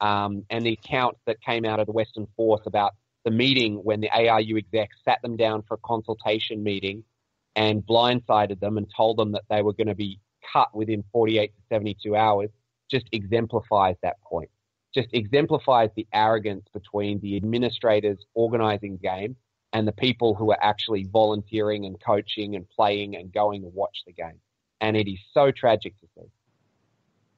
Um, 0.00 0.44
and 0.50 0.64
the 0.64 0.74
accounts 0.74 1.20
that 1.26 1.40
came 1.40 1.64
out 1.64 1.80
of 1.80 1.86
the 1.86 1.92
Western 1.92 2.28
Force 2.36 2.60
about 2.66 2.94
the 3.24 3.30
meeting 3.30 3.76
when 3.76 4.00
the 4.00 4.10
ARU 4.10 4.58
execs 4.58 4.96
sat 5.04 5.20
them 5.22 5.36
down 5.36 5.62
for 5.66 5.74
a 5.74 5.78
consultation 5.78 6.62
meeting 6.62 7.02
and 7.56 7.82
blindsided 7.84 8.60
them 8.60 8.76
and 8.76 8.86
told 8.94 9.16
them 9.16 9.32
that 9.32 9.44
they 9.48 9.62
were 9.62 9.72
going 9.72 9.88
to 9.88 9.94
be 9.94 10.20
cut 10.52 10.68
within 10.76 11.02
48 11.12 11.48
to 11.48 11.62
72 11.74 12.14
hours 12.14 12.50
just 12.90 13.06
exemplifies 13.12 13.96
that 14.02 14.20
point. 14.22 14.50
Just 14.94 15.08
exemplifies 15.12 15.90
the 15.96 16.06
arrogance 16.12 16.66
between 16.72 17.20
the 17.20 17.36
administrators 17.36 18.18
organizing 18.34 18.96
game 18.96 19.36
and 19.72 19.86
the 19.86 19.92
people 19.92 20.34
who 20.34 20.50
are 20.50 20.58
actually 20.60 21.04
volunteering 21.04 21.84
and 21.84 22.00
coaching 22.00 22.56
and 22.56 22.68
playing 22.68 23.16
and 23.16 23.32
going 23.32 23.62
to 23.62 23.68
watch 23.68 23.98
the 24.06 24.12
game. 24.12 24.40
And 24.80 24.96
it 24.96 25.10
is 25.10 25.18
so 25.34 25.50
tragic 25.50 25.94
to 26.00 26.06
see. 26.16 26.28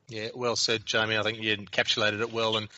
Yeah, 0.09 0.29
well 0.35 0.57
said, 0.57 0.85
Jamie. 0.85 1.17
I 1.17 1.23
think 1.23 1.41
you 1.41 1.57
encapsulated 1.57 2.21
it 2.21 2.33
well, 2.33 2.57
and 2.57 2.69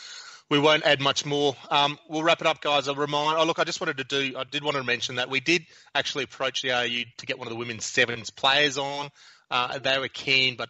we 0.51 0.59
won't 0.59 0.85
add 0.85 1.01
much 1.01 1.25
more. 1.25 1.57
Um, 1.71 1.99
we'll 2.09 2.23
wrap 2.23 2.43
it 2.43 2.47
up, 2.47 2.61
guys. 2.61 2.89
A 2.89 2.95
remind. 2.95 3.39
Oh, 3.39 3.45
look, 3.45 3.59
I 3.59 3.65
just 3.65 3.81
wanted 3.81 3.99
to 3.99 4.05
do. 4.05 4.37
I 4.37 4.45
did 4.45 4.63
want 4.63 4.77
to 4.77 4.85
mention 4.85 5.17
that 5.17 5.31
we 5.31 5.41
did 5.41 5.65
actually 5.95 6.25
approach 6.25 6.63
the 6.63 6.73
AU 6.73 7.05
to 7.17 7.27
get 7.27 7.39
one 7.39 7.49
of 7.49 7.53
the 7.53 7.59
women's 7.59 7.87
sevens 7.87 8.31
players 8.31 8.77
on. 8.77 9.11
Uh, 9.51 9.79
they 9.79 9.99
were 9.99 10.09
keen, 10.09 10.57
but 10.57 10.69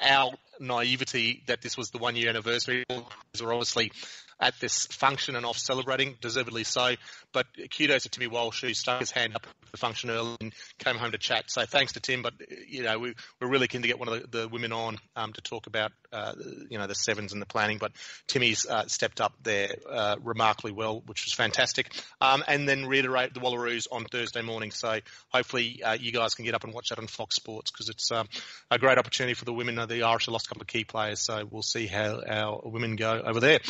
our 0.00 0.32
naivety 0.62 1.42
that 1.46 1.60
this 1.60 1.76
was 1.76 1.90
the 1.90 1.98
one 1.98 2.16
year 2.16 2.30
anniversary 2.30 2.84
were 2.88 3.52
obviously 3.52 3.92
at 4.40 4.58
this 4.60 4.86
function 4.86 5.36
and 5.36 5.46
off 5.46 5.56
celebrating, 5.58 6.16
deservedly 6.20 6.64
so. 6.64 6.94
But 7.32 7.46
kudos 7.76 8.02
to 8.04 8.08
Timmy 8.08 8.26
Walsh, 8.26 8.62
who 8.62 8.74
stuck 8.74 9.00
his 9.00 9.10
hand 9.10 9.34
up 9.36 9.46
the 9.70 9.76
function 9.76 10.10
early 10.10 10.36
and 10.40 10.52
came 10.78 10.96
home 10.96 11.12
to 11.12 11.18
chat. 11.18 11.44
So 11.48 11.64
thanks 11.64 11.92
to 11.92 12.00
Tim. 12.00 12.22
But 12.22 12.34
you 12.68 12.82
know, 12.82 12.98
we, 12.98 13.14
we're 13.40 13.48
really 13.48 13.68
keen 13.68 13.82
to 13.82 13.88
get 13.88 13.98
one 13.98 14.08
of 14.08 14.30
the, 14.30 14.38
the 14.38 14.48
women 14.48 14.72
on 14.72 14.98
um, 15.16 15.32
to 15.32 15.40
talk 15.40 15.66
about 15.66 15.92
uh, 16.12 16.34
you 16.68 16.78
know 16.78 16.86
the 16.86 16.94
sevens 16.94 17.32
and 17.32 17.40
the 17.40 17.46
planning. 17.46 17.78
But 17.78 17.92
Timmy's 18.26 18.66
uh, 18.66 18.86
stepped 18.86 19.20
up 19.20 19.34
there 19.42 19.74
uh, 19.90 20.16
remarkably 20.22 20.72
well, 20.72 21.02
which 21.06 21.24
was 21.24 21.32
fantastic. 21.32 21.92
Um, 22.20 22.44
and 22.46 22.68
then 22.68 22.86
reiterate 22.86 23.34
the 23.34 23.40
Wallaroos 23.40 23.86
on 23.90 24.04
Thursday 24.04 24.42
morning. 24.42 24.70
So 24.70 25.00
hopefully 25.28 25.82
uh, 25.82 25.94
you 25.94 26.12
guys 26.12 26.34
can 26.34 26.44
get 26.44 26.54
up 26.54 26.64
and 26.64 26.72
watch 26.74 26.90
that 26.90 26.98
on 26.98 27.06
Fox 27.06 27.36
Sports 27.36 27.70
because 27.70 27.88
it's 27.88 28.10
um, 28.10 28.28
a 28.70 28.78
great 28.78 28.98
opportunity 28.98 29.34
for 29.34 29.44
the 29.44 29.52
women. 29.52 29.74
The 29.88 30.02
Irish 30.02 30.26
have 30.26 30.32
lost 30.32 30.46
a 30.46 30.48
couple 30.48 30.62
of 30.62 30.68
key 30.68 30.84
players, 30.84 31.20
so 31.20 31.46
we'll 31.50 31.62
see 31.62 31.86
how 31.86 32.22
our 32.26 32.60
women 32.64 32.96
go 32.96 33.20
over 33.24 33.40
there. 33.40 33.60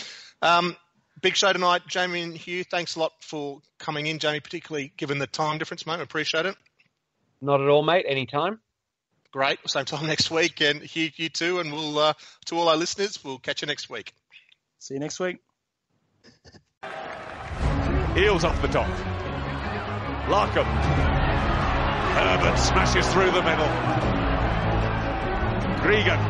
Um, 0.41 0.77
big 1.21 1.37
show 1.37 1.53
tonight. 1.53 1.83
Jamie 1.87 2.23
and 2.23 2.37
Hugh, 2.37 2.65
thanks 2.65 2.97
a 2.97 3.01
lot 3.01 3.13
for 3.21 3.61
coming 3.79 4.07
in, 4.07 4.19
Jamie, 4.19 4.41
particularly 4.41 4.93
given 4.97 5.19
the 5.19 5.27
time 5.27 5.59
difference, 5.59 5.87
mate. 5.87 6.01
Appreciate 6.01 6.47
it. 6.47 6.57
Not 7.41 7.61
at 7.61 7.69
all, 7.69 7.83
mate. 7.83 8.05
Anytime. 8.09 8.61
Great. 9.33 9.59
Same 9.67 9.85
time 9.87 10.07
next 10.15 10.31
week. 10.31 10.61
And 10.61 10.81
Hugh, 10.83 11.11
you 11.17 11.29
too. 11.29 11.59
And 11.59 11.73
we'll, 11.73 11.99
uh, 11.99 12.13
to 12.47 12.57
all 12.57 12.69
our 12.69 12.77
listeners, 12.77 13.23
we'll 13.25 13.39
catch 13.39 13.63
you 13.63 13.67
next 13.67 13.89
week. 13.91 14.13
See 14.79 14.95
you 14.95 15.01
next 15.01 15.19
week. 15.19 15.39
Eales 18.15 18.45
off 18.45 18.61
the 18.61 18.69
top. 18.69 18.89
Larkham. 20.29 20.67
Herbert 22.15 22.59
smashes 22.59 23.11
through 23.13 23.31
the 23.31 23.43
middle. 23.43 23.69
Gregan. 25.81 26.21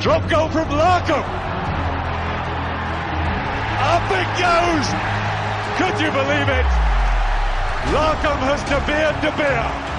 Drop 0.00 0.28
goal 0.30 0.48
from 0.48 0.68
Larkham. 0.68 1.22
Up 3.86 4.10
it 4.10 4.28
goes. 4.40 4.88
Could 5.76 6.00
you 6.00 6.10
believe 6.10 6.48
it? 6.48 6.66
Larkham 7.92 8.38
has 8.48 8.62
De 8.64 8.80
Beer 8.86 9.12
De 9.20 9.36
Beer. 9.36 9.95